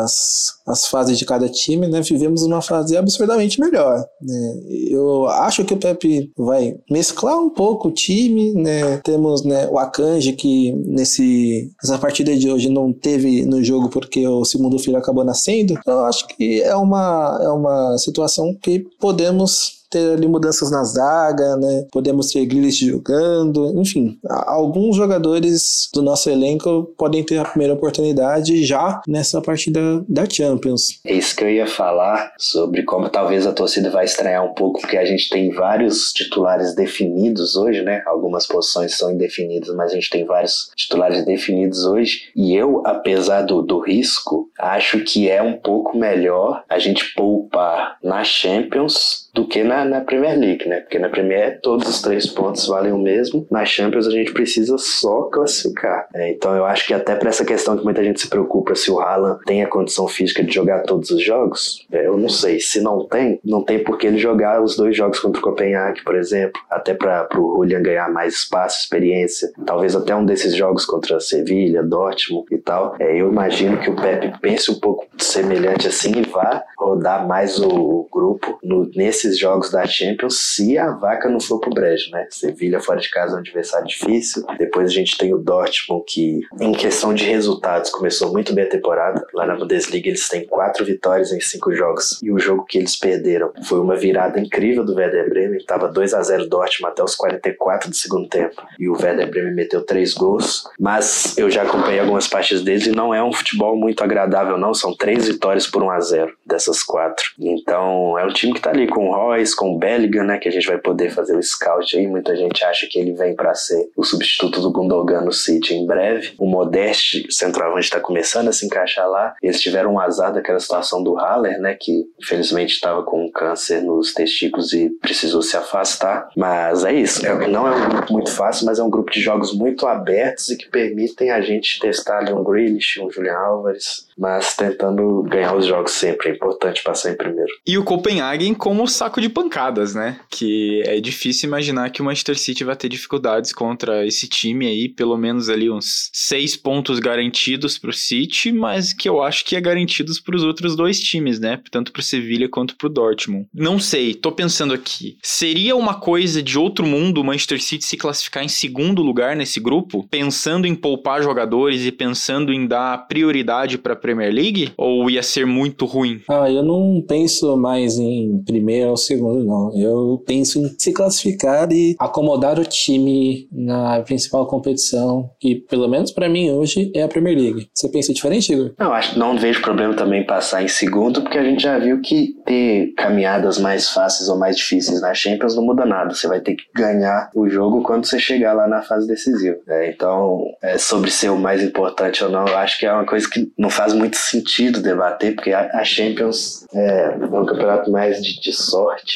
as, 0.03 0.57
as 0.67 0.87
fases 0.87 1.17
de 1.17 1.25
cada 1.25 1.47
time, 1.49 1.87
né, 1.87 2.01
vivemos 2.01 2.43
uma 2.43 2.61
fase 2.61 2.97
absurdamente 2.97 3.59
melhor. 3.59 4.03
Né? 4.21 4.53
Eu 4.89 5.27
acho 5.27 5.63
que 5.63 5.73
o 5.73 5.77
Pepe 5.77 6.31
vai 6.37 6.75
mesclar 6.89 7.39
um 7.39 7.49
pouco 7.49 7.87
o 7.89 7.91
time, 7.91 8.53
né? 8.53 8.97
Temos 8.97 9.43
né, 9.43 9.67
o 9.69 9.77
Akanji 9.77 10.33
que 10.33 10.71
nesse, 10.73 11.71
nessa 11.81 11.97
partida 11.97 12.35
de 12.35 12.49
hoje 12.49 12.69
não 12.69 12.91
teve 12.91 13.45
no 13.45 13.63
jogo 13.63 13.89
porque 13.89 14.27
o 14.27 14.45
segundo 14.45 14.79
filho 14.79 14.97
acabou 14.97 15.23
nascendo. 15.23 15.73
Então, 15.73 15.99
eu 15.99 16.05
acho 16.05 16.27
que 16.27 16.61
é 16.61 16.75
uma, 16.75 17.39
é 17.41 17.49
uma 17.49 17.97
situação 17.97 18.55
que 18.61 18.85
podemos 18.99 19.76
ter 19.89 20.13
ali 20.13 20.28
mudanças 20.28 20.71
na 20.71 20.84
zaga, 20.84 21.56
né? 21.58 21.86
Podemos 21.91 22.32
ter 22.32 22.45
Grealish 22.45 22.86
jogando, 22.86 23.80
enfim, 23.80 24.17
alguns 24.45 24.95
jogadores 24.95 25.89
do 25.93 26.02
nosso 26.02 26.30
elenco 26.30 26.93
podem 26.97 27.23
ter 27.23 27.38
a 27.38 27.45
primeira 27.45 27.73
oportunidade 27.73 28.63
já 28.63 29.02
nessa 29.08 29.41
partida 29.41 30.04
da 30.08 30.28
Champions. 30.30 31.00
É 31.06 31.13
isso 31.13 31.36
que 31.36 31.43
eu 31.43 31.50
ia 31.50 31.67
falar 31.67 32.34
sobre 32.38 32.84
como 32.84 33.10
talvez 33.10 33.45
a 33.45 33.54
torcida 33.54 33.89
vai 33.89 34.06
estranhar 34.06 34.45
um 34.45 34.54
pouco, 34.54 34.82
porque 34.82 34.97
a 34.97 35.06
gente 35.06 35.30
tem 35.30 35.52
vários 35.52 36.12
titulares 36.12 36.76
definidos 36.76 37.56
hoje, 37.56 37.82
né? 37.82 38.02
Algumas 38.06 38.45
posições 38.45 38.97
são 38.97 39.12
indefinidas, 39.12 39.73
mas 39.76 39.91
a 39.91 39.95
gente 39.95 40.10
tem 40.10 40.26
vários 40.26 40.71
titulares 40.76 41.26
definidos 41.26 41.86
hoje. 41.86 42.30
E 42.36 42.56
eu, 42.56 42.82
apesar 42.86 43.41
do, 43.43 43.62
do 43.62 43.80
risco, 43.80 44.50
acho 44.60 45.00
que 45.04 45.30
é 45.30 45.41
um 45.41 45.58
pouco 45.58 45.97
melhor 45.97 46.63
a 46.69 46.80
gente 46.80 47.13
poupar 47.13 47.97
na 48.04 48.23
Champions 48.23 49.26
do 49.38 49.47
que 49.47 49.63
na, 49.63 49.86
na 49.86 50.02
Premier 50.02 50.36
League, 50.36 50.67
né? 50.67 50.80
Porque 50.80 50.97
na 50.97 51.10
Premier 51.10 51.62
todos 51.62 51.88
os 51.88 52.02
três 52.02 52.26
pontos 52.26 52.65
valem 52.65 52.91
o 52.91 52.97
mesmo. 52.97 53.45
Na 53.52 53.63
Champions 53.63 54.08
a 54.08 54.12
gente 54.12 54.34
precisa 54.34 54.80
só 54.80 55.23
classificar. 55.26 56.08
Né? 56.12 56.32
Então 56.32 56.56
eu 56.56 56.65
acho 56.65 56.88
que 56.88 56.93
até 56.93 57.15
para 57.15 57.30
essa 57.30 57.45
questão 57.45 57.78
que 57.78 57.84
muita 57.84 58.04
gente 58.04 58.19
se 58.19 58.28
preocupa 58.28 58.73
se 58.73 58.89
o 58.89 59.00
Haaland 59.00 59.39
tem 59.45 59.63
a 59.63 59.67
condição 59.67 60.08
física 60.08 60.43
de 60.43 60.52
jogar 60.52 60.82
todos 60.82 61.12
os 61.12 61.23
jogos, 61.23 61.86
é, 61.91 62.08
eu 62.08 62.17
não 62.17 62.30
sei. 62.30 62.60
Se 62.60 62.82
não 62.82 63.06
tem, 63.06 63.39
não 63.45 63.63
tem 63.63 63.84
por 63.84 64.00
que 64.00 64.08
ele 64.08 64.17
jogar 64.17 64.60
os 64.60 64.76
dois 64.76 64.97
jogos 64.97 65.19
contra 65.19 65.39
o 65.39 65.43
Copenhague, 65.43 66.04
por 66.04 66.15
exemplo, 66.15 66.60
até 66.67 66.95
para 66.95 67.28
o 67.39 67.58
Julian 67.58 67.84
ganhar 67.84 68.12
mais 68.12 68.34
espaço, 68.34 68.80
experiência. 68.80 69.52
Talvez 69.67 69.95
até 69.95 70.15
um 70.15 70.26
desses 70.26 70.56
jogos 70.56 70.84
contra 70.84 71.17
a 71.17 71.19
Sevilha, 71.19 71.84
Dortmund 71.84 72.47
e 72.52 72.58
tal. 72.58 72.95
É, 73.00 73.21
eu 73.21 73.30
imagino 73.30 73.78
que 73.78 73.91
o 73.91 73.95
Pepe 73.95 74.34
pense 74.41 74.71
um 74.71 74.80
pouco 74.80 75.06
semelhante 75.19 75.88
assim 75.88 76.12
e 76.17 76.23
vá 76.23 76.63
rodar 76.76 77.28
mais 77.28 77.60
o, 77.60 77.69
o 77.69 78.08
grupo 78.12 78.58
no, 78.63 78.89
nesse 78.95 79.26
esses 79.27 79.37
jogos 79.37 79.69
da 79.69 79.85
Champions 79.85 80.39
se 80.39 80.77
a 80.77 80.91
vaca 80.91 81.29
não 81.29 81.39
for 81.39 81.59
pro 81.59 81.69
brejo, 81.69 82.09
né? 82.11 82.27
Sevilha 82.29 82.79
fora 82.79 82.99
de 82.99 83.09
casa 83.09 83.33
é 83.33 83.35
um 83.35 83.39
adversário 83.39 83.87
difícil. 83.87 84.43
Depois 84.57 84.89
a 84.89 84.93
gente 84.93 85.17
tem 85.17 85.33
o 85.33 85.37
Dortmund, 85.37 86.03
que 86.07 86.39
em 86.59 86.71
questão 86.71 87.13
de 87.13 87.25
resultados 87.25 87.91
começou 87.91 88.31
muito 88.31 88.53
bem 88.53 88.65
a 88.65 88.69
temporada. 88.69 89.25
Lá 89.33 89.45
na 89.45 89.55
Bundesliga 89.55 90.07
eles 90.07 90.27
têm 90.27 90.45
quatro 90.45 90.85
vitórias 90.85 91.31
em 91.31 91.39
cinco 91.39 91.73
jogos. 91.73 92.19
E 92.23 92.31
o 92.31 92.39
jogo 92.39 92.65
que 92.65 92.77
eles 92.77 92.97
perderam 92.97 93.51
foi 93.65 93.79
uma 93.79 93.95
virada 93.95 94.39
incrível 94.39 94.85
do 94.85 94.95
Werder 94.95 95.29
Bremen. 95.29 95.63
Tava 95.65 95.87
2 95.87 96.13
a 96.13 96.21
0 96.21 96.47
Dortmund 96.47 96.91
até 96.91 97.03
os 97.03 97.15
44 97.15 97.89
do 97.89 97.95
segundo 97.95 98.27
tempo. 98.29 98.55
E 98.79 98.87
o 98.87 98.93
Werder 98.93 99.29
Bremen 99.29 99.53
meteu 99.53 99.83
três 99.83 100.13
gols. 100.13 100.63
Mas 100.79 101.37
eu 101.37 101.49
já 101.49 101.63
acompanhei 101.63 101.99
algumas 101.99 102.27
partidas 102.27 102.63
deles 102.63 102.87
e 102.87 102.91
não 102.91 103.13
é 103.13 103.23
um 103.23 103.33
futebol 103.33 103.75
muito 103.75 104.03
agradável, 104.03 104.57
não. 104.57 104.73
São 104.73 104.95
três 104.95 105.27
vitórias 105.27 105.67
por 105.67 105.83
1 105.83 105.91
a 105.91 105.99
0 105.99 106.33
dessas 106.45 106.83
quatro. 106.83 107.25
Então 107.39 108.17
é 108.17 108.25
um 108.25 108.33
time 108.33 108.53
que 108.53 108.61
tá 108.61 108.69
ali 108.69 108.87
com 108.87 109.06
Royce, 109.11 109.55
com 109.55 109.75
o 109.75 109.77
Bellingham, 109.77 110.23
né, 110.23 110.37
que 110.37 110.47
a 110.47 110.51
gente 110.51 110.67
vai 110.67 110.77
poder 110.77 111.09
fazer 111.11 111.35
o 111.35 111.43
scout 111.43 111.97
aí. 111.97 112.07
Muita 112.07 112.35
gente 112.35 112.63
acha 112.63 112.87
que 112.89 112.99
ele 112.99 113.13
vem 113.13 113.35
para 113.35 113.53
ser 113.53 113.89
o 113.95 114.03
substituto 114.03 114.61
do 114.61 114.71
Gundogan 114.71 115.21
no 115.21 115.31
City 115.31 115.73
em 115.73 115.85
breve. 115.85 116.33
O 116.37 116.47
Modeste, 116.47 117.25
centroavante, 117.29 117.85
está 117.85 117.99
começando 117.99 118.47
a 118.47 118.53
se 118.53 118.65
encaixar 118.65 119.09
lá. 119.09 119.35
Eles 119.41 119.61
tiveram 119.61 119.93
um 119.93 119.99
azar 119.99 120.33
daquela 120.33 120.59
situação 120.59 121.03
do 121.03 121.15
Haller, 121.15 121.59
né, 121.59 121.75
que 121.79 122.05
infelizmente 122.19 122.73
estava 122.73 123.03
com 123.03 123.25
um 123.25 123.31
câncer 123.31 123.81
nos 123.81 124.13
testículos 124.13 124.73
e 124.73 124.89
precisou 125.01 125.41
se 125.41 125.55
afastar. 125.55 126.29
Mas 126.35 126.83
é 126.83 126.93
isso. 126.93 127.25
É, 127.25 127.47
não 127.47 127.67
é 127.67 127.75
um 127.75 127.89
grupo 127.89 128.13
muito 128.13 128.31
fácil, 128.31 128.65
mas 128.65 128.79
é 128.79 128.83
um 128.83 128.89
grupo 128.89 129.11
de 129.11 129.21
jogos 129.21 129.53
muito 129.53 129.87
abertos 129.87 130.49
e 130.49 130.57
que 130.57 130.69
permitem 130.69 131.31
a 131.31 131.41
gente 131.41 131.79
testar 131.79 132.19
ali 132.19 132.33
um 132.33 132.43
Grealish, 132.43 133.01
um 133.01 133.09
Julian 133.09 133.37
Álvares, 133.37 134.07
mas 134.17 134.55
tentando 134.55 135.23
ganhar 135.23 135.55
os 135.55 135.65
jogos 135.65 135.91
sempre. 135.91 136.29
É 136.29 136.31
importante 136.33 136.83
passar 136.83 137.11
em 137.11 137.15
primeiro. 137.15 137.51
E 137.65 137.77
o 137.77 137.83
Copenhagen, 137.83 138.53
como 138.53 138.87
saco 138.97 139.21
de 139.21 139.29
pancadas, 139.29 139.93
né? 139.93 140.19
Que 140.29 140.81
é 140.86 140.99
difícil 140.99 141.47
imaginar 141.47 141.91
que 141.91 142.01
o 142.01 142.05
Manchester 142.05 142.38
City 142.38 142.63
vai 142.63 142.75
ter 142.75 142.89
dificuldades 142.89 143.53
contra 143.53 144.05
esse 144.05 144.27
time 144.27 144.65
aí, 144.65 144.89
pelo 144.89 145.15
menos 145.15 145.49
ali 145.49 145.69
uns 145.69 146.10
seis 146.12 146.57
pontos 146.57 146.97
garantidos 146.99 147.77
pro 147.77 147.93
City, 147.93 148.51
mas 148.51 148.93
que 148.93 149.07
eu 149.07 149.21
acho 149.21 149.45
que 149.45 149.55
é 149.55 149.62
garantidos 149.62 150.19
pros 150.19 150.43
outros 150.43 150.75
dois 150.75 150.99
times, 150.99 151.39
né? 151.39 151.62
Tanto 151.69 151.91
pro 151.91 152.01
Sevilha 152.01 152.49
quanto 152.49 152.75
pro 152.75 152.89
Dortmund. 152.89 153.47
Não 153.53 153.79
sei, 153.79 154.15
tô 154.15 154.31
pensando 154.31 154.73
aqui. 154.73 155.17
Seria 155.21 155.75
uma 155.75 155.93
coisa 155.99 156.41
de 156.41 156.57
outro 156.57 156.86
mundo 156.86 157.21
o 157.21 157.23
Manchester 157.23 157.62
City 157.62 157.86
se 157.86 157.97
classificar 157.97 158.43
em 158.43 158.47
segundo 158.47 159.03
lugar 159.03 159.36
nesse 159.36 159.60
grupo, 159.60 160.07
pensando 160.10 160.65
em 160.65 160.73
poupar 160.73 161.21
jogadores 161.21 161.86
e 161.86 161.91
pensando 161.91 162.51
em 162.51 162.65
dar 162.65 163.07
prioridade 163.07 163.77
para 163.77 163.93
a 163.93 163.95
Premier 163.95 164.33
League? 164.33 164.71
Ou 164.75 165.10
ia 165.10 165.21
ser 165.21 165.45
muito 165.45 165.86
ruim? 165.86 166.21
Ah, 166.27 166.49
eu 166.49 166.63
não 166.63 167.03
penso 167.07 167.55
mais 167.57 167.97
em 167.97 168.41
primeiro 168.43 168.87
ou 168.89 168.97
segundo, 168.97 169.43
não. 169.43 169.71
Eu 169.76 170.23
penso 170.26 170.60
em 170.60 170.76
se 170.78 170.93
classificar 170.93 171.71
e 171.71 171.95
acomodar 172.00 172.60
o 172.60 172.65
time 172.65 173.47
na 173.52 174.02
principal 174.02 174.45
competição, 174.47 175.30
que 175.39 175.56
pelo 175.56 175.88
menos 175.88 176.12
para 176.12 176.30
mim 176.30 176.52
hoje 176.52 176.91
é 176.95 177.04
a 177.04 177.08
Premier 177.08 177.38
League. 177.38 177.69
Você 177.73 177.89
pensa 177.89 178.13
diferente, 178.13 178.52
Igor? 178.52 178.73
Não, 178.78 178.93
acho 178.93 179.17
não 179.17 179.38
vejo 179.38 179.62
problema 179.62 179.93
também 179.93 180.26
passar 180.26 180.63
em 180.63 180.67
segundo, 180.67 181.21
porque 181.21 181.38
a 181.38 181.43
gente 181.43 181.63
já 181.63 181.78
viu 181.78 182.02
que 182.02 182.36
ter 182.45 182.93
caminhadas 182.95 183.58
mais 183.58 183.89
fáceis 183.89 184.30
ou 184.30 184.38
mais 184.38 184.58
difíceis 184.58 185.02
na 185.02 185.13
Champions 185.13 185.56
não 185.56 185.63
muda 185.63 185.86
nada. 185.86 186.13
Você 186.13 186.28
vai 186.28 186.39
ter 186.39 186.56
que 186.56 186.63
ganhar 186.76 187.30
o 187.36 187.50
jogo 187.50 187.82
quando 187.82 188.06
você 188.06 188.19
chegar 188.19 188.54
lá 188.54 188.67
na 188.67 188.82
fase 188.82 189.08
decisiva. 189.08 189.58
É, 189.67 189.89
então, 189.89 190.43
é, 190.62 190.78
sobre 190.78 191.10
ser 191.12 191.30
o 191.30 191.38
mais 191.38 191.63
importante 191.63 192.23
ou 192.23 192.30
não, 192.30 192.45
eu 192.47 192.58
acho 192.58 192.80
que 192.80 192.86
é 192.86 192.93
uma 192.93 193.06
coisa 193.06 193.30
que 193.30 193.52
não 193.58 193.69
faz 193.69 193.93
muito 193.93 194.17
sentido 194.17 194.82
debater, 194.82 195.36
porque 195.36 195.54
a, 195.54 195.84
Champions 195.84 196.65
é, 196.73 197.17
é 197.21 197.26
um 197.26 197.45
campeonato 197.45 197.91
mais 197.91 198.21
de, 198.21 198.39
de, 198.39 198.54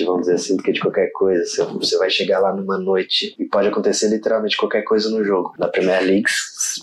vamos 0.06 0.22
dizer 0.22 0.36
assim, 0.36 0.56
do 0.56 0.64
que 0.64 0.72
de 0.72 0.80
qualquer 0.80 1.12
coisa. 1.12 1.66
Você 1.66 1.98
vai 1.98 2.10
chegar 2.10 2.40
lá 2.40 2.54
numa 2.54 2.78
noite 2.78 3.36
e 3.38 3.46
pode 3.46 3.68
acontecer 3.68 4.10
literalmente 4.10 4.58
qualquer 4.58 4.84
coisa 4.84 5.10
no 5.10 5.24
jogo. 5.24 5.54
Na 5.58 5.68
Premier 5.68 6.02
League, 6.02 6.30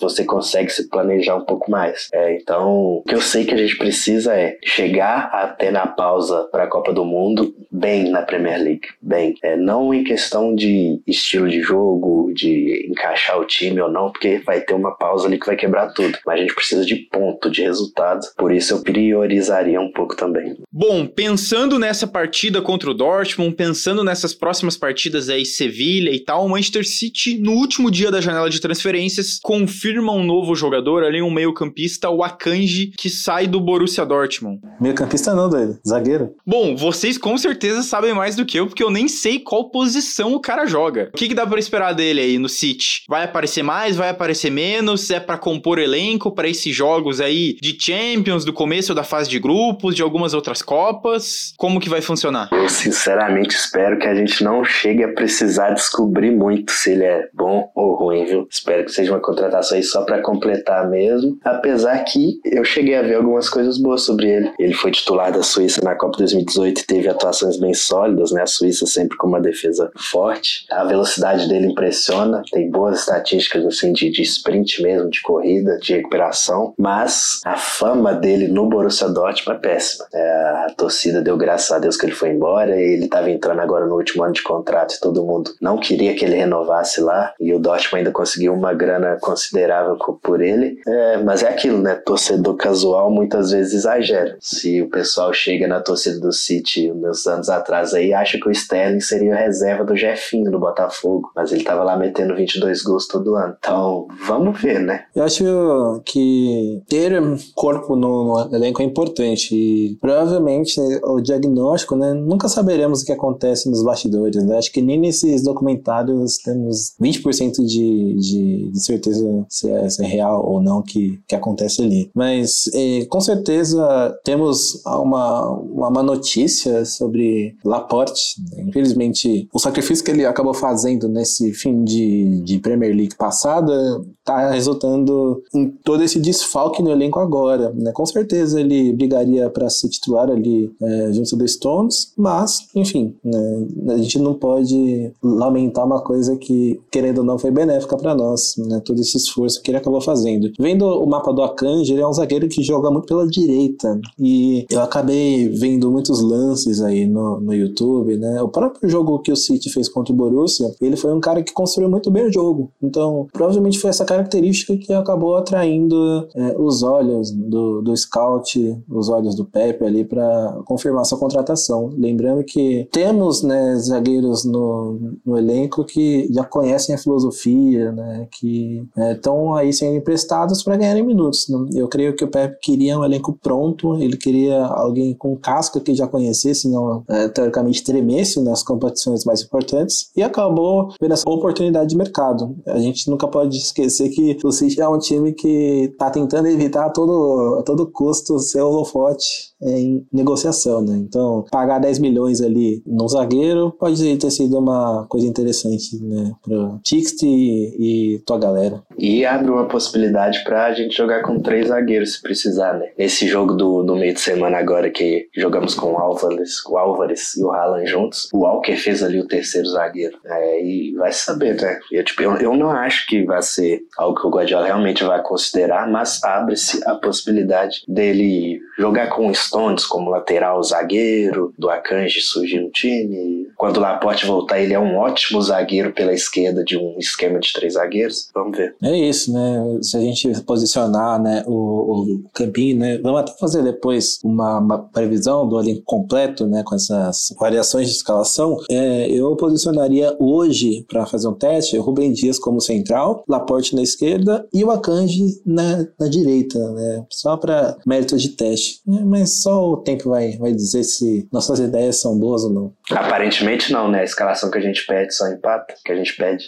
você 0.01 0.25
consegue 0.25 0.71
se 0.71 0.89
planejar 0.89 1.37
um 1.37 1.45
pouco 1.45 1.71
mais. 1.71 2.09
É, 2.13 2.37
então, 2.37 2.69
o 2.99 3.03
que 3.07 3.15
eu 3.15 3.21
sei 3.21 3.45
que 3.45 3.55
a 3.55 3.57
gente 3.57 3.77
precisa 3.77 4.35
é 4.35 4.59
chegar 4.65 5.31
até 5.33 5.71
na 5.71 5.87
pausa 5.87 6.49
para 6.51 6.65
a 6.65 6.69
Copa 6.69 6.93
do 6.93 7.05
Mundo 7.05 7.55
bem 7.71 8.11
na 8.11 8.23
Premier 8.23 8.59
League, 8.59 8.89
bem. 9.01 9.35
É, 9.43 9.57
não 9.57 9.93
em 9.93 10.05
questão 10.05 10.55
de 10.55 11.01
estilo 11.07 11.49
de 11.49 11.61
jogo, 11.61 12.33
de 12.35 12.89
encaixar 12.91 13.39
o 13.39 13.45
time 13.45 13.81
ou 13.81 13.91
não, 13.91 14.11
porque 14.11 14.39
vai 14.45 14.61
ter 14.61 14.75
uma 14.75 14.97
pausa 14.97 15.27
ali 15.27 15.39
que 15.39 15.47
vai 15.47 15.57
quebrar 15.57 15.93
tudo. 15.93 16.19
Mas 16.27 16.39
a 16.39 16.43
gente 16.43 16.55
precisa 16.55 16.85
de 16.85 16.97
ponto, 16.97 17.51
de 17.51 17.63
resultado. 17.63 18.21
Por 18.37 18.53
isso 18.53 18.75
eu 18.75 18.83
priorizaria 18.83 19.81
um 19.81 19.93
pouco 19.93 20.17
também. 20.17 20.57
Bom, 20.73 21.07
pensando 21.07 21.79
nessa 21.79 22.07
partida 22.07 22.61
contra 22.69 22.91
o 22.91 22.95
Dortmund, 22.95 23.55
pensando 23.57 24.05
nessas 24.05 24.35
próximas 24.35 24.77
partidas 24.77 25.31
aí, 25.31 25.47
Sevilha 25.47 26.11
e 26.11 26.21
tal, 26.21 26.45
o 26.45 26.51
Manchester 26.51 26.87
City, 26.87 27.39
no 27.39 27.53
último 27.53 27.91
dia 27.91 28.11
da 28.11 28.21
janela 28.21 28.51
de 28.51 28.61
transferências, 28.61 29.39
confirma 29.43 30.13
um 30.13 30.23
novo 30.23 30.55
jogador 30.55 31.03
ali, 31.03 31.23
um 31.23 31.31
meio-campista, 31.31 32.11
o 32.11 32.23
Akanji, 32.23 32.93
que 32.95 33.09
sai 33.09 33.47
do 33.47 33.59
Borussia 33.59 34.05
Dortmund. 34.05 34.61
Meio-campista 34.79 35.35
não, 35.35 35.49
doido. 35.49 35.79
Zagueiro. 35.89 36.35
Bom, 36.47 36.77
vocês 36.77 37.17
com 37.17 37.39
certeza 37.39 37.83
sabem 37.83 38.13
mais 38.13 38.37
do 38.37 38.45
que 38.45 38.61
eu, 38.61 38.67
porque 38.67 38.83
eu 38.83 38.91
nem 38.91 39.09
sei 39.09 39.39
qual 39.39 39.71
posição 39.71 40.35
o 40.35 40.41
cara 40.41 40.67
joga. 40.67 41.09
O 41.15 41.17
que, 41.17 41.29
que 41.29 41.35
dá 41.35 41.47
para 41.47 41.59
esperar 41.59 41.95
dele 41.95 42.21
aí 42.21 42.39
no 42.39 42.51
City? 42.51 43.05
Vai 43.09 43.25
aparecer 43.25 43.63
mais? 43.63 43.97
Vai 43.97 44.11
aparecer 44.11 44.51
menos? 44.51 45.11
É 45.11 45.19
para 45.19 45.39
compor 45.39 45.79
elenco 45.79 46.35
para 46.35 46.47
esses 46.47 46.77
jogos 46.77 47.19
aí 47.19 47.57
de 47.63 47.79
Champions, 47.81 48.45
do 48.45 48.53
começo 48.53 48.95
da 48.95 49.05
fase 49.05 49.31
de 49.31 49.39
grupos, 49.39 49.95
de 49.95 50.03
algumas 50.03 50.35
outras 50.35 50.61
Copas? 50.61 51.55
Como 51.57 51.81
que 51.81 51.89
vai 51.89 52.03
funcionar? 52.03 52.51
Eu 52.59 52.69
sinceramente 52.69 53.55
espero 53.55 54.01
que 54.01 54.07
a 54.09 54.15
gente 54.15 54.43
não 54.43 54.65
chegue 54.65 55.05
a 55.05 55.13
precisar 55.13 55.71
descobrir 55.71 56.33
muito 56.33 56.73
se 56.73 56.91
ele 56.91 57.05
é 57.05 57.29
bom 57.33 57.71
ou 57.73 57.95
ruim, 57.95 58.25
viu? 58.25 58.49
Espero 58.51 58.85
que 58.85 58.91
seja 58.91 59.13
uma 59.13 59.21
contratação 59.21 59.77
aí 59.77 59.85
só 59.85 60.03
para 60.03 60.21
completar 60.21 60.91
mesmo. 60.91 61.39
Apesar 61.45 61.97
que 62.03 62.41
eu 62.45 62.65
cheguei 62.65 62.97
a 62.97 63.03
ver 63.03 63.15
algumas 63.15 63.49
coisas 63.49 63.79
boas 63.79 64.03
sobre 64.03 64.29
ele. 64.29 64.53
Ele 64.59 64.75
foi 64.75 64.91
titular 64.91 65.31
da 65.31 65.41
Suíça 65.41 65.81
na 65.85 65.95
Copa 65.95 66.19
2018 66.19 66.81
e 66.81 66.85
teve 66.85 67.09
atuações 67.09 67.61
bem 67.61 67.73
sólidas, 67.73 68.33
né? 68.33 68.43
A 68.43 68.47
Suíça 68.47 68.87
sempre 68.87 69.17
com 69.17 69.29
uma 69.29 69.41
defesa 69.41 69.93
forte. 69.97 70.67
A 70.69 70.83
velocidade 70.83 71.49
dele 71.49 71.69
impressiona, 71.69 72.43
tem 72.51 72.69
boas 72.69 72.99
estatísticas 72.99 73.65
assim 73.67 73.93
de, 73.93 74.11
de 74.11 74.23
sprint 74.23 74.83
mesmo, 74.83 75.09
de 75.09 75.23
corrida, 75.23 75.79
de 75.79 75.95
recuperação, 75.95 76.75
mas 76.77 77.41
a 77.45 77.57
fama 77.57 78.15
dele 78.15 78.49
no 78.49 78.69
Borussia 78.69 79.09
Dortmund 79.09 79.59
é 79.59 79.61
péssima. 79.61 80.07
É, 80.13 80.41
a 80.67 80.75
torcida 80.77 81.23
deu 81.23 81.37
graças 81.37 81.71
a 81.71 81.79
Deus 81.79 81.97
que 81.97 82.05
ele 82.05 82.13
foi 82.13 82.31
embora 82.31 82.48
ele 82.79 83.05
estava 83.05 83.31
entrando 83.31 83.61
agora 83.61 83.87
no 83.87 83.97
último 83.97 84.25
ano 84.25 84.33
de 84.33 84.43
contrato 84.43 84.95
e 84.95 85.01
todo 85.01 85.25
mundo 85.25 85.53
não 85.61 85.79
queria 85.79 86.15
que 86.15 86.25
ele 86.25 86.37
renovasse 86.37 87.01
lá 87.01 87.33
e 87.41 87.53
o 87.53 87.59
Dortmund 87.59 87.99
ainda 87.99 88.11
conseguiu 88.11 88.55
uma 88.55 88.73
grana 88.73 89.19
considerável 89.21 89.97
por 90.23 90.41
ele. 90.41 90.79
É, 90.87 91.19
mas 91.19 91.43
é 91.43 91.49
aquilo, 91.49 91.79
né? 91.79 91.95
Torcedor 91.95 92.57
casual 92.57 93.11
muitas 93.11 93.51
vezes 93.51 93.75
exagera. 93.75 94.37
Se 94.41 94.83
o 94.83 94.89
pessoal 94.89 95.33
chega 95.33 95.67
na 95.67 95.81
torcida 95.81 96.19
do 96.21 96.33
City 96.33 96.91
uns 96.93 97.27
anos 97.27 97.49
atrás 97.49 97.95
aí, 97.95 98.13
acha 98.13 98.39
que 98.39 98.49
o 98.49 98.51
Sterling 98.53 99.01
seria 99.01 99.35
reserva 99.35 99.85
do 99.85 99.97
Jefinho 99.97 100.51
no 100.51 100.59
Botafogo, 100.59 101.31
mas 101.35 101.53
ele 101.53 101.65
tava 101.65 101.83
lá 101.83 101.97
metendo 101.97 102.35
22 102.35 102.83
gols 102.83 103.07
todo 103.07 103.35
ano. 103.35 103.57
Então, 103.59 104.07
vamos 104.27 104.61
ver, 104.61 104.81
né? 104.81 105.05
Eu 105.15 105.25
acho 105.25 106.03
que 106.05 106.83
ter 106.89 107.21
corpo 107.55 107.97
no, 107.97 108.49
no 108.49 108.57
elenco 108.57 108.83
é 108.83 108.85
importante 108.85 109.55
e 109.55 109.97
provavelmente 110.01 110.81
o 111.05 111.21
diagnóstico, 111.21 111.97
né, 111.97 112.13
nunca 112.39 112.49
saberemos 112.49 113.03
o 113.03 113.05
que 113.05 113.11
acontece 113.11 113.69
nos 113.69 113.83
bastidores, 113.83 114.45
né? 114.45 114.57
Acho 114.57 114.71
que 114.71 114.81
nem 114.81 114.97
nesses 114.97 115.43
documentários 115.43 116.39
temos 116.39 116.95
20% 117.03 117.65
de, 117.67 118.15
de, 118.15 118.71
de 118.71 118.81
certeza 118.81 119.45
se 119.49 119.69
é, 119.69 119.91
se 119.91 120.05
é, 120.05 120.07
real 120.07 120.49
ou 120.49 120.63
não 120.63 120.81
que, 120.81 121.19
que 121.27 121.35
acontece 121.35 121.83
ali. 121.83 122.09
Mas 122.15 122.71
eh, 122.73 123.05
com 123.07 123.21
certeza 123.21 124.17
temos 124.25 124.81
uma, 124.87 125.51
uma 125.51 126.03
notícia 126.03 126.85
sobre 126.85 127.57
Laporte. 127.65 128.37
Infelizmente, 128.57 129.49
o 129.53 129.59
sacrifício 129.59 130.05
que 130.05 130.13
ele 130.13 130.25
acabou 130.25 130.55
fazendo 130.55 131.09
nesse 131.09 131.53
fim 131.53 131.83
de, 131.83 132.41
de 132.43 132.61
Premier 132.61 132.95
League 132.95 133.17
passada 133.17 134.01
está 134.29 134.51
resultando 134.51 135.43
em 135.55 135.69
todo 135.69 136.05
esse 136.05 136.21
desfalque 136.21 136.83
no 136.83 136.91
elenco 136.91 137.19
agora. 137.19 137.73
Né? 137.75 137.91
Com 137.93 138.07
certeza 138.07 138.61
ele 138.61 138.93
brigaria 138.93 139.49
para 139.51 139.69
ser 139.71 139.89
titular 139.89 140.31
ali 140.31 140.71
é, 140.81 141.13
junto 141.13 141.37
do 141.37 141.49
Stones, 141.49 142.13
mas, 142.19 142.67
enfim, 142.75 143.15
né? 143.25 143.67
a 143.91 143.99
gente 143.99 144.19
não 144.19 144.35
pode 144.35 145.13
lamentar 145.23 145.87
uma 145.87 146.01
coisa 146.01 146.37
que, 146.37 146.81
querendo 146.91 147.19
ou 147.19 147.25
não, 147.25 147.39
foi 147.39 147.53
benéfica 147.53 147.97
para 147.97 148.15
nós, 148.15 148.57
né? 148.59 148.81
todo 148.85 149.01
esse 149.01 149.17
esforço 149.17 149.63
que 149.63 149.71
ele 149.71 149.79
acabou 149.79 150.01
fazendo. 150.01 150.51
Vendo 150.59 150.85
o 150.85 151.07
mapa 151.07 151.33
do 151.33 151.43
Akanji, 151.43 151.93
ele 151.93 152.03
é 152.03 152.09
um 152.09 152.13
zagueiro 152.13 152.49
que 152.49 152.63
joga 152.63 152.91
muito 152.91 153.07
pela 153.07 153.27
direita 153.27 154.01
e 154.19 154.67
eu 154.71 154.81
acabei 154.81 155.49
vendo 155.49 155.91
muitos 155.91 156.21
lances 156.21 156.81
aí 156.81 157.07
no, 157.07 157.41
no 157.41 157.55
YouTube, 157.55 158.17
né? 158.17 158.43
O 158.43 158.49
próprio 158.49 158.89
jogo 158.89 159.21
que 159.21 159.31
o 159.31 159.37
City 159.37 159.71
fez 159.71 159.89
contra 159.89 160.13
o 160.13 160.17
Borussia, 160.17 160.75
ele 160.81 160.97
foi 160.97 161.15
um 161.15 161.21
cara 161.21 161.43
que 161.43 161.53
construiu 161.53 161.89
muito 161.89 162.11
bem 162.11 162.27
o 162.27 162.33
jogo. 162.33 162.71
Então, 162.83 163.29
provavelmente 163.33 163.79
foi 163.79 163.91
essa 163.91 164.05
característica 164.05 164.77
que 164.77 164.93
acabou 164.93 165.37
atraindo 165.37 166.29
é, 166.35 166.57
os 166.59 166.83
olhos 166.83 167.31
do, 167.31 167.81
do 167.83 167.97
scout, 167.97 168.77
os 168.89 169.09
olhos 169.09 169.35
do 169.35 169.45
Pepe 169.45 169.85
ali 169.85 170.05
para 170.05 170.61
confirmar 170.65 171.05
sua 171.05 171.19
contratação. 171.19 171.91
Lembrando 172.09 172.43
que 172.43 172.89
temos 172.91 173.43
né, 173.43 173.77
zagueiros 173.77 174.45
no, 174.45 174.99
no 175.25 175.37
elenco 175.37 175.85
que 175.85 176.27
já 176.33 176.43
conhecem 176.43 176.95
a 176.95 176.99
filosofia, 176.99 177.93
né, 177.93 178.27
que 178.33 178.83
estão 179.13 179.57
é, 179.59 179.63
aí 179.63 179.73
sendo 179.75 179.97
emprestados 179.97 180.63
para 180.63 180.77
ganharem 180.77 181.05
minutos. 181.05 181.47
Eu 181.75 181.87
creio 181.87 182.17
que 182.17 182.25
o 182.25 182.31
Pepe 182.31 182.59
queria 182.63 182.99
um 182.99 183.05
elenco 183.05 183.39
pronto, 183.43 183.95
ele 183.97 184.17
queria 184.17 184.65
alguém 184.65 185.13
com 185.15 185.37
casca 185.37 185.81
que 185.81 185.95
já 185.95 186.07
conhecesse, 186.07 186.67
não 186.67 187.05
é, 187.09 187.29
teoricamente 187.29 187.85
tremesse 187.85 188.41
nas 188.41 188.63
competições 188.63 189.25
mais 189.27 189.43
importantes, 189.43 190.11
e 190.17 190.23
acabou 190.23 190.89
vendo 190.99 191.13
essa 191.13 191.29
oportunidade 191.29 191.91
de 191.91 191.97
mercado. 191.97 192.57
A 192.67 192.79
gente 192.79 193.11
nunca 193.11 193.29
pode 193.29 193.59
esquecer 193.59 194.09
que 194.09 194.39
o 194.43 194.51
City 194.51 194.81
é 194.81 194.89
um 194.89 194.99
time 194.99 195.33
que 195.33 195.91
está 195.93 196.11
tentando 196.11 196.49
evitar 196.49 196.87
a 196.87 196.91
todo, 196.91 197.57
a 197.59 197.63
todo 197.63 197.87
custo 197.87 198.39
ser 198.39 198.63
holofote 198.63 199.48
em 199.63 200.07
negociação, 200.13 200.81
né? 200.81 200.97
Então, 200.97 201.45
pagar 201.51 201.79
10 201.79 201.99
milhões 201.99 202.41
ali 202.41 202.83
no 202.87 203.09
zagueiro 203.09 203.73
pode 203.79 204.17
ter 204.17 204.31
sido 204.31 204.59
uma 204.59 205.07
coisa 205.09 205.27
interessante, 205.27 206.01
né? 206.03 206.33
Pro 206.43 206.79
Tixte 206.83 207.27
e, 207.27 208.15
e 208.15 208.19
tua 208.21 208.39
galera. 208.39 208.83
E 208.99 209.25
abre 209.25 209.51
uma 209.51 209.67
possibilidade 209.67 210.43
pra 210.45 210.73
gente 210.73 210.97
jogar 210.97 211.23
com 211.23 211.41
três 211.41 211.69
zagueiros 211.69 212.15
se 212.15 212.23
precisar, 212.23 212.75
né? 212.75 212.89
Esse 212.97 213.27
jogo 213.27 213.55
do, 213.55 213.83
do 213.83 213.97
meio 213.97 214.15
de 214.15 214.21
semana 214.21 214.59
agora 214.59 214.91
que 214.91 215.29
jogamos 215.37 215.75
com 215.75 215.93
o 215.93 215.99
Álvares, 215.99 216.65
o 216.67 216.77
Álvares 216.77 217.37
e 217.37 217.45
o 217.45 217.51
Haaland 217.51 217.87
juntos, 217.87 218.29
o 218.33 218.41
Walker 218.41 218.77
fez 218.77 219.03
ali 219.03 219.21
o 219.21 219.27
terceiro 219.27 219.69
zagueiro. 219.69 220.19
É, 220.25 220.63
e 220.65 220.95
vai 220.95 221.13
saber, 221.13 221.61
né? 221.61 221.79
Eu, 221.91 222.05
tipo, 222.05 222.23
eu, 222.23 222.37
eu 222.37 222.57
não 222.57 222.71
acho 222.71 223.07
que 223.07 223.25
vai 223.25 223.43
ser 223.43 223.81
algo 223.97 224.21
que 224.21 224.27
o 224.27 224.31
Guardiola 224.31 224.67
realmente 224.67 225.05
vai 225.05 225.23
considerar, 225.23 225.91
mas 225.91 226.23
abre-se 226.23 226.81
a 226.89 226.95
possibilidade 226.95 227.83
dele 227.89 228.61
jogar 228.79 229.09
com 229.09 229.29
o 229.29 229.33
Stones 229.49 229.85
como 229.87 230.11
lateral 230.11 230.63
zagueiro, 230.63 231.53
do 231.59 231.71
Akanji 231.71 232.21
surgir 232.21 232.61
no 232.61 232.71
time. 232.71 233.49
Quando 233.57 233.79
o 233.79 233.81
Laporte 233.81 234.27
voltar, 234.27 234.61
ele 234.61 234.75
é 234.75 234.79
um 234.79 234.97
ótimo 234.97 235.41
zagueiro 235.43 235.93
pela 235.93 236.13
esquerda 236.13 236.63
de 236.63 236.77
um 236.77 236.97
esquema 236.99 237.41
de 237.41 237.53
três 237.53 237.75
zagueiros. 237.75 238.29
Vamos 238.35 238.57
ver. 238.57 238.77
É 238.83 238.97
isso, 238.97 239.33
né? 239.33 239.79
Se 239.83 239.97
a 239.97 240.01
gente 240.01 240.29
posicionar 240.43 241.21
né, 241.21 241.43
o, 241.47 241.53
o 241.53 242.25
campinho, 242.33 242.79
né? 242.79 242.99
Vamos 242.99 243.21
até 243.21 243.33
fazer 243.39 243.63
depois 243.63 244.19
uma, 244.23 244.59
uma 244.59 244.79
previsão 244.79 245.49
do 245.49 245.59
elenco 245.59 245.83
completo, 245.85 246.47
né? 246.47 246.63
Com 246.65 246.75
essas 246.75 247.35
variações 247.39 247.89
de 247.89 247.95
escalação. 247.95 248.59
É, 248.71 249.11
eu 249.11 249.35
posicionaria 249.37 250.15
hoje, 250.21 250.85
para 250.89 251.07
fazer 251.07 251.29
um 251.29 251.35
teste, 251.35 251.77
o 251.77 251.83
Rubem 251.83 252.13
Dias 252.13 252.39
como 252.39 252.61
central, 252.61 253.25
Laporte 253.29 253.75
na 253.75 253.83
esquerda 253.83 254.47
e 254.53 254.63
o 254.65 254.71
Akanji 254.71 255.41
na, 255.45 255.87
na 255.99 256.09
direita, 256.09 256.59
né? 256.73 257.05
Só 257.11 257.37
para 257.37 257.77
mérito 257.87 258.17
de 258.17 258.31
teste. 258.31 258.81
É, 258.89 259.05
mas 259.05 259.38
só 259.43 259.71
o 259.71 259.77
tempo 259.79 260.11
vai, 260.11 260.37
vai 260.37 260.53
dizer 260.53 260.85
se 260.85 261.29
nossas 261.33 261.59
ideias 261.59 262.01
são 262.01 262.19
boas 262.19 262.45
ou 262.45 262.51
não. 262.53 262.75
Aparentemente 262.91 263.73
não, 263.73 263.91
né? 263.91 264.01
A 264.01 264.05
escalação 264.05 264.51
que 264.51 264.59
a 264.59 264.61
gente 264.61 264.87
pede 264.87 265.15
só 265.15 265.29
empata, 265.29 265.75
que 265.85 265.93
a 265.93 265.97
gente 265.97 266.15
pede. 266.17 266.45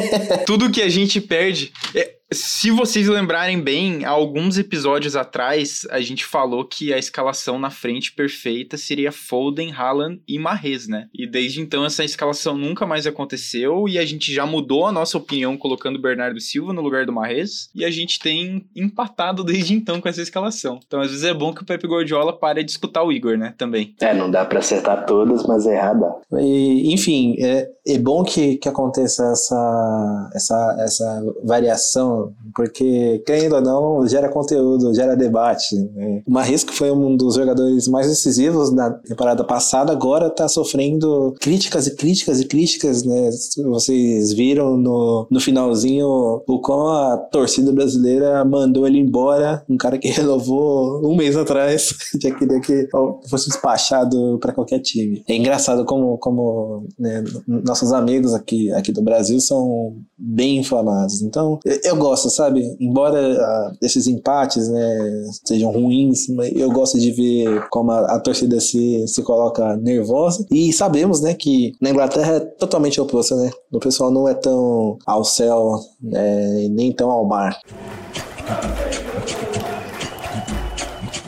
Tudo 0.46 0.70
que 0.70 0.82
a 0.82 0.88
gente 0.88 1.20
perde. 1.20 1.72
É, 1.94 2.14
se 2.32 2.70
vocês 2.70 3.06
lembrarem 3.08 3.60
bem, 3.60 4.04
alguns 4.04 4.58
episódios 4.58 5.14
atrás 5.14 5.86
a 5.90 6.00
gente 6.00 6.24
falou 6.24 6.64
que 6.64 6.92
a 6.92 6.98
escalação 6.98 7.58
na 7.58 7.70
frente 7.70 8.12
perfeita 8.12 8.76
seria 8.76 9.12
Foden, 9.12 9.72
Haaland 9.72 10.20
e 10.26 10.38
Mahrez, 10.38 10.88
né? 10.88 11.08
E 11.14 11.26
desde 11.26 11.60
então 11.60 11.84
essa 11.84 12.04
escalação 12.04 12.56
nunca 12.56 12.86
mais 12.86 13.06
aconteceu 13.06 13.88
e 13.88 13.98
a 13.98 14.04
gente 14.04 14.32
já 14.32 14.46
mudou 14.46 14.86
a 14.86 14.92
nossa 14.92 15.18
opinião 15.18 15.56
colocando 15.56 15.96
o 15.96 16.02
Bernardo 16.02 16.40
Silva 16.40 16.72
no 16.72 16.80
lugar 16.80 17.04
do 17.04 17.12
Mahrez 17.12 17.68
e 17.74 17.84
a 17.84 17.90
gente 17.90 18.18
tem 18.18 18.66
empatado 18.74 19.44
desde 19.44 19.74
então 19.74 20.00
com 20.00 20.08
essa 20.08 20.22
escalação. 20.22 20.80
Então 20.86 21.00
às 21.00 21.10
vezes 21.10 21.24
é 21.24 21.34
bom 21.34 21.52
que 21.52 21.62
o 21.62 21.66
Pepe 21.66 21.86
Guardiola 21.86 22.32
pare 22.32 22.60
de 22.60 22.66
disputar 22.66 23.04
o 23.04 23.12
Igor, 23.12 23.36
né? 23.36 23.54
Também. 23.58 23.94
É, 24.00 24.14
não 24.14 24.30
dá 24.30 24.44
para 24.44 24.58
acertar 24.58 25.04
todas, 25.06 25.46
mas 25.46 25.66
errar 25.66 25.94
dá. 25.94 26.14
E, 26.40 26.92
enfim, 26.92 27.36
é, 27.38 27.68
é 27.86 27.98
bom 27.98 28.24
que, 28.24 28.56
que 28.56 28.68
aconteça 28.68 29.24
essa, 29.24 30.30
essa, 30.34 30.76
essa 30.80 31.22
variação 31.44 32.13
porque, 32.54 33.22
querendo 33.26 33.56
ou 33.56 33.60
não, 33.60 34.06
gera 34.06 34.28
conteúdo, 34.28 34.94
gera 34.94 35.16
debate. 35.16 35.76
Né? 35.94 36.22
O 36.26 36.32
Marrisco 36.32 36.72
foi 36.72 36.90
um 36.90 37.16
dos 37.16 37.34
jogadores 37.34 37.88
mais 37.88 38.08
decisivos 38.08 38.72
na 38.72 38.90
temporada 38.90 39.44
passada, 39.44 39.92
agora 39.92 40.28
está 40.28 40.48
sofrendo 40.48 41.34
críticas 41.40 41.86
e 41.86 41.96
críticas 41.96 42.40
e 42.40 42.46
críticas, 42.46 43.04
né? 43.04 43.30
Vocês 43.64 44.32
viram 44.32 44.76
no, 44.76 45.26
no 45.30 45.40
finalzinho 45.40 46.42
o 46.46 46.60
quão 46.60 46.88
a 46.88 47.16
torcida 47.16 47.72
brasileira 47.72 48.44
mandou 48.44 48.86
ele 48.86 48.98
embora, 48.98 49.64
um 49.68 49.76
cara 49.76 49.98
que 49.98 50.08
renovou 50.14 51.04
um 51.04 51.16
mês 51.16 51.36
atrás, 51.36 51.94
já 52.20 52.30
queria 52.30 52.60
que 52.60 52.88
fosse 53.28 53.48
despachado 53.48 54.38
para 54.40 54.52
qualquer 54.52 54.80
time. 54.80 55.22
É 55.28 55.34
engraçado 55.34 55.84
como, 55.84 56.18
como 56.18 56.86
né, 56.98 57.24
nossos 57.46 57.92
amigos 57.92 58.34
aqui, 58.34 58.72
aqui 58.72 58.92
do 58.92 59.02
Brasil 59.02 59.40
são 59.40 59.96
bem 60.16 60.58
inflamados. 60.58 61.22
Então, 61.22 61.58
eu, 61.64 61.78
eu 61.84 61.96
gosto, 62.04 62.28
sabe? 62.28 62.76
Embora 62.78 63.18
uh, 63.18 63.76
esses 63.80 64.06
empates 64.06 64.68
né, 64.68 65.24
sejam 65.44 65.70
ruins, 65.72 66.28
eu 66.54 66.70
gosto 66.70 66.98
de 66.98 67.10
ver 67.10 67.66
como 67.70 67.90
a, 67.90 68.16
a, 68.16 68.20
torcida 68.20 68.60
se, 68.60 69.06
se 69.08 69.22
coloca 69.22 69.76
nervosa. 69.76 70.44
E 70.50 70.72
sabemos 70.72 71.22
né, 71.22 71.32
que 71.32 71.72
na 71.80 71.90
Inglaterra 71.90 72.34
é 72.34 72.40
totalmente 72.40 73.00
oposto, 73.00 73.34
né? 73.36 73.50
O 73.72 73.78
pessoal 73.78 74.10
não 74.10 74.28
é 74.28 74.34
tão 74.34 74.98
ao 75.06 75.24
céu, 75.24 75.80
né, 76.00 76.68
nem 76.68 76.92
tão 76.92 77.10
ao 77.10 77.24
mar. 77.24 77.58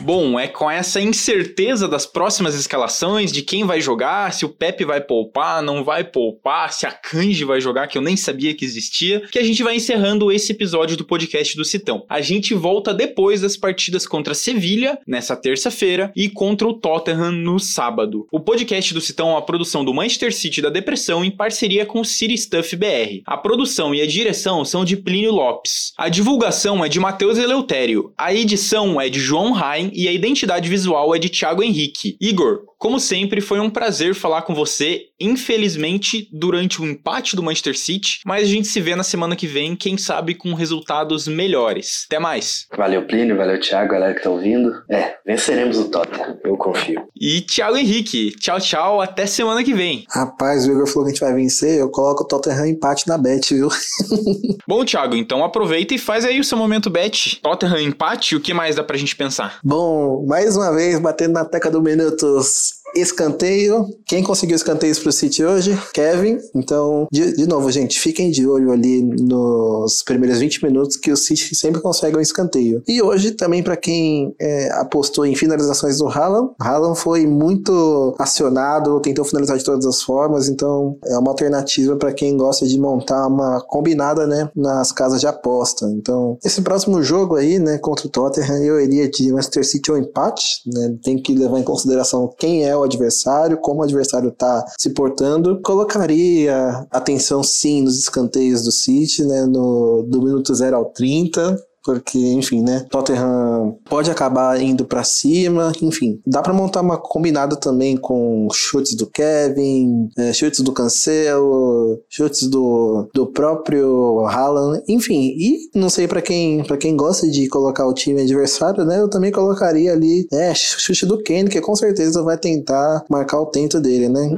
Bom, 0.07 0.39
é 0.39 0.47
com 0.47 0.71
essa 0.71 1.01
incerteza 1.01 1.85
das 1.85 2.05
próximas 2.05 2.55
escalações, 2.55 3.29
de 3.29 3.41
quem 3.41 3.65
vai 3.65 3.81
jogar, 3.81 4.31
se 4.31 4.45
o 4.45 4.49
Pepe 4.49 4.85
vai 4.85 5.01
poupar, 5.01 5.61
não 5.61 5.83
vai 5.83 6.01
poupar, 6.01 6.71
se 6.71 6.85
a 6.85 6.91
Kanji 6.93 7.43
vai 7.43 7.59
jogar, 7.59 7.87
que 7.87 7.97
eu 7.97 8.01
nem 8.01 8.15
sabia 8.15 8.53
que 8.53 8.63
existia, 8.63 9.19
que 9.29 9.37
a 9.37 9.43
gente 9.43 9.61
vai 9.61 9.75
encerrando 9.75 10.31
esse 10.31 10.53
episódio 10.53 10.95
do 10.95 11.03
podcast 11.03 11.57
do 11.57 11.65
Citão. 11.65 12.05
A 12.07 12.21
gente 12.21 12.53
volta 12.53 12.93
depois 12.93 13.41
das 13.41 13.57
partidas 13.57 14.07
contra 14.07 14.33
Sevilha, 14.33 14.97
nessa 15.05 15.35
terça-feira, 15.35 16.09
e 16.15 16.29
contra 16.29 16.65
o 16.65 16.73
Tottenham 16.75 17.33
no 17.33 17.59
sábado. 17.59 18.25
O 18.31 18.39
podcast 18.39 18.93
do 18.93 19.01
Citão 19.01 19.27
é 19.27 19.33
uma 19.33 19.45
produção 19.45 19.83
do 19.83 19.93
Manchester 19.93 20.33
City 20.33 20.61
da 20.61 20.69
Depressão 20.69 21.25
em 21.25 21.31
parceria 21.31 21.85
com 21.85 21.99
o 21.99 22.05
City 22.05 22.37
Stuff 22.37 22.77
BR. 22.77 23.23
A 23.25 23.35
produção 23.35 23.93
e 23.93 24.01
a 24.01 24.07
direção 24.07 24.63
são 24.63 24.85
de 24.85 24.95
Plínio 24.95 25.33
Lopes. 25.33 25.91
A 25.97 26.07
divulgação 26.07 26.85
é 26.85 26.87
de 26.87 26.97
Matheus 26.97 27.37
Eleutério. 27.37 28.13
A 28.17 28.33
edição 28.33 29.01
é 29.01 29.09
de 29.09 29.19
João 29.19 29.51
Rain 29.51 29.96
e 29.97 30.07
a 30.07 30.11
identidade 30.11 30.69
visual 30.69 31.15
é 31.15 31.17
de 31.17 31.27
Thiago 31.27 31.63
Henrique. 31.63 32.15
Igor, 32.21 32.61
como 32.77 32.99
sempre, 32.99 33.41
foi 33.41 33.59
um 33.59 33.67
prazer 33.67 34.13
falar 34.13 34.43
com 34.43 34.53
você. 34.53 35.06
Infelizmente, 35.19 36.29
durante 36.31 36.81
o 36.81 36.85
empate 36.85 37.35
do 37.35 37.43
Manchester 37.43 37.77
City, 37.77 38.19
mas 38.25 38.43
a 38.43 38.51
gente 38.51 38.67
se 38.67 38.79
vê 38.79 38.95
na 38.95 39.03
semana 39.03 39.35
que 39.35 39.47
vem, 39.47 39.75
quem 39.75 39.97
sabe 39.97 40.35
com 40.35 40.53
resultados 40.53 41.27
melhores. 41.27 42.05
Até 42.07 42.19
mais. 42.19 42.67
Valeu, 42.75 43.05
Plínio, 43.05 43.35
valeu, 43.35 43.59
Thiago, 43.59 43.91
galera 43.91 44.13
que 44.13 44.21
tá 44.21 44.29
ouvindo. 44.29 44.71
É, 44.89 45.15
venceremos 45.25 45.77
o 45.77 45.89
Tottenham, 45.89 46.37
eu 46.43 46.55
confio. 46.57 47.07
E 47.19 47.41
Thiago 47.41 47.77
Henrique, 47.77 48.31
tchau, 48.39 48.59
tchau, 48.59 49.01
até 49.01 49.25
semana 49.25 49.63
que 49.63 49.73
vem. 49.73 50.05
Rapaz, 50.09 50.67
o 50.67 50.71
Igor 50.71 50.87
falou 50.87 51.05
que 51.05 51.09
a 51.09 51.13
gente 51.13 51.21
vai 51.21 51.33
vencer, 51.33 51.79
eu 51.79 51.89
coloco 51.89 52.23
o 52.23 52.27
Tottenham 52.27 52.67
empate 52.67 53.07
na 53.07 53.17
bet, 53.17 53.53
viu? 53.53 53.69
Bom, 54.67 54.85
Thiago, 54.85 55.15
então 55.15 55.43
aproveita 55.43 55.93
e 55.93 55.97
faz 55.97 56.25
aí 56.25 56.39
o 56.39 56.43
seu 56.43 56.57
momento 56.57 56.89
bet. 56.89 57.39
Tottenham 57.41 57.79
empate, 57.79 58.35
o 58.35 58.39
que 58.39 58.53
mais 58.53 58.75
dá 58.75 58.83
pra 58.83 58.97
gente 58.97 59.15
pensar? 59.15 59.59
Bom, 59.63 60.25
mais 60.27 60.55
uma 60.55 60.73
vez, 60.73 60.99
batendo 60.99 61.33
na 61.33 61.45
teca 61.45 61.71
do 61.71 61.81
minutos 61.81 62.76
Escanteio. 62.95 63.87
Quem 64.05 64.23
conseguiu 64.23 64.55
escanteios 64.55 64.99
pro 64.99 65.11
City 65.11 65.43
hoje? 65.43 65.77
Kevin. 65.93 66.37
Então, 66.55 67.07
de, 67.11 67.35
de, 67.35 67.47
novo, 67.47 67.71
gente, 67.71 67.99
fiquem 67.99 68.31
de 68.31 68.47
olho 68.47 68.71
ali 68.71 69.01
nos 69.01 70.03
primeiros 70.03 70.39
20 70.39 70.63
minutos 70.63 70.97
que 70.97 71.11
o 71.11 71.17
City 71.17 71.55
sempre 71.55 71.81
consegue 71.81 72.17
um 72.17 72.21
escanteio. 72.21 72.81
E 72.87 73.01
hoje 73.01 73.31
também 73.31 73.61
para 73.61 73.77
quem 73.77 74.33
é, 74.39 74.71
apostou 74.73 75.25
em 75.25 75.35
finalizações 75.35 75.97
do 75.97 76.07
Haaland, 76.07 76.51
Haaland 76.59 76.97
foi 76.99 77.25
muito 77.25 78.15
acionado, 78.19 78.99
tentou 78.99 79.25
finalizar 79.25 79.57
de 79.57 79.63
todas 79.63 79.85
as 79.85 80.01
formas, 80.01 80.49
então 80.49 80.97
é 81.05 81.17
uma 81.17 81.31
alternativa 81.31 81.95
para 81.95 82.11
quem 82.11 82.35
gosta 82.37 82.65
de 82.65 82.79
montar 82.79 83.27
uma 83.27 83.61
combinada, 83.61 84.25
né, 84.25 84.49
nas 84.55 84.91
casas 84.91 85.19
de 85.19 85.27
aposta. 85.27 85.85
Então, 85.91 86.37
esse 86.43 86.61
próximo 86.61 87.01
jogo 87.03 87.35
aí, 87.35 87.59
né, 87.59 87.77
contra 87.77 88.07
o 88.07 88.09
Tottenham, 88.09 88.63
eu 88.63 88.79
iria 88.79 89.09
de 89.09 89.31
Manchester 89.31 89.65
City 89.65 89.91
ou 89.91 89.97
empate, 89.97 90.61
né, 90.65 90.95
tem 91.03 91.21
que 91.21 91.33
levar 91.33 91.59
em 91.59 91.63
consideração 91.63 92.33
quem 92.37 92.65
o 92.77 92.83
adversário, 92.83 93.57
como 93.57 93.81
o 93.81 93.83
adversário 93.83 94.29
está 94.29 94.65
se 94.77 94.91
portando. 94.91 95.61
Colocaria 95.61 96.85
atenção 96.91 97.43
sim 97.43 97.81
nos 97.81 97.97
escanteios 97.97 98.63
do 98.63 98.71
City, 98.71 99.23
né, 99.23 99.45
no, 99.45 100.03
do 100.03 100.21
minuto 100.21 100.53
0 100.53 100.75
ao 100.75 100.85
30, 100.85 101.57
porque, 101.87 102.19
enfim, 102.19 102.61
né? 102.61 102.85
Tottenham 102.89 103.77
pode 103.89 104.11
acabar 104.11 104.59
indo 104.61 104.83
para 104.83 105.05
cima, 105.05 105.71
enfim, 105.81 106.19
dá 106.27 106.41
para 106.41 106.51
montar 106.51 106.81
uma 106.81 106.97
combinada 106.97 107.55
também 107.55 107.95
com 107.95 108.49
chutes 108.51 108.93
do 108.93 109.07
Kevin, 109.07 110.09
é, 110.17 110.33
chutes 110.33 110.59
do 110.59 110.73
Cancelo, 110.73 111.97
chutes 112.09 112.49
do, 112.49 113.07
do 113.13 113.27
próprio 113.27 114.25
Haaland, 114.25 114.83
enfim, 114.89 115.33
e 115.37 115.69
não 115.73 115.89
sei 115.89 116.09
para 116.09 116.21
quem 116.21 116.61
para 116.65 116.75
quem 116.75 116.97
gosta 116.97 117.29
de 117.29 117.47
colocar 117.47 117.87
o 117.87 117.93
time 117.93 118.21
adversário, 118.21 118.83
né? 118.83 118.99
Eu 118.99 119.09
também 119.09 119.31
colocaria 119.31 119.93
ali, 119.93 120.27
é, 120.33 120.53
chute 120.53 121.05
do 121.05 121.23
Kane, 121.23 121.49
que 121.49 121.61
com 121.61 121.75
certeza 121.75 122.21
vai 122.21 122.37
tentar 122.37 123.05
marcar 123.09 123.39
o 123.39 123.45
tento 123.45 123.79
dele, 123.79 124.09
né? 124.09 124.37